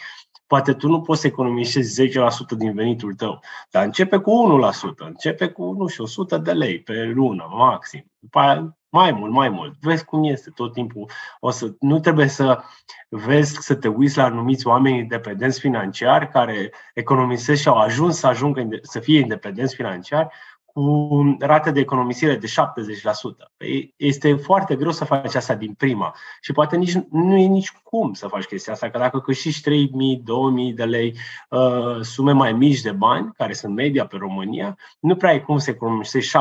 Poate 0.46 0.72
tu 0.72 0.88
nu 0.88 1.00
poți 1.00 1.20
să 1.20 1.26
economisești 1.26 2.08
10% 2.08 2.56
din 2.56 2.74
venitul 2.74 3.14
tău, 3.14 3.40
dar 3.70 3.84
începe 3.84 4.16
cu 4.16 4.60
1%, 5.02 5.06
începe 5.06 5.48
cu, 5.48 5.72
nu 5.72 5.86
știu, 5.86 6.04
100 6.04 6.38
de 6.38 6.52
lei 6.52 6.80
pe 6.80 7.04
lună, 7.04 7.48
maxim. 7.50 8.04
După 8.18 8.38
aia 8.38 8.78
mai 8.88 9.12
mult, 9.12 9.32
mai 9.32 9.48
mult. 9.48 9.74
Vezi 9.80 10.04
cum 10.04 10.24
este 10.24 10.50
tot 10.50 10.72
timpul. 10.72 11.10
O 11.40 11.50
să, 11.50 11.74
nu 11.80 12.00
trebuie 12.00 12.26
să 12.26 12.62
vezi, 13.08 13.56
să 13.60 13.74
te 13.74 13.88
uiți 13.88 14.16
la 14.16 14.24
anumiți 14.24 14.66
oameni 14.66 14.98
independenți 14.98 15.60
financiari 15.60 16.28
care 16.28 16.72
economisesc 16.94 17.60
și 17.60 17.68
au 17.68 17.76
ajuns 17.76 18.18
să 18.18 18.26
ajungă 18.26 18.68
să 18.82 19.00
fie 19.00 19.18
independenți 19.18 19.74
financiari 19.74 20.28
cu 20.78 21.36
rate 21.38 21.70
de 21.70 21.80
economisire 21.80 22.36
de 22.36 22.46
70%. 22.46 22.50
Păi 23.56 23.94
este 23.96 24.34
foarte 24.34 24.76
greu 24.76 24.90
să 24.90 25.04
faci 25.04 25.34
asta 25.34 25.54
din 25.54 25.72
prima 25.72 26.14
și 26.40 26.52
poate 26.52 26.76
nici, 26.76 26.94
nu 27.10 27.36
e 27.36 27.46
nici 27.46 27.72
cum 27.82 28.12
să 28.12 28.26
faci 28.26 28.44
chestia 28.44 28.72
asta, 28.72 28.90
că 28.90 28.98
dacă 28.98 29.20
câștigi 29.20 29.60
3.000, 29.60 29.70
2.000 30.70 30.74
de 30.74 30.84
lei, 30.84 31.14
uh, 31.48 32.00
sume 32.00 32.32
mai 32.32 32.52
mici 32.52 32.80
de 32.80 32.90
bani, 32.90 33.32
care 33.36 33.52
sunt 33.52 33.74
media 33.74 34.06
pe 34.06 34.16
România, 34.16 34.76
nu 35.00 35.16
prea 35.16 35.30
ai 35.30 35.42
cum 35.42 35.58
să 35.58 35.70
economisești 35.70 36.38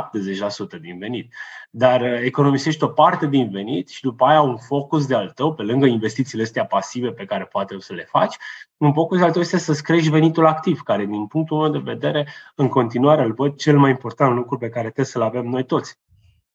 70% 0.77 0.79
din 0.81 0.97
venit. 0.97 1.33
Dar 1.69 2.01
uh, 2.01 2.19
economisești 2.23 2.83
o 2.83 2.88
parte 2.88 3.27
din 3.27 3.49
venit 3.49 3.89
și 3.89 4.01
după 4.01 4.25
aia 4.25 4.41
un 4.41 4.57
focus 4.57 5.07
de 5.07 5.15
al 5.15 5.31
tău, 5.35 5.53
pe 5.53 5.63
lângă 5.63 5.85
investițiile 5.85 6.43
astea 6.43 6.65
pasive 6.65 7.11
pe 7.11 7.25
care 7.25 7.43
poate 7.43 7.75
să 7.79 7.93
le 7.93 8.07
faci, 8.09 8.35
un 8.77 8.93
focus 8.93 9.17
de 9.17 9.23
al 9.23 9.31
tău 9.31 9.41
este 9.41 9.57
să-ți 9.57 9.83
crești 9.83 10.09
venitul 10.09 10.45
activ, 10.45 10.81
care 10.81 11.05
din 11.05 11.27
punctul 11.27 11.57
meu 11.57 11.69
de 11.69 11.91
vedere 11.91 12.27
în 12.55 12.67
continuare 12.67 13.23
îl 13.23 13.33
văd 13.33 13.55
cel 13.55 13.77
mai 13.77 13.89
important 13.89 14.26
lucru 14.34 14.57
pe 14.57 14.69
care 14.69 14.84
trebuie 14.84 15.05
să-l 15.05 15.21
avem 15.21 15.45
noi 15.45 15.65
toți 15.65 15.99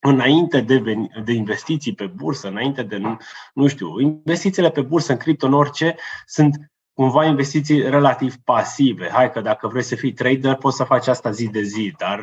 înainte 0.04 0.60
de, 0.60 0.82
de 1.24 1.32
investiții 1.32 1.94
pe 1.94 2.06
bursă, 2.06 2.48
înainte 2.48 2.82
de, 2.82 2.96
nu, 2.96 3.16
nu 3.54 3.66
știu, 3.66 4.00
investițiile 4.00 4.70
pe 4.70 4.80
bursă, 4.80 5.12
în 5.12 5.18
cripto, 5.18 5.46
în 5.46 5.52
orice, 5.52 5.96
sunt 6.26 6.70
cumva 6.92 7.24
investiții 7.24 7.82
relativ 7.82 8.36
pasive. 8.44 9.08
Hai 9.08 9.32
că 9.32 9.40
dacă 9.40 9.68
vrei 9.68 9.82
să 9.82 9.94
fii 9.94 10.12
trader, 10.12 10.54
poți 10.54 10.76
să 10.76 10.84
faci 10.84 11.06
asta 11.06 11.30
zi 11.30 11.48
de 11.48 11.62
zi, 11.62 11.94
dar, 11.98 12.20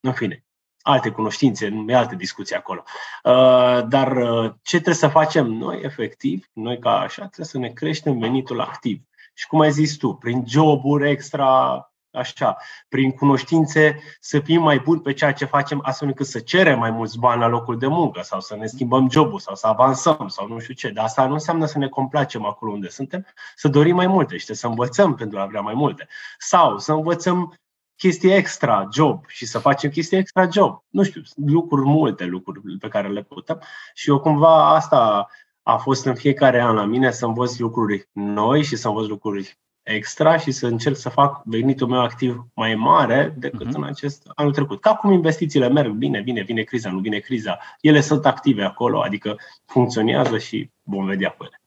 în 0.00 0.12
fine, 0.12 0.44
alte 0.84 1.10
cunoștințe, 1.10 1.68
nu 1.68 1.90
e 1.90 1.94
altă 1.94 2.14
discuție 2.14 2.56
acolo. 2.56 2.82
Uh, 3.22 3.86
dar 3.88 4.16
uh, 4.16 4.52
ce 4.62 4.74
trebuie 4.76 4.94
să 4.94 5.08
facem 5.08 5.46
noi, 5.46 5.80
efectiv, 5.82 6.46
noi 6.52 6.78
ca 6.78 6.98
așa, 6.98 7.22
trebuie 7.22 7.46
să 7.46 7.58
ne 7.58 7.68
creștem 7.68 8.18
venitul 8.18 8.60
activ. 8.60 9.00
Și 9.34 9.46
cum 9.46 9.60
ai 9.60 9.70
zis 9.70 9.96
tu, 9.96 10.14
prin 10.14 10.44
joburi 10.46 11.10
extra 11.10 11.78
așa, 12.14 12.56
prin 12.88 13.10
cunoștințe 13.10 13.98
să 14.20 14.40
fim 14.40 14.62
mai 14.62 14.78
buni 14.78 15.00
pe 15.00 15.12
ceea 15.12 15.32
ce 15.32 15.44
facem 15.44 15.80
astfel 15.82 16.08
încât 16.08 16.26
să 16.26 16.38
cerem 16.38 16.78
mai 16.78 16.90
mulți 16.90 17.18
bani 17.18 17.40
la 17.40 17.46
locul 17.46 17.78
de 17.78 17.86
muncă 17.86 18.20
sau 18.22 18.40
să 18.40 18.56
ne 18.56 18.66
schimbăm 18.66 19.10
jobul 19.10 19.38
sau 19.38 19.54
să 19.54 19.66
avansăm 19.66 20.28
sau 20.28 20.48
nu 20.48 20.58
știu 20.58 20.74
ce. 20.74 20.90
Dar 20.90 21.04
asta 21.04 21.26
nu 21.26 21.32
înseamnă 21.32 21.66
să 21.66 21.78
ne 21.78 21.88
complacem 21.88 22.44
acolo 22.44 22.72
unde 22.72 22.88
suntem, 22.88 23.26
să 23.56 23.68
dorim 23.68 23.94
mai 23.94 24.06
multe 24.06 24.36
și 24.36 24.54
să 24.54 24.66
învățăm 24.66 25.14
pentru 25.14 25.38
a 25.38 25.46
vrea 25.46 25.60
mai 25.60 25.74
multe. 25.74 26.08
Sau 26.38 26.78
să 26.78 26.92
învățăm 26.92 27.54
chestii 27.96 28.32
extra 28.32 28.88
job 28.92 29.24
și 29.26 29.46
să 29.46 29.58
facem 29.58 29.90
chestii 29.90 30.18
extra 30.18 30.48
job. 30.48 30.84
Nu 30.88 31.02
știu, 31.02 31.22
lucruri 31.46 31.86
multe, 31.86 32.24
lucruri 32.24 32.78
pe 32.78 32.88
care 32.88 33.08
le 33.08 33.22
putem. 33.22 33.60
Și 33.94 34.10
eu 34.10 34.20
cumva 34.20 34.74
asta 34.74 35.26
a 35.62 35.76
fost 35.76 36.04
în 36.04 36.14
fiecare 36.14 36.60
an 36.60 36.74
la 36.74 36.84
mine 36.84 37.10
să 37.10 37.26
învăț 37.26 37.58
lucruri 37.58 38.08
noi 38.12 38.62
și 38.62 38.76
să 38.76 38.88
învăț 38.88 39.06
lucruri 39.06 39.58
extra 39.84 40.38
și 40.38 40.50
să 40.50 40.66
încerc 40.66 40.96
să 40.96 41.08
fac 41.08 41.42
venitul 41.44 41.88
meu 41.88 42.00
activ 42.00 42.46
mai 42.54 42.74
mare 42.74 43.34
decât 43.38 43.66
uh-huh. 43.66 43.74
în 43.74 43.84
acest 43.84 44.22
anul 44.34 44.52
trecut. 44.52 44.80
Ca 44.80 44.94
cum 44.94 45.12
investițiile 45.12 45.68
merg 45.68 45.92
bine, 45.92 46.20
vine, 46.20 46.42
vine 46.42 46.62
criza, 46.62 46.90
nu 46.90 46.98
vine 46.98 47.18
criza, 47.18 47.58
ele 47.80 48.00
sunt 48.00 48.26
active 48.26 48.62
acolo, 48.62 49.00
adică 49.00 49.36
funcționează 49.66 50.38
și 50.38 50.70
vom 50.82 51.06
vedea 51.06 51.30
cu 51.30 51.44
ele. 51.44 51.60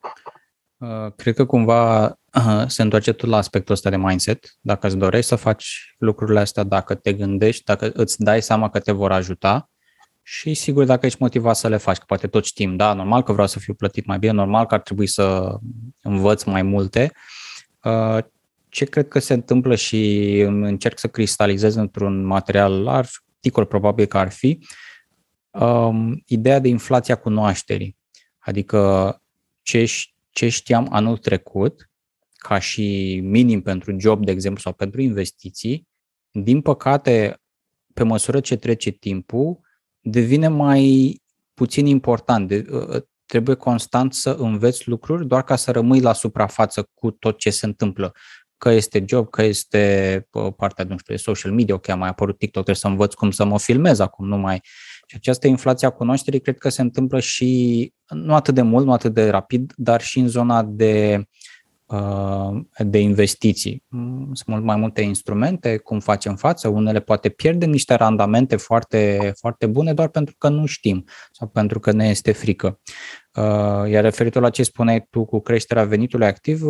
Uh, 0.78 1.11
cred 1.15 1.36
că 1.36 1.45
cumva 1.45 2.05
uh, 2.05 2.63
se 2.68 2.82
întoarce 2.82 3.11
tot 3.11 3.30
la 3.30 3.38
aspectul 3.38 3.74
ăsta 3.74 3.89
de 3.89 3.97
mindset. 3.97 4.57
Dacă 4.61 4.88
îți 4.88 4.97
dorești 4.97 5.28
să 5.28 5.36
faci 5.36 5.95
lucrurile 5.97 6.39
astea, 6.39 6.63
dacă 6.63 6.95
te 6.95 7.13
gândești, 7.13 7.63
dacă 7.63 7.91
îți 7.93 8.24
dai 8.24 8.41
seama 8.41 8.70
că 8.70 8.80
te 8.80 8.91
vor 8.91 9.11
ajuta 9.11 9.70
și 10.22 10.53
sigur 10.53 10.86
dacă 10.86 11.05
ești 11.05 11.22
motivat 11.22 11.55
să 11.55 11.68
le 11.68 11.78
faci, 11.78 11.97
că 11.97 12.03
poate 12.07 12.28
tot 12.28 12.45
știm, 12.45 12.76
da, 12.76 12.93
normal 12.93 13.24
că 13.24 13.32
vreau 13.32 13.47
să 13.47 13.59
fiu 13.59 13.74
plătit 13.74 14.05
mai 14.05 14.18
bine, 14.18 14.32
normal 14.32 14.65
că 14.65 14.74
ar 14.74 14.82
trebui 14.82 15.07
să 15.07 15.55
învăț 16.01 16.43
mai 16.43 16.61
multe, 16.61 17.11
Uh, 17.13 17.36
ce 18.69 18.85
cred 18.85 19.07
că 19.07 19.19
se 19.19 19.33
întâmplă 19.33 19.75
și 19.75 20.39
încerc 20.39 20.99
să 20.99 21.07
cristalizez 21.07 21.75
într-un 21.75 22.23
material 22.23 22.88
articol 22.88 23.65
probabil 23.65 24.05
că 24.05 24.17
ar 24.17 24.31
fi, 24.31 24.59
um, 25.49 26.23
ideea 26.25 26.59
de 26.59 26.67
inflația 26.67 27.15
cunoașterii. 27.15 27.97
Adică 28.38 29.21
ce, 29.61 29.91
ce 30.29 30.49
știam 30.49 30.88
anul 30.91 31.17
trecut, 31.17 31.89
ca 32.38 32.59
și 32.59 33.19
minim 33.23 33.61
pentru 33.61 33.95
job, 33.99 34.25
de 34.25 34.31
exemplu, 34.31 34.61
sau 34.61 34.73
pentru 34.73 35.01
investiții, 35.01 35.88
din 36.31 36.61
păcate, 36.61 37.41
pe 37.93 38.03
măsură 38.03 38.39
ce 38.39 38.55
trece 38.55 38.89
timpul, 38.89 39.59
devine 39.99 40.47
mai 40.47 41.15
puțin 41.53 41.85
important. 41.85 42.47
De, 42.47 42.65
uh, 42.71 43.01
trebuie 43.28 43.55
constant 43.55 44.13
să 44.13 44.36
înveți 44.39 44.89
lucruri 44.89 45.28
doar 45.28 45.43
ca 45.43 45.55
să 45.55 45.71
rămâi 45.71 45.99
la 45.99 46.13
suprafață 46.13 46.89
cu 46.93 47.11
tot 47.11 47.38
ce 47.38 47.49
se 47.49 47.65
întâmplă. 47.65 48.11
Că 48.57 48.69
este 48.69 49.03
job, 49.07 49.30
că 49.30 49.43
este 49.43 50.28
partea 50.57 50.86
nu 50.86 50.97
știu, 50.97 51.15
de 51.15 51.21
social 51.21 51.51
media, 51.51 51.75
ok, 51.75 51.89
a 51.89 51.95
mai 51.95 52.09
apărut 52.09 52.38
TikTok, 52.38 52.63
trebuie 52.63 52.75
să 52.75 52.88
învăț 52.88 53.13
cum 53.13 53.32
să 53.32 53.45
mă 53.45 53.59
filmez 53.59 53.99
acum, 53.99 54.28
nu 54.28 54.38
mai... 54.38 54.61
Și 55.09 55.15
această 55.15 55.47
inflație 55.47 55.88
a 55.88 55.89
cunoașterii 55.89 56.41
cred 56.41 56.57
că 56.57 56.69
se 56.69 56.82
întâmplă 56.82 57.19
și 57.19 57.93
nu 58.07 58.34
atât 58.36 58.53
de 58.53 58.61
mult, 58.61 58.86
nu 58.86 58.91
atât 58.91 59.13
de 59.13 59.30
rapid, 59.30 59.73
dar 59.75 60.01
și 60.01 60.19
în 60.19 60.28
zona 60.28 60.63
de 60.63 61.15
uh, 61.19 61.25
de 62.77 62.99
investiții. 62.99 63.83
Mm, 63.88 64.33
sunt 64.33 64.47
mult 64.47 64.63
mai 64.63 64.75
multe 64.75 65.01
instrumente, 65.01 65.77
cum 65.77 65.99
facem 65.99 66.35
față, 66.35 66.67
unele 66.67 66.99
poate 66.99 67.29
pierdem 67.29 67.69
niște 67.69 67.93
randamente 67.93 68.55
foarte, 68.55 69.31
foarte 69.39 69.65
bune 69.65 69.93
doar 69.93 70.07
pentru 70.07 70.35
că 70.38 70.49
nu 70.49 70.65
știm 70.65 71.05
sau 71.31 71.47
pentru 71.47 71.79
că 71.79 71.91
ne 71.91 72.09
este 72.09 72.31
frică. 72.31 72.79
Uh, 73.33 73.89
iar 73.89 74.03
referitor 74.03 74.41
la 74.41 74.49
ce 74.49 74.63
spuneai 74.63 75.07
tu 75.09 75.25
cu 75.25 75.39
creșterea 75.39 75.83
venitului 75.83 76.25
activ, 76.25 76.61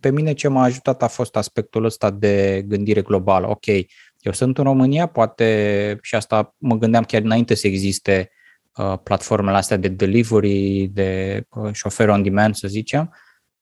pe 0.00 0.10
mine 0.10 0.32
ce 0.32 0.48
m-a 0.48 0.62
ajutat 0.62 1.02
a 1.02 1.06
fost 1.06 1.36
aspectul 1.36 1.84
ăsta 1.84 2.10
de 2.10 2.64
gândire 2.66 3.02
globală. 3.02 3.48
Ok, 3.48 3.66
eu 4.18 4.32
sunt 4.32 4.58
în 4.58 4.64
România, 4.64 5.06
poate 5.06 5.98
și 6.02 6.14
asta 6.14 6.54
mă 6.58 6.76
gândeam 6.76 7.02
chiar 7.02 7.22
înainte 7.22 7.54
să 7.54 7.66
existe 7.66 8.30
uh, 8.76 8.94
platformele 9.02 9.56
astea 9.56 9.76
de 9.76 9.88
delivery, 9.88 10.86
de 10.92 11.42
uh, 11.48 11.72
șofer 11.72 12.08
on 12.08 12.22
demand, 12.22 12.54
să 12.54 12.68
zicem. 12.68 13.14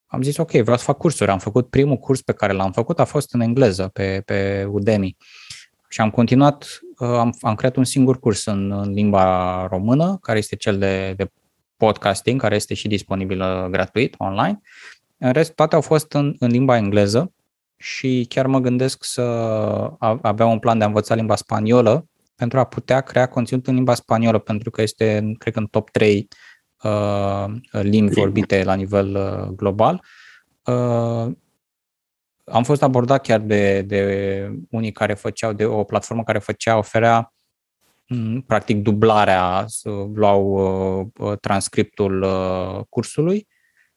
Am 0.07 0.23
zis, 0.23 0.37
ok, 0.37 0.51
vreau 0.51 0.77
să 0.77 0.85
fac 0.85 0.97
cursuri. 0.97 1.31
Am 1.31 1.39
făcut 1.39 1.71
primul 1.71 1.97
curs 1.97 2.23
pe 2.23 2.33
care 2.33 2.53
l-am 2.53 2.73
făcut, 2.73 2.99
a 2.99 3.05
fost 3.05 3.35
în 3.35 3.41
engleză, 3.41 3.91
pe, 3.93 4.23
pe 4.25 4.65
Udemy. 4.71 5.17
Și 5.89 6.01
am 6.01 6.11
continuat, 6.11 6.81
uh, 6.99 7.09
am, 7.09 7.37
am 7.41 7.55
creat 7.55 7.77
un 7.77 7.85
singur 7.85 8.19
curs 8.19 8.45
în, 8.45 8.73
în 8.73 8.93
limba 8.93 9.67
română, 9.67 10.19
care 10.21 10.39
este 10.39 10.57
cel 10.57 10.79
de, 10.79 11.15
de 11.17 11.31
podcasting, 11.77 12.41
care 12.41 12.55
este 12.55 12.75
și 12.75 12.89
disponibil 12.89 13.69
gratuit 13.71 14.15
online. 14.19 14.61
În 15.19 15.33
rest, 15.33 15.53
toate 15.53 15.75
au 15.75 15.81
fost 15.81 16.13
în, 16.13 16.37
în 16.39 16.51
limba 16.51 16.77
engleză 16.77 17.33
și 17.77 18.27
chiar 18.29 18.47
mă 18.47 18.59
gândesc 18.59 19.05
să 19.05 19.23
avea 20.23 20.47
un 20.47 20.59
plan 20.59 20.79
de 20.79 20.85
a 20.85 20.87
învăța 20.87 21.15
limba 21.15 21.37
spaniolă 21.37 22.07
pentru 22.35 22.59
a 22.59 22.65
putea 22.65 23.01
crea 23.01 23.27
conținut 23.27 23.67
în 23.67 23.75
limba 23.75 23.95
spaniolă, 23.95 24.39
pentru 24.39 24.71
că 24.71 24.83
este, 24.83 25.33
cred 25.39 25.53
că, 25.53 25.59
în 25.59 25.67
top 25.67 25.91
3 25.91 26.17
uh, 26.19 26.37
limbi 27.71 28.15
vorbite 28.15 28.63
la 28.65 28.75
nivel 28.75 29.15
uh, 29.17 29.49
global. 29.49 30.05
Uh, 30.65 31.33
am 32.45 32.63
fost 32.63 32.83
abordat 32.83 33.23
chiar 33.23 33.41
de, 33.41 33.83
de 33.83 34.51
unii 34.71 34.93
care 34.93 35.15
făceau, 35.15 35.53
de 35.53 35.65
o 35.65 35.85
platformă 35.85 36.23
care 36.23 36.39
făcea, 36.39 36.77
oferea 36.77 37.35
mm, 38.09 38.41
practic 38.41 38.83
dublarea, 38.83 39.65
să 39.67 39.91
luau 40.15 40.43
uh, 41.01 41.07
uh, 41.19 41.39
transcriptul 41.41 42.23
uh, 42.23 42.85
cursului 42.89 43.49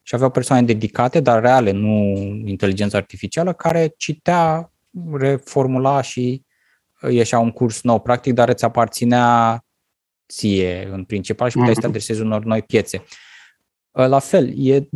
și 0.01 0.15
aveau 0.15 0.29
persoane 0.29 0.61
dedicate, 0.61 1.19
dar 1.19 1.41
reale, 1.41 1.71
nu 1.71 2.15
inteligență 2.45 2.97
artificială, 2.97 3.53
care 3.53 3.93
citea, 3.97 4.71
reformula 5.13 6.01
și 6.01 6.45
ieșea 7.09 7.39
un 7.39 7.51
curs 7.51 7.81
nou, 7.81 7.99
practic, 7.99 8.33
dar 8.33 8.49
îți 8.49 8.65
aparținea 8.65 9.63
ție 10.29 10.89
în 10.91 11.03
principal 11.03 11.49
și 11.49 11.57
puteai 11.57 11.73
să 11.73 11.79
te 11.79 11.87
mhm. 11.87 11.95
adresezi 11.95 12.21
unor 12.21 12.43
noi 12.43 12.61
piețe. 12.61 13.03
La 13.91 14.19
fel, 14.19 14.67
e 14.67 14.87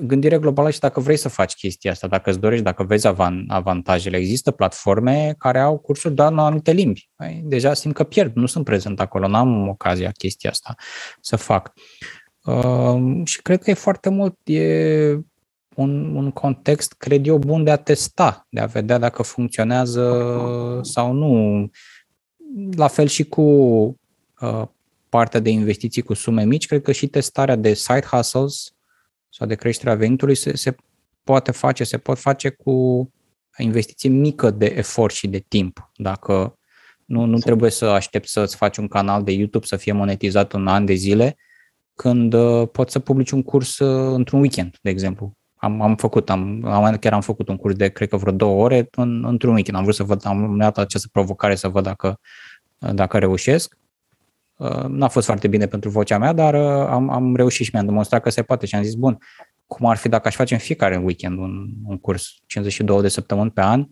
gândire 0.00 0.38
globală 0.38 0.70
și 0.70 0.78
dacă 0.78 1.00
vrei 1.00 1.16
să 1.16 1.28
faci 1.28 1.54
chestia 1.54 1.90
asta, 1.90 2.06
dacă 2.06 2.30
îți 2.30 2.38
dorești, 2.38 2.64
dacă 2.64 2.82
vezi 2.82 3.06
avantajele, 3.48 4.16
există 4.16 4.50
platforme 4.50 5.34
care 5.38 5.60
au 5.60 5.78
cursuri 5.78 6.14
doar 6.14 6.32
în 6.32 6.38
anumite 6.38 6.72
limbi. 6.72 7.08
Deja 7.42 7.74
simt 7.74 7.94
că 7.94 8.04
pierd, 8.04 8.34
nu 8.34 8.46
sunt 8.46 8.64
prezent 8.64 9.00
acolo, 9.00 9.28
n-am 9.28 9.68
ocazia 9.68 10.10
chestia 10.10 10.50
asta 10.50 10.74
să 11.20 11.36
fac. 11.36 11.72
Uh, 12.44 13.20
și 13.24 13.42
cred 13.42 13.62
că 13.62 13.70
e 13.70 13.74
foarte 13.74 14.08
mult, 14.08 14.38
e 14.44 15.18
un, 15.74 16.14
un 16.16 16.30
context, 16.30 16.94
cred 16.98 17.26
eu, 17.26 17.38
bun 17.38 17.64
de 17.64 17.70
a 17.70 17.76
testa, 17.76 18.46
de 18.48 18.60
a 18.60 18.66
vedea 18.66 18.98
dacă 18.98 19.22
funcționează 19.22 20.80
sau 20.82 21.12
nu. 21.12 21.70
La 22.76 22.86
fel 22.86 23.06
și 23.06 23.24
cu 23.24 23.40
uh, 23.42 23.94
partea 25.08 25.40
de 25.40 25.50
investiții 25.50 26.02
cu 26.02 26.14
sume 26.14 26.44
mici, 26.44 26.66
cred 26.66 26.82
că 26.82 26.92
și 26.92 27.06
testarea 27.06 27.56
de 27.56 27.74
side 27.74 28.06
hustles 28.10 28.74
sau 29.28 29.46
de 29.46 29.54
creșterea 29.54 29.94
venitului 29.94 30.34
se, 30.34 30.56
se 30.56 30.76
poate 31.24 31.50
face, 31.50 31.84
se 31.84 31.98
pot 31.98 32.18
face 32.18 32.48
cu 32.48 33.08
investiție 33.58 34.08
mică 34.08 34.50
de 34.50 34.66
efort 34.66 35.14
și 35.14 35.28
de 35.28 35.44
timp. 35.48 35.90
Dacă 35.96 36.58
nu, 37.04 37.24
nu 37.24 37.38
trebuie 37.38 37.70
să 37.70 37.84
aștepți 37.84 38.32
să-ți 38.32 38.56
faci 38.56 38.76
un 38.76 38.88
canal 38.88 39.22
de 39.22 39.32
YouTube 39.32 39.66
să 39.66 39.76
fie 39.76 39.92
monetizat 39.92 40.52
un 40.52 40.66
an 40.66 40.84
de 40.84 40.94
zile, 40.94 41.36
când 41.94 42.32
uh, 42.32 42.68
poți 42.72 42.92
să 42.92 42.98
publici 42.98 43.30
un 43.30 43.42
curs 43.42 43.78
uh, 43.78 44.14
într-un 44.14 44.40
weekend, 44.40 44.78
de 44.82 44.90
exemplu. 44.90 45.36
Am, 45.54 45.80
am 45.80 45.96
făcut, 45.96 46.30
am, 46.30 46.64
am, 46.64 46.96
chiar 46.96 47.12
am 47.12 47.20
făcut 47.20 47.48
un 47.48 47.56
curs 47.56 47.74
de, 47.74 47.88
cred 47.88 48.08
că 48.08 48.16
vreo 48.16 48.32
două 48.32 48.62
ore 48.62 48.88
în, 48.90 49.24
într-un 49.24 49.54
weekend. 49.54 49.76
Am 49.76 49.82
vrut 49.82 49.94
să 49.94 50.02
văd, 50.02 50.26
am 50.26 50.58
dat 50.58 50.78
această 50.78 51.08
provocare 51.12 51.54
să 51.54 51.68
văd 51.68 51.82
dacă, 51.82 52.20
dacă 52.78 53.18
reușesc. 53.18 53.76
Uh, 54.56 54.84
n-a 54.88 55.08
fost 55.08 55.26
foarte 55.26 55.48
bine 55.48 55.66
pentru 55.66 55.90
vocea 55.90 56.18
mea, 56.18 56.32
dar 56.32 56.54
am, 56.54 57.10
am 57.10 57.36
reușit 57.36 57.64
și 57.64 57.70
mi-am 57.72 57.86
demonstrat 57.86 58.22
că 58.22 58.30
se 58.30 58.42
poate 58.42 58.66
și 58.66 58.74
am 58.74 58.82
zis, 58.82 58.94
bun, 58.94 59.18
cum 59.66 59.86
ar 59.86 59.96
fi 59.96 60.08
dacă 60.08 60.28
aș 60.28 60.34
face 60.34 60.54
în 60.54 60.60
fiecare 60.60 60.96
weekend 60.96 61.38
un, 61.38 61.68
un 61.84 61.98
curs 61.98 62.34
52 62.46 63.00
de 63.00 63.08
săptămâni 63.08 63.50
pe 63.50 63.60
an, 63.60 63.86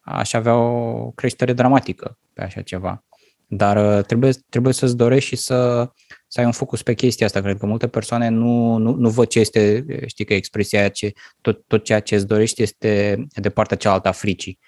aș 0.00 0.32
avea 0.32 0.56
o 0.56 1.10
creștere 1.10 1.52
dramatică 1.52 2.18
pe 2.32 2.42
așa 2.42 2.62
ceva. 2.62 3.04
Dar 3.46 4.02
trebuie, 4.02 4.32
trebuie 4.48 4.72
să-ți 4.72 4.96
dorești 4.96 5.28
și 5.28 5.36
să, 5.36 5.90
să 6.26 6.40
ai 6.40 6.46
un 6.46 6.52
focus 6.52 6.82
pe 6.82 6.94
chestia 6.94 7.26
asta. 7.26 7.40
Cred 7.40 7.58
că 7.58 7.66
multe 7.66 7.88
persoane 7.88 8.28
nu, 8.28 8.76
nu, 8.76 8.94
nu 8.94 9.10
văd 9.10 9.26
ce 9.26 9.40
este, 9.40 9.84
știi 10.06 10.24
că 10.24 10.34
expresia 10.34 10.78
aia, 10.78 10.88
ce, 10.88 11.12
tot, 11.40 11.64
tot 11.66 11.84
ceea 11.84 12.00
ce 12.00 12.14
îți 12.14 12.26
dorești 12.26 12.62
este 12.62 13.24
de 13.34 13.50
partea 13.50 13.76
cealaltă 13.76 14.08
a 14.08 14.12
fricii. 14.12 14.58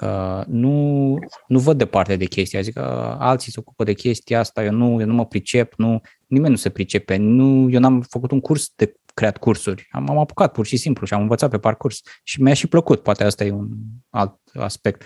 Uh, 0.00 0.42
nu, 0.46 1.18
nu 1.46 1.58
văd 1.58 1.78
departe 1.78 2.16
de 2.16 2.24
chestia, 2.24 2.60
zic 2.60 2.74
că 2.74 3.10
uh, 3.10 3.16
alții 3.18 3.52
se 3.52 3.60
ocupă 3.60 3.84
de 3.84 3.92
chestia 3.92 4.38
asta, 4.38 4.64
eu 4.64 4.72
nu, 4.72 5.00
eu 5.00 5.06
nu 5.06 5.14
mă 5.14 5.26
pricep, 5.26 5.74
nu, 5.76 6.00
nimeni 6.26 6.50
nu 6.50 6.56
se 6.56 6.68
pricepe, 6.68 7.16
nu, 7.16 7.70
eu 7.70 7.80
n-am 7.80 8.00
făcut 8.00 8.30
un 8.30 8.40
curs 8.40 8.72
de 8.76 8.94
creat 9.14 9.36
cursuri, 9.36 9.88
am, 9.90 10.10
am 10.10 10.18
apucat 10.18 10.52
pur 10.52 10.66
și 10.66 10.76
simplu 10.76 11.06
și 11.06 11.14
am 11.14 11.20
învățat 11.20 11.50
pe 11.50 11.58
parcurs 11.58 12.00
și 12.22 12.42
mi-a 12.42 12.54
și 12.54 12.66
plăcut, 12.66 13.02
poate 13.02 13.24
asta 13.24 13.44
e 13.44 13.50
un 13.50 13.68
alt 14.10 14.40
aspect. 14.54 15.02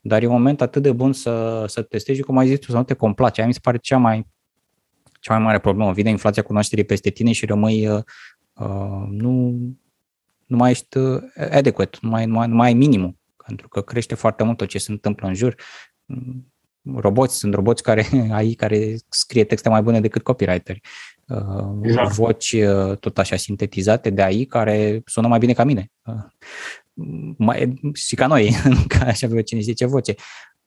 Dar 0.00 0.22
e 0.22 0.26
un 0.26 0.32
moment 0.32 0.60
atât 0.60 0.82
de 0.82 0.92
bun 0.92 1.12
să, 1.12 1.64
să 1.68 1.82
testezi, 1.82 2.22
cum 2.22 2.38
ai 2.38 2.46
zis 2.46 2.58
tu, 2.58 2.70
să 2.70 2.76
nu 2.76 2.84
te 2.84 2.94
complace. 2.94 3.40
Aia 3.40 3.48
mi 3.48 3.54
se 3.54 3.60
pare 3.62 3.78
cea 3.78 3.96
mai 3.96 4.26
cea 5.20 5.34
mai 5.34 5.42
mare 5.42 5.58
problemă. 5.58 5.92
Vine 5.92 6.10
inflația 6.10 6.42
cunoașterii 6.42 6.84
peste 6.84 7.10
tine 7.10 7.32
și 7.32 7.46
rămâi, 7.46 7.88
uh, 7.88 8.02
uh, 8.52 9.06
nu, 9.10 9.58
nu 10.46 10.56
mai 10.56 10.70
ești 10.70 10.98
uh, 10.98 11.22
adequate, 11.50 11.98
nu 12.00 12.08
mai, 12.08 12.26
nu, 12.26 12.34
mai, 12.34 12.48
nu 12.48 12.54
mai 12.54 12.66
ai 12.66 12.74
minimul, 12.74 13.16
pentru 13.50 13.68
că 13.68 13.80
crește 13.80 14.14
foarte 14.14 14.42
mult 14.42 14.56
tot 14.56 14.68
ce 14.68 14.78
se 14.78 14.90
întâmplă 14.90 15.28
în 15.28 15.34
jur. 15.34 15.54
Mm, 16.04 16.52
roboți, 16.96 17.36
sunt 17.36 17.54
roboți 17.54 17.82
care 17.82 18.06
ai 18.38 18.52
care 18.52 18.96
scrie 19.08 19.44
texte 19.44 19.68
mai 19.68 19.82
bune 19.82 20.00
decât 20.00 20.22
copywriteri. 20.22 20.80
Uh, 21.26 21.78
exact. 21.82 22.12
Voci 22.12 22.52
uh, 22.52 22.96
tot 22.98 23.18
așa 23.18 23.36
sintetizate 23.36 24.10
de 24.10 24.22
AI 24.22 24.44
care 24.44 25.02
sună 25.04 25.28
mai 25.28 25.38
bine 25.38 25.52
ca 25.52 25.64
mine. 25.64 25.90
Mai, 27.36 27.80
și 27.94 28.14
ca 28.14 28.26
noi, 28.26 28.50
ca 28.92 29.04
așa 29.04 29.42
cine 29.42 29.60
știe 29.60 29.72
ce 29.72 29.86
voce. 29.86 30.14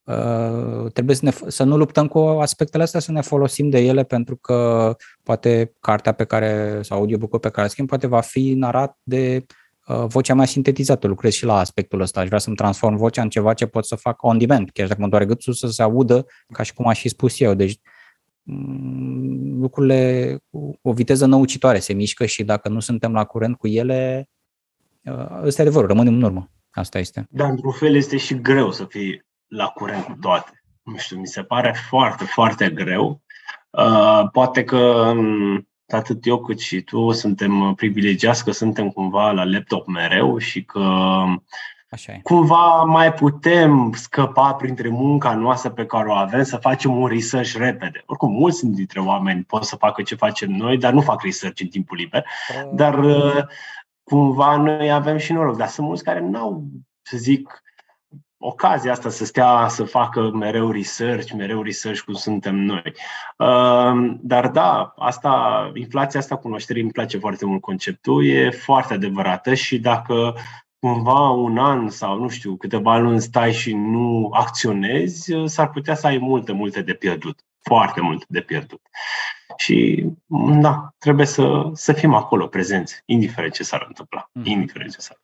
Uh, 0.03 0.91
trebuie 0.93 1.15
să, 1.15 1.25
ne, 1.25 1.31
să 1.47 1.63
nu 1.63 1.77
luptăm 1.77 2.07
cu 2.07 2.19
aspectele 2.19 2.83
astea, 2.83 2.99
să 2.99 3.11
ne 3.11 3.21
folosim 3.21 3.69
de 3.69 3.79
ele 3.79 4.03
pentru 4.03 4.35
că 4.35 4.95
poate 5.23 5.73
cartea 5.79 6.11
pe 6.11 6.23
care, 6.23 6.79
sau 6.81 6.97
audiobook 6.97 7.39
pe 7.39 7.49
care 7.49 7.67
schimb, 7.67 7.87
poate 7.87 8.07
va 8.07 8.21
fi 8.21 8.53
narat 8.53 8.97
de 9.03 9.35
uh, 9.35 9.55
vocea 9.85 10.33
mea 10.33 10.45
sintetizată. 10.45 11.07
Lucrez 11.07 11.33
și 11.33 11.45
la 11.45 11.57
aspectul 11.57 12.01
ăsta. 12.01 12.19
Aș 12.19 12.27
vrea 12.27 12.39
să-mi 12.39 12.55
transform 12.55 12.95
vocea 12.95 13.21
în 13.21 13.29
ceva 13.29 13.53
ce 13.53 13.65
pot 13.65 13.85
să 13.85 13.95
fac 13.95 14.23
on 14.23 14.37
demand, 14.37 14.69
chiar 14.69 14.87
dacă 14.87 15.01
mă 15.01 15.07
doare 15.07 15.25
gâtul 15.25 15.53
să 15.53 15.67
se 15.67 15.81
audă 15.81 16.25
ca 16.53 16.63
și 16.63 16.73
cum 16.73 16.87
aș 16.87 16.99
fi 16.99 17.09
spus 17.09 17.39
eu. 17.39 17.53
Deci 17.53 17.79
um, 18.43 19.59
lucrurile 19.59 20.37
cu 20.49 20.79
o 20.81 20.93
viteză 20.93 21.25
năucitoare 21.25 21.79
se 21.79 21.93
mișcă 21.93 22.25
și 22.25 22.43
dacă 22.43 22.69
nu 22.69 22.79
suntem 22.79 23.13
la 23.13 23.23
curent 23.23 23.57
cu 23.57 23.67
ele, 23.67 24.29
uh, 25.03 25.41
ăsta 25.43 25.61
e 25.61 25.65
adevărul, 25.65 25.87
rămânem 25.87 26.13
în 26.13 26.21
urmă. 26.21 26.51
Asta 26.69 26.99
este. 26.99 27.27
Dar 27.29 27.49
într-un 27.49 27.71
fel 27.71 27.95
este 27.95 28.17
și 28.17 28.41
greu 28.41 28.71
să 28.71 28.85
fii 28.85 29.25
la 29.47 29.67
curent 29.67 30.03
cu 30.03 30.17
toate. 30.21 30.63
Nu 30.83 30.97
știu, 30.97 31.19
mi 31.19 31.27
se 31.27 31.43
pare 31.43 31.75
foarte, 31.89 32.23
foarte 32.23 32.69
greu. 32.69 33.21
Uh, 33.69 34.29
poate 34.31 34.63
că 34.63 34.77
um, 34.77 35.67
atât 35.93 36.25
eu 36.25 36.41
cât 36.41 36.59
și 36.59 36.81
tu 36.81 37.11
suntem 37.11 37.73
privilegiați 37.75 38.43
că 38.43 38.51
suntem 38.51 38.89
cumva 38.89 39.31
la 39.31 39.43
laptop 39.43 39.87
mereu 39.87 40.37
și 40.37 40.63
că 40.63 40.81
Așa 41.93 42.11
e. 42.11 42.19
cumva 42.23 42.83
mai 42.83 43.13
putem 43.13 43.91
scăpa 43.95 44.53
printre 44.53 44.89
munca 44.89 45.35
noastră 45.35 45.69
pe 45.69 45.85
care 45.85 46.07
o 46.07 46.13
avem 46.13 46.43
să 46.43 46.57
facem 46.57 46.97
un 46.97 47.07
research 47.07 47.51
repede. 47.51 48.03
Oricum, 48.05 48.31
mulți 48.31 48.67
dintre 48.67 48.99
oameni 48.99 49.43
pot 49.43 49.63
să 49.63 49.75
facă 49.75 50.01
ce 50.01 50.15
facem 50.15 50.51
noi, 50.51 50.77
dar 50.77 50.93
nu 50.93 51.01
fac 51.01 51.23
research 51.23 51.61
în 51.61 51.67
timpul 51.67 51.97
liber. 51.97 52.25
Uh. 52.63 52.71
Dar 52.75 52.99
uh, 52.99 53.43
cumva 54.03 54.55
noi 54.55 54.91
avem 54.91 55.17
și 55.17 55.33
noroc. 55.33 55.57
Dar 55.57 55.67
sunt 55.67 55.87
mulți 55.87 56.03
care 56.03 56.19
nu 56.19 56.39
au, 56.39 56.63
să 57.01 57.17
zic, 57.17 57.62
ocazia 58.45 58.91
asta 58.91 59.09
să 59.09 59.25
stea 59.25 59.67
să 59.69 59.83
facă 59.83 60.31
mereu 60.33 60.71
research, 60.71 61.31
mereu 61.31 61.61
research 61.61 61.99
cum 61.99 62.13
suntem 62.13 62.55
noi. 62.55 62.93
Ehm, 63.37 64.19
dar 64.21 64.47
da, 64.47 64.93
asta, 64.97 65.71
inflația 65.73 66.19
asta 66.19 66.35
cunoașterii 66.35 66.81
îmi 66.81 66.91
place 66.91 67.17
foarte 67.17 67.45
mult 67.45 67.61
conceptul, 67.61 68.25
e 68.25 68.49
foarte 68.49 68.93
adevărată 68.93 69.53
și 69.53 69.79
dacă 69.79 70.35
cumva 70.79 71.29
un 71.29 71.57
an 71.57 71.89
sau 71.89 72.19
nu 72.19 72.27
știu, 72.27 72.55
câteva 72.55 72.97
luni 72.97 73.21
stai 73.21 73.53
și 73.53 73.73
nu 73.73 74.29
acționezi, 74.33 75.33
s-ar 75.45 75.69
putea 75.69 75.95
să 75.95 76.07
ai 76.07 76.17
multe, 76.17 76.51
multe 76.51 76.81
de 76.81 76.93
pierdut. 76.93 77.45
foarte 77.65 78.01
mult 78.01 78.25
de 78.27 78.41
pierdut. 78.41 78.81
Și, 79.57 80.07
da, 80.61 80.93
trebuie 80.97 81.25
să, 81.25 81.69
să 81.73 81.93
fim 81.93 82.13
acolo 82.13 82.47
prezenți, 82.47 83.01
indiferent 83.05 83.53
ce 83.53 83.63
s-ar 83.63 83.85
întâmpla. 83.87 84.29
Mm. 84.31 84.45
Indiferent 84.45 84.91
ce 84.91 84.99
s-ar 84.99 85.17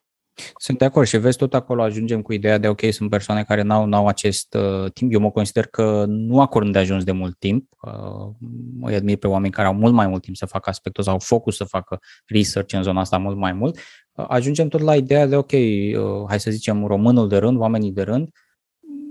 sunt 0.56 0.78
de 0.78 0.84
acord 0.84 1.06
și 1.06 1.16
vezi, 1.16 1.36
tot 1.36 1.54
acolo 1.54 1.82
ajungem 1.82 2.22
cu 2.22 2.32
ideea 2.32 2.58
de, 2.58 2.68
ok, 2.68 2.80
sunt 2.90 3.10
persoane 3.10 3.44
care 3.44 3.62
n-au, 3.62 3.86
n-au 3.86 4.06
acest 4.06 4.54
uh, 4.54 4.92
timp. 4.92 5.12
Eu 5.12 5.20
mă 5.20 5.30
consider 5.30 5.66
că 5.66 6.04
nu 6.08 6.40
acord 6.40 6.72
de 6.72 6.78
ajuns 6.78 7.04
de 7.04 7.12
mult 7.12 7.38
timp. 7.38 7.68
Uh, 7.82 8.48
mă 8.78 8.90
admir 8.90 9.16
pe 9.16 9.26
oameni 9.26 9.52
care 9.52 9.66
au 9.66 9.74
mult 9.74 9.92
mai 9.92 10.06
mult 10.06 10.22
timp 10.22 10.36
să 10.36 10.46
facă 10.46 10.70
aspectul 10.70 11.04
sau 11.04 11.18
focus 11.18 11.56
să 11.56 11.64
facă 11.64 11.98
research 12.26 12.74
în 12.74 12.82
zona 12.82 13.00
asta 13.00 13.18
mult 13.18 13.36
mai 13.36 13.52
mult. 13.52 13.78
Uh, 14.12 14.24
ajungem 14.28 14.68
tot 14.68 14.80
la 14.80 14.96
ideea 14.96 15.26
de, 15.26 15.36
ok, 15.36 15.52
uh, 15.52 16.24
hai 16.28 16.40
să 16.40 16.50
zicem, 16.50 16.86
românul 16.86 17.28
de 17.28 17.36
rând, 17.36 17.58
oamenii 17.58 17.92
de 17.92 18.02
rând, 18.02 18.28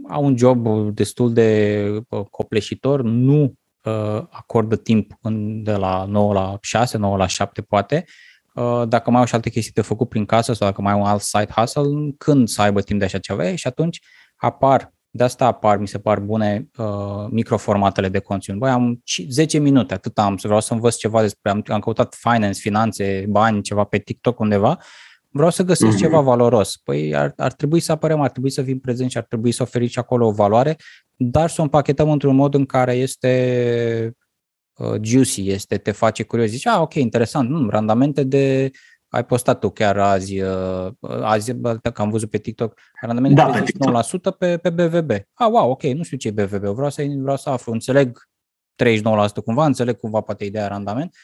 au 0.08 0.26
un 0.26 0.38
job 0.38 0.68
destul 0.94 1.34
de 1.34 2.02
uh, 2.10 2.26
copleșitor, 2.30 3.02
nu 3.02 3.42
uh, 3.42 4.24
acordă 4.30 4.76
timp 4.76 5.14
în, 5.22 5.64
de 5.64 5.74
la 5.74 6.06
9 6.06 6.34
la 6.34 6.58
6, 6.62 6.98
9 6.98 7.18
la 7.18 7.28
7 7.28 7.62
poate, 7.62 8.06
uh, 8.08 8.12
Uh, 8.12 8.29
dacă 8.88 9.12
mai 9.12 9.20
au 9.20 9.26
și 9.26 9.36
alte 9.36 9.50
chestii 9.50 9.74
de 9.74 9.82
făcut 9.82 10.10
prin 10.10 10.26
casă 10.26 10.54
sau 10.54 10.68
dacă 10.68 10.82
mai 10.82 10.94
au 10.94 11.00
un 11.00 11.06
alt 11.06 11.22
side 11.22 11.52
hustle, 11.56 11.84
când 12.18 12.48
să 12.48 12.62
aibă 12.62 12.82
timp 12.82 13.00
de 13.00 13.06
așa 13.06 13.20
ceva 13.20 13.56
și 13.56 13.68
atunci 13.68 14.00
apar, 14.36 14.94
de 15.12 15.24
asta 15.24 15.46
apar, 15.46 15.78
mi 15.78 15.88
se 15.88 16.00
par 16.00 16.20
bune 16.20 16.70
uh, 16.78 17.28
microformatele 17.30 18.10
de 18.10 18.20
conținut. 18.20 18.60
Băi, 18.60 18.70
am 18.70 19.04
10 19.30 19.58
minute, 19.58 19.94
atât 19.94 20.18
am, 20.18 20.38
să 20.38 20.48
vreau 20.48 20.62
să 20.62 20.74
învăț 20.74 20.96
ceva 20.96 21.22
despre, 21.22 21.52
am, 21.52 21.64
am 21.68 21.80
căutat 21.80 22.16
finance, 22.16 22.60
finanțe, 22.60 23.26
bani, 23.30 23.62
ceva 23.62 23.84
pe 23.84 23.98
TikTok 23.98 24.40
undeva, 24.40 24.78
vreau 25.32 25.50
să 25.50 25.64
găsesc 25.64 25.96
mm-hmm. 25.96 26.00
ceva 26.00 26.20
valoros. 26.20 26.78
Păi 26.78 27.16
ar, 27.16 27.34
ar 27.36 27.54
trebui 27.54 27.80
să 27.80 27.92
apărăm, 27.92 28.22
ar 28.22 28.30
trebui 28.30 28.50
să 28.50 28.62
fim 28.62 28.80
prezenți 28.80 29.12
și 29.12 29.18
ar 29.18 29.24
trebui 29.24 29.52
să 29.52 29.64
oferiți 29.64 29.92
și 29.92 30.00
acolo 30.00 30.28
o 30.28 30.32
valoare, 30.32 30.76
dar 31.16 31.50
să 31.50 31.62
o 31.62 31.64
împachetăm 31.64 32.12
într-un 32.12 32.36
mod 32.36 32.54
în 32.54 32.66
care 32.66 32.94
este 32.94 34.06
uh, 34.06 34.19
juicy, 35.02 35.50
este, 35.50 35.78
te 35.78 35.92
face 35.92 36.24
curios, 36.24 36.50
zici, 36.50 36.68
ah, 36.68 36.80
ok, 36.80 36.94
interesant, 36.94 37.50
nu, 37.50 37.70
randamente 37.70 38.24
de, 38.24 38.72
ai 39.08 39.26
postat 39.26 39.60
tu 39.60 39.70
chiar 39.70 39.98
azi, 39.98 40.42
uh, 40.42 40.88
azi 41.22 41.54
că 41.94 42.02
am 42.02 42.10
văzut 42.10 42.30
pe 42.30 42.38
TikTok, 42.38 42.80
randamente 43.02 43.42
da, 43.42 43.52
de 43.52 44.32
39% 44.34 44.38
pe, 44.38 44.58
pe 44.58 44.70
BVB. 44.70 45.12
Ah, 45.34 45.50
wow, 45.50 45.70
ok, 45.70 45.84
nu 45.84 46.04
știu 46.04 46.18
ce 46.18 46.28
e 46.28 46.32
BVB, 46.32 46.64
vreau 46.64 46.90
să, 46.90 47.06
vreau 47.18 47.38
să 47.38 47.50
aflu, 47.50 47.72
înțeleg 47.74 48.20
39% 48.84 49.44
cumva, 49.46 49.66
înțeleg 49.66 50.00
cumva 50.00 50.22
poate 50.22 50.46
ideea 50.46 50.68
randament. 50.68 51.16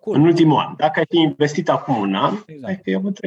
Cool. 0.00 0.16
În 0.16 0.22
ultimul 0.22 0.58
an. 0.58 0.74
Dacă 0.76 0.98
ai 0.98 1.06
fi 1.08 1.18
investit 1.18 1.68
acum 1.68 1.96
un 1.96 2.14
an, 2.14 2.34
exact. 2.46 2.72
ai 2.72 2.80
fi 2.82 2.94
avut 2.94 3.18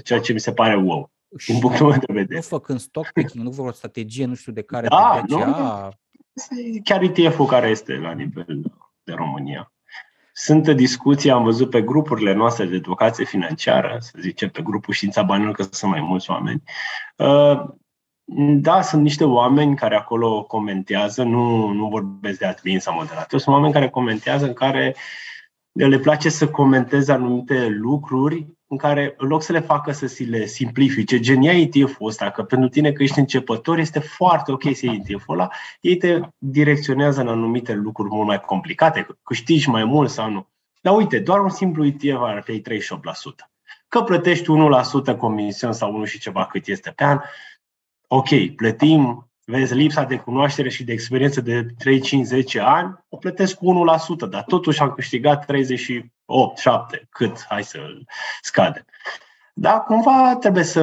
39%, 0.00 0.02
ceea 0.04 0.20
ce 0.20 0.32
mi 0.32 0.40
se 0.40 0.52
pare 0.52 0.76
wow. 0.76 1.10
Și 1.38 1.50
din 1.50 1.60
punctul 1.60 1.86
meu 1.86 1.98
de 1.98 2.12
vedere. 2.12 2.34
Nu 2.34 2.40
făcând 2.40 2.80
stock 2.80 3.12
picking, 3.12 3.44
nu 3.44 3.50
vă 3.50 3.62
o 3.62 3.72
strategie, 3.72 4.24
nu 4.24 4.34
știu 4.34 4.52
de 4.52 4.62
care 4.62 4.88
da, 4.88 5.22
de 5.26 5.34
BCA, 6.36 6.80
chiar 6.84 7.02
ETF-ul 7.02 7.46
care 7.46 7.68
este 7.68 7.94
la 7.94 8.12
nivel 8.12 8.62
de 9.04 9.12
România. 9.12 9.72
Sunt 10.32 10.68
discuții, 10.68 11.30
am 11.30 11.44
văzut 11.44 11.70
pe 11.70 11.82
grupurile 11.82 12.32
noastre 12.32 12.64
de 12.64 12.74
educație 12.74 13.24
financiară, 13.24 13.96
să 14.00 14.12
zicem 14.20 14.48
pe 14.48 14.62
grupul 14.62 14.94
Știința 14.94 15.22
Banilor, 15.22 15.54
că 15.54 15.62
sunt 15.62 15.90
mai 15.90 16.00
mulți 16.00 16.30
oameni. 16.30 16.62
Uh, 17.16 17.64
da, 18.58 18.82
sunt 18.82 19.02
niște 19.02 19.24
oameni 19.24 19.76
care 19.76 19.96
acolo 19.96 20.42
comentează, 20.42 21.22
nu, 21.22 21.68
nu 21.68 21.88
vorbesc 21.88 22.38
de 22.38 22.46
admin 22.46 22.80
sau 22.80 22.94
moderator, 22.94 23.38
sunt 23.40 23.54
oameni 23.54 23.72
care 23.72 23.88
comentează 23.88 24.46
în 24.46 24.52
care 24.52 24.96
le 25.72 25.98
place 25.98 26.28
să 26.28 26.48
comenteze 26.48 27.12
anumite 27.12 27.66
lucruri 27.68 28.55
în 28.68 28.76
care, 28.76 29.14
în 29.16 29.28
loc 29.28 29.42
să 29.42 29.52
le 29.52 29.60
facă 29.60 29.92
să 29.92 30.06
si 30.06 30.24
le 30.24 30.46
simplifice, 30.46 31.20
gen 31.20 31.42
ia 31.42 31.52
ETF-ul 31.52 32.06
ăsta, 32.06 32.30
că 32.30 32.42
pentru 32.42 32.68
tine 32.68 32.92
că 32.92 33.02
ești 33.02 33.18
începător, 33.18 33.78
este 33.78 33.98
foarte 33.98 34.52
ok 34.52 34.62
să 34.74 34.86
iei 34.86 35.02
ETF-ul 35.04 35.34
ăla, 35.34 35.48
ei 35.80 35.96
te 35.96 36.20
direcționează 36.38 37.20
în 37.20 37.28
anumite 37.28 37.74
lucruri 37.74 38.08
mult 38.14 38.26
mai 38.26 38.40
complicate, 38.40 39.02
că 39.02 39.16
câștigi 39.22 39.68
mai 39.68 39.84
mult 39.84 40.10
sau 40.10 40.30
nu. 40.30 40.48
Dar 40.80 40.96
uite, 40.96 41.18
doar 41.18 41.40
un 41.40 41.48
simplu 41.48 41.84
ETF 41.84 42.20
ar 42.20 42.42
fi 42.42 42.60
38%. 42.60 42.64
Că 43.88 44.02
plătești 44.02 44.46
1% 45.12 45.16
comision 45.16 45.72
sau 45.72 45.94
1 45.94 46.04
și 46.04 46.18
ceva 46.18 46.46
cât 46.46 46.66
este 46.66 46.90
pe 46.90 47.04
an, 47.04 47.20
ok, 48.06 48.28
plătim 48.56 49.25
vezi, 49.46 49.74
lipsa 49.74 50.04
de 50.04 50.16
cunoaștere 50.16 50.68
și 50.68 50.84
de 50.84 50.92
experiență 50.92 51.40
de 51.40 51.66
3, 51.78 52.00
5, 52.00 52.26
10 52.26 52.60
ani, 52.60 53.04
o 53.08 53.16
plătesc 53.16 53.56
cu 53.56 53.84
1%, 54.26 54.28
dar 54.28 54.42
totuși 54.42 54.80
am 54.80 54.90
câștigat 54.90 55.44
38, 55.44 56.58
7, 56.58 57.06
cât, 57.10 57.44
hai 57.48 57.64
să 57.64 57.78
scadem. 58.40 58.84
Da, 59.54 59.78
cumva 59.78 60.36
trebuie 60.40 60.64
să 60.64 60.82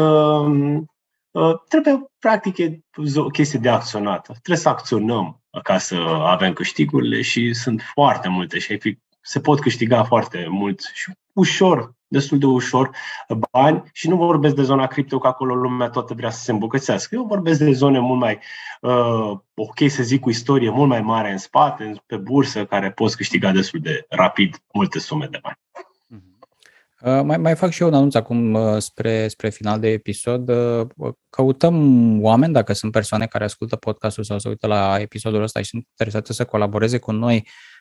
uh, 1.32 1.60
trebuie, 1.68 2.06
practic, 2.20 2.58
e 2.58 2.80
o 3.16 3.28
chestie 3.28 3.60
de 3.60 3.70
acționată. 3.70 4.32
Trebuie 4.32 4.58
să 4.58 4.70
acționăm 4.70 5.42
ca 5.64 5.78
să 5.78 5.96
avem 6.26 6.54
câștigurile 6.54 7.22
și 7.22 7.54
sunt 7.54 7.82
foarte 7.94 8.28
multe 8.28 8.60
și 8.60 8.98
se 9.22 9.40
pot 9.40 9.60
câștiga 9.60 10.04
foarte 10.04 10.46
mult 10.50 10.90
și 10.94 11.12
ușor 11.34 11.94
destul 12.14 12.38
de 12.38 12.46
ușor 12.46 12.90
bani 13.52 13.84
și 13.92 14.10
nu 14.10 14.16
vorbesc 14.16 14.56
de 14.56 14.64
zona 14.64 14.88
cripto, 14.88 15.20
că 15.20 15.28
acolo 15.28 15.56
lumea 15.56 15.90
toată 15.90 16.14
vrea 16.14 16.30
să 16.30 16.44
se 16.44 16.52
îmbogățească. 16.52 17.16
Eu 17.16 17.24
vorbesc 17.24 17.60
de 17.60 17.72
zone 17.72 18.00
mult 18.00 18.20
mai, 18.20 18.40
uh, 18.82 19.38
ok 19.54 19.90
să 19.90 20.04
zic, 20.04 20.22
cu 20.22 20.30
istorie 20.30 20.70
mult 20.70 20.90
mai 20.90 21.02
mare 21.02 21.32
în 21.32 21.38
spate, 21.38 21.94
pe 22.06 22.16
bursă, 22.16 22.66
care 22.66 22.92
poți 22.92 23.18
câștiga 23.18 23.52
destul 23.52 23.80
de 23.80 24.06
rapid 24.10 24.64
multe 24.74 25.00
sume 25.00 25.28
de 25.32 25.40
bani. 25.42 25.58
Uh, 27.02 27.24
mai, 27.26 27.38
mai 27.38 27.56
fac 27.56 27.72
și 27.72 27.82
eu 27.82 27.88
un 27.88 27.94
anunț 27.94 28.16
acum 28.16 28.54
uh, 28.54 28.78
spre, 28.78 29.28
spre 29.28 29.50
final 29.50 29.80
de 29.80 29.88
episod. 29.88 30.50
Uh, 30.50 31.14
căutăm 31.30 32.24
oameni, 32.24 32.54
dacă 32.54 32.74
sunt 32.74 32.92
persoane 32.92 33.26
care 33.26 33.44
ascultă 33.44 33.76
podcastul 33.76 34.24
sau 34.24 34.40
se 34.40 34.50
uită 34.50 34.68
la 34.68 34.96
episodul 35.00 35.42
ăsta 35.42 35.60
și 35.62 35.70
sunt 35.70 35.88
interesate 35.90 36.34
să 36.34 36.46
colaboreze 36.46 36.98
cu 36.98 37.12
noi 37.12 37.36
Uh, 37.36 37.73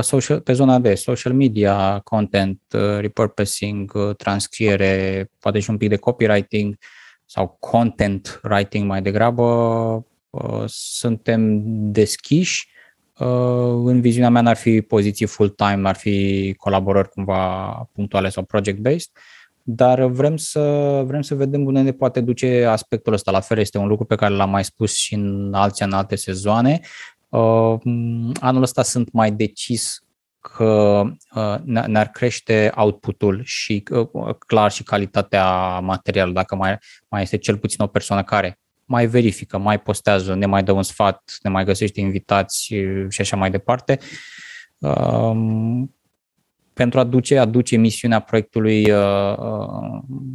social, 0.00 0.40
pe 0.40 0.52
zona 0.52 0.78
de 0.78 0.94
social 0.94 1.32
media, 1.32 2.00
content, 2.04 2.60
uh, 2.72 2.98
repurposing, 3.00 3.92
uh, 3.94 4.16
transcriere, 4.16 5.30
poate 5.38 5.58
și 5.58 5.70
un 5.70 5.76
pic 5.76 5.88
de 5.88 5.96
copywriting 5.96 6.78
sau 7.24 7.56
content 7.60 8.40
writing 8.42 8.86
mai 8.86 9.02
degrabă, 9.02 9.44
uh, 10.30 10.64
suntem 10.66 11.60
deschiși. 11.92 12.68
Uh, 13.18 13.82
în 13.84 14.00
viziunea 14.00 14.30
mea 14.30 14.42
n-ar 14.42 14.56
fi 14.56 14.80
poziții 14.80 15.26
full-time, 15.26 15.88
ar 15.88 15.96
fi 15.96 16.54
colaborări 16.58 17.08
cumva 17.08 17.66
punctuale 17.92 18.28
sau 18.28 18.42
project-based, 18.42 19.10
dar 19.62 20.04
vrem 20.04 20.36
să, 20.36 20.60
vrem 21.06 21.22
să 21.22 21.34
vedem 21.34 21.64
unde 21.64 21.80
ne 21.80 21.92
poate 21.92 22.20
duce 22.20 22.64
aspectul 22.64 23.12
ăsta. 23.12 23.30
La 23.30 23.40
fel 23.40 23.58
este 23.58 23.78
un 23.78 23.86
lucru 23.86 24.04
pe 24.04 24.14
care 24.14 24.34
l-am 24.34 24.50
mai 24.50 24.64
spus 24.64 24.94
și 24.94 25.14
în 25.14 25.54
alții 25.54 25.84
în 25.84 25.92
alte 25.92 26.16
sezoane. 26.16 26.80
Uh, 27.30 27.78
anul 28.40 28.62
ăsta 28.62 28.82
sunt 28.82 29.12
mai 29.12 29.32
decis 29.32 30.00
că 30.40 31.02
uh, 31.34 31.56
ne-ar 31.64 32.08
crește 32.08 32.72
outputul 32.76 33.40
și 33.44 33.82
uh, 33.90 34.34
clar 34.46 34.70
și 34.70 34.82
calitatea 34.82 35.78
materialului, 35.78 36.36
dacă 36.36 36.54
mai, 36.54 36.78
mai 37.08 37.22
este 37.22 37.36
cel 37.36 37.58
puțin 37.58 37.84
o 37.84 37.86
persoană 37.86 38.24
care 38.24 38.58
mai 38.84 39.06
verifică, 39.06 39.58
mai 39.58 39.80
postează, 39.80 40.34
ne 40.34 40.46
mai 40.46 40.62
dă 40.62 40.72
un 40.72 40.82
sfat, 40.82 41.36
ne 41.42 41.50
mai 41.50 41.64
găsește 41.64 42.00
invitați 42.00 42.64
și 43.08 43.20
așa 43.20 43.36
mai 43.36 43.50
departe. 43.50 43.98
Um, 44.78 45.94
pentru 46.72 46.98
a 46.98 47.04
duce, 47.04 47.38
a 47.38 47.44
duce 47.44 47.76
misiunea 47.76 48.20
proiectului 48.20 48.92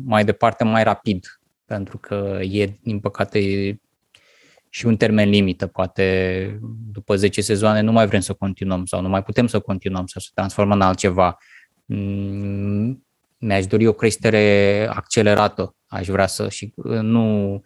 mai 0.06 0.26
departe, 0.26 0.64
mai 0.64 0.84
rapid, 0.84 1.40
pentru 1.66 1.98
că 1.98 2.40
e, 2.42 2.78
din 2.84 3.00
păcate, 3.00 3.40
și 4.76 4.86
un 4.86 4.98
termen 4.98 5.30
limită, 5.30 5.68
poate 5.68 6.60
după 6.92 7.16
10 7.16 7.42
sezoane 7.42 7.82
nu 7.82 7.92
mai 7.92 8.08
vrem 8.08 8.20
să 8.20 8.34
continuăm 8.34 8.86
sau 8.86 9.02
nu 9.02 9.10
mai 9.10 9.24
putem 9.24 9.48
să 9.48 9.60
continuăm 9.60 10.06
să 10.06 10.20
se 10.20 10.30
transformă 10.34 10.74
în 10.74 10.82
altceva. 10.82 11.38
Mm, 11.86 13.06
mi-aș 13.38 13.66
dori 13.66 13.88
o 13.88 13.94
creștere 13.94 14.88
accelerată, 14.92 15.76
aș 15.88 16.08
vrea 16.08 16.28
să 16.28 16.50
și 16.50 16.74
nu 17.02 17.62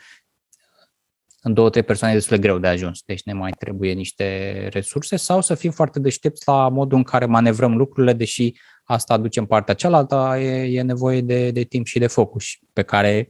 în 1.41 1.53
două, 1.53 1.69
trei 1.69 1.83
persoane 1.83 2.13
e 2.13 2.17
destul 2.17 2.35
de 2.35 2.41
greu 2.41 2.59
de 2.59 2.67
ajuns, 2.67 3.01
deci 3.05 3.23
ne 3.23 3.33
mai 3.33 3.51
trebuie 3.51 3.93
niște 3.93 4.67
resurse 4.71 5.15
sau 5.15 5.41
să 5.41 5.55
fim 5.55 5.71
foarte 5.71 5.99
deștepți 5.99 6.43
la 6.45 6.69
modul 6.69 6.97
în 6.97 7.03
care 7.03 7.25
manevrăm 7.25 7.77
lucrurile, 7.77 8.13
deși 8.13 8.53
asta 8.89 9.13
aduce 9.13 9.39
în 9.39 9.45
partea 9.45 9.73
cealaltă, 9.73 10.35
e, 10.37 10.77
e 10.77 10.81
nevoie 10.81 11.21
de, 11.21 11.51
de 11.51 11.63
timp 11.63 11.85
și 11.85 11.99
de 11.99 12.07
focus 12.07 12.45
pe 12.73 12.81
care 12.81 13.29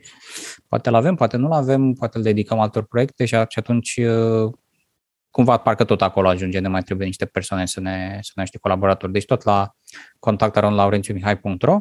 poate 0.68 0.90
îl 0.90 0.96
avem, 0.96 1.16
poate 1.16 1.38
nu-l 1.38 1.52
avem, 1.52 1.94
poate 1.94 2.18
îl 2.18 2.24
dedicăm 2.24 2.60
altor 2.60 2.84
proiecte 2.84 3.26
și 3.26 3.36
atunci 3.36 3.98
uh, 3.98 4.52
cumva 5.30 5.58
parcă 5.58 5.84
tot 5.84 6.02
acolo 6.02 6.28
ajunge, 6.28 6.60
ne 6.60 6.68
mai 6.68 6.82
trebuie 6.82 7.08
niște 7.08 7.26
persoane 7.26 7.66
să 7.66 7.80
ne, 7.80 8.20
să 8.22 8.32
ne 8.36 8.42
niște 8.42 8.58
colaboratori. 8.58 9.12
Deci 9.12 9.26
tot 9.26 9.44
la 9.44 9.76
contactaronlaurențiumihai.ro 10.20 11.80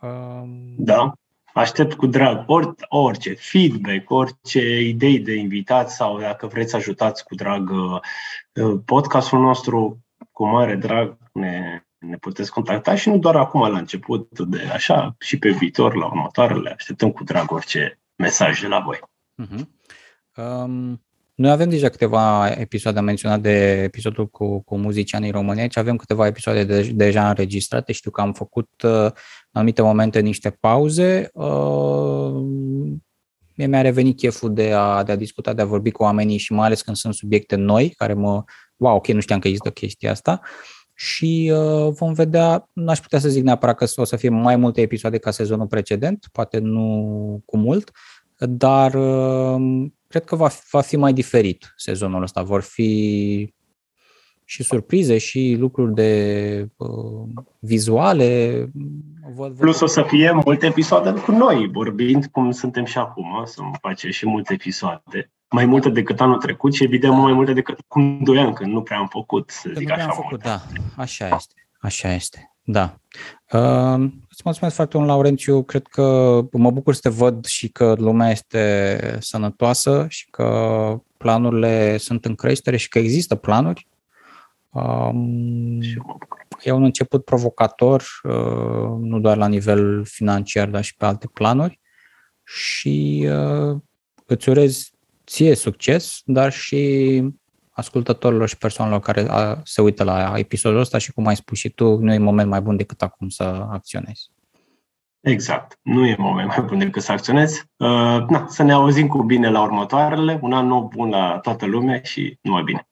um, 0.00 0.74
Da, 0.78 1.12
aștept 1.54 1.94
cu 1.94 2.06
drag 2.06 2.44
or, 2.46 2.74
orice 2.88 3.34
feedback, 3.34 4.10
orice 4.10 4.80
idei 4.80 5.18
de 5.18 5.34
invitat 5.34 5.90
sau 5.90 6.20
dacă 6.20 6.46
vreți 6.46 6.70
să 6.70 6.76
ajutați 6.76 7.24
cu 7.24 7.34
drag 7.34 7.70
uh, 7.70 8.80
podcastul 8.84 9.40
nostru, 9.40 9.98
cu 10.32 10.46
mare 10.46 10.74
drag 10.74 11.16
ne, 11.32 11.80
ne 11.98 12.16
puteți 12.16 12.50
contacta 12.50 12.94
și 12.94 13.08
nu 13.08 13.18
doar 13.18 13.36
acum 13.36 13.70
la 13.70 13.78
început 13.78 14.38
de 14.38 14.62
așa, 14.72 15.16
și 15.18 15.38
pe 15.38 15.50
viitor, 15.50 15.94
la 15.94 16.06
următoarele, 16.06 16.70
așteptăm 16.70 17.10
cu 17.10 17.24
drag 17.24 17.52
orice 17.52 18.00
mesaj 18.16 18.60
de 18.60 18.66
la 18.66 18.80
voi. 18.80 18.98
Uh-huh. 19.42 19.64
Um, 20.36 21.00
noi 21.34 21.50
avem 21.50 21.68
deja 21.68 21.88
câteva 21.88 22.50
episoade, 22.50 22.98
am 22.98 23.04
menționat 23.04 23.40
de 23.40 23.82
episodul 23.82 24.26
cu, 24.26 24.62
cu 24.62 24.76
muzicianii 24.76 25.30
români, 25.30 25.60
aici 25.60 25.76
avem 25.76 25.96
câteva 25.96 26.26
episoade 26.26 26.64
de, 26.64 26.90
deja 26.94 27.28
înregistrate, 27.28 27.92
știu 27.92 28.10
că 28.10 28.20
am 28.20 28.32
făcut 28.32 28.70
uh, 28.82 28.90
în 28.90 29.12
anumite 29.52 29.82
momente 29.82 30.20
niște 30.20 30.50
pauze, 30.50 31.30
uh, 31.32 32.42
mie 33.54 33.66
mi-a 33.66 33.80
revenit 33.80 34.16
cheful 34.16 34.54
de 34.54 34.72
a, 34.72 35.02
de 35.02 35.12
a 35.12 35.16
discuta, 35.16 35.52
de 35.52 35.62
a 35.62 35.66
vorbi 35.66 35.90
cu 35.90 36.02
oamenii 36.02 36.38
și 36.38 36.52
mai 36.52 36.66
ales 36.66 36.82
când 36.82 36.96
sunt 36.96 37.14
subiecte 37.14 37.56
noi, 37.56 37.88
care 37.88 38.14
mă, 38.14 38.44
wow, 38.76 38.94
ok, 38.96 39.06
nu 39.06 39.20
știam 39.20 39.38
că 39.38 39.46
există 39.46 39.70
chestia 39.70 40.10
asta, 40.10 40.40
și 40.98 41.52
uh, 41.54 41.92
vom 41.92 42.12
vedea, 42.12 42.68
nu 42.72 42.90
aș 42.90 43.00
putea 43.00 43.18
să 43.18 43.28
zic 43.28 43.44
neapărat 43.44 43.76
că 43.76 43.86
o 43.96 44.04
să 44.04 44.16
fie 44.16 44.28
mai 44.28 44.56
multe 44.56 44.80
episoade 44.80 45.18
ca 45.18 45.30
sezonul 45.30 45.66
precedent, 45.66 46.28
poate 46.32 46.58
nu 46.58 47.42
cu 47.44 47.56
mult, 47.56 47.90
dar 48.38 48.94
uh, 48.94 49.86
cred 50.08 50.24
că 50.24 50.36
va, 50.36 50.50
va 50.70 50.80
fi 50.80 50.96
mai 50.96 51.12
diferit 51.12 51.74
sezonul 51.76 52.22
ăsta. 52.22 52.42
Vor 52.42 52.62
fi 52.62 53.54
și 54.48 54.62
surprize 54.62 55.18
și 55.18 55.56
lucruri 55.58 55.94
de 55.94 56.68
uh, 56.76 57.44
vizuale. 57.58 58.50
Văd, 59.34 59.50
văd 59.50 59.58
Plus 59.58 59.80
o 59.80 59.86
să 59.86 60.02
fie 60.02 60.40
multe 60.44 60.66
episoade 60.66 61.20
cu 61.20 61.32
noi, 61.32 61.70
vorbind 61.72 62.26
cum 62.26 62.50
suntem 62.50 62.84
și 62.84 62.98
acum, 62.98 63.42
să 63.44 63.62
face 63.80 64.10
și 64.10 64.26
multe 64.26 64.52
episoade. 64.52 65.30
Mai 65.50 65.64
multe 65.64 65.88
decât 65.88 66.20
anul 66.20 66.36
trecut 66.36 66.74
și 66.74 66.84
evident 66.84 67.12
da. 67.12 67.18
mai 67.18 67.32
multe 67.32 67.52
decât 67.52 67.78
cum 67.88 68.20
doi 68.22 68.38
ani, 68.38 68.54
când 68.54 68.72
nu 68.72 68.82
prea 68.82 68.98
am 68.98 69.08
făcut, 69.10 69.50
să 69.50 69.68
că 69.68 69.78
zic 69.78 69.88
nu 69.88 69.94
așa. 69.94 70.04
Am 70.04 70.10
făcut, 70.22 70.42
da, 70.42 70.62
așa 70.96 71.28
este. 71.36 71.54
Așa 71.80 72.12
este. 72.12 72.50
Da. 72.62 72.98
Uh, 73.52 74.10
îți 74.30 74.42
mulțumesc 74.44 74.74
foarte 74.74 74.96
mult, 74.96 75.08
Laurențiu. 75.08 75.62
Cred 75.62 75.86
că 75.86 76.40
mă 76.52 76.70
bucur 76.70 76.94
să 76.94 77.00
te 77.02 77.08
văd 77.08 77.44
și 77.44 77.68
că 77.68 77.94
lumea 77.98 78.30
este 78.30 79.16
sănătoasă 79.20 80.06
și 80.08 80.30
că 80.30 81.00
planurile 81.16 81.96
sunt 81.96 82.24
în 82.24 82.34
creștere 82.34 82.76
și 82.76 82.88
că 82.88 82.98
există 82.98 83.34
planuri. 83.34 83.86
Um, 84.76 85.80
e 86.62 86.70
un 86.70 86.82
început 86.82 87.24
provocator, 87.24 88.04
uh, 88.22 88.98
nu 89.00 89.18
doar 89.20 89.36
la 89.36 89.48
nivel 89.48 90.04
financiar, 90.04 90.68
dar 90.68 90.84
și 90.84 90.96
pe 90.96 91.04
alte 91.04 91.28
planuri. 91.32 91.80
Și 92.44 93.28
uh, 93.30 93.76
îți 94.26 94.48
urez 94.48 94.90
ție 95.26 95.54
succes, 95.54 96.20
dar 96.24 96.52
și 96.52 97.22
ascultătorilor 97.70 98.48
și 98.48 98.58
persoanelor 98.58 99.00
care 99.00 99.28
se 99.64 99.80
uită 99.80 100.04
la 100.04 100.32
episodul 100.36 100.78
ăsta 100.78 100.98
și 100.98 101.12
cum 101.12 101.26
ai 101.26 101.36
spus 101.36 101.58
și 101.58 101.68
tu, 101.68 101.96
nu 101.96 102.12
e 102.12 102.18
moment 102.18 102.48
mai 102.48 102.60
bun 102.60 102.76
decât 102.76 103.02
acum 103.02 103.28
să 103.28 103.66
acționezi. 103.70 104.30
Exact. 105.20 105.78
Nu 105.82 106.06
e 106.06 106.16
moment 106.18 106.48
mai 106.48 106.60
bun 106.66 106.78
decât 106.78 107.02
să 107.02 107.12
acționezi. 107.12 107.64
Uh, 107.76 108.24
na, 108.28 108.46
să 108.48 108.62
ne 108.62 108.72
auzim 108.72 109.06
cu 109.06 109.22
bine 109.22 109.50
la 109.50 109.62
următoarele. 109.62 110.38
Un 110.42 110.52
an 110.52 110.66
nou 110.66 110.90
bun 110.94 111.08
la 111.08 111.38
toată 111.38 111.66
lumea 111.66 112.00
și 112.02 112.38
numai 112.40 112.62
bine. 112.62 112.88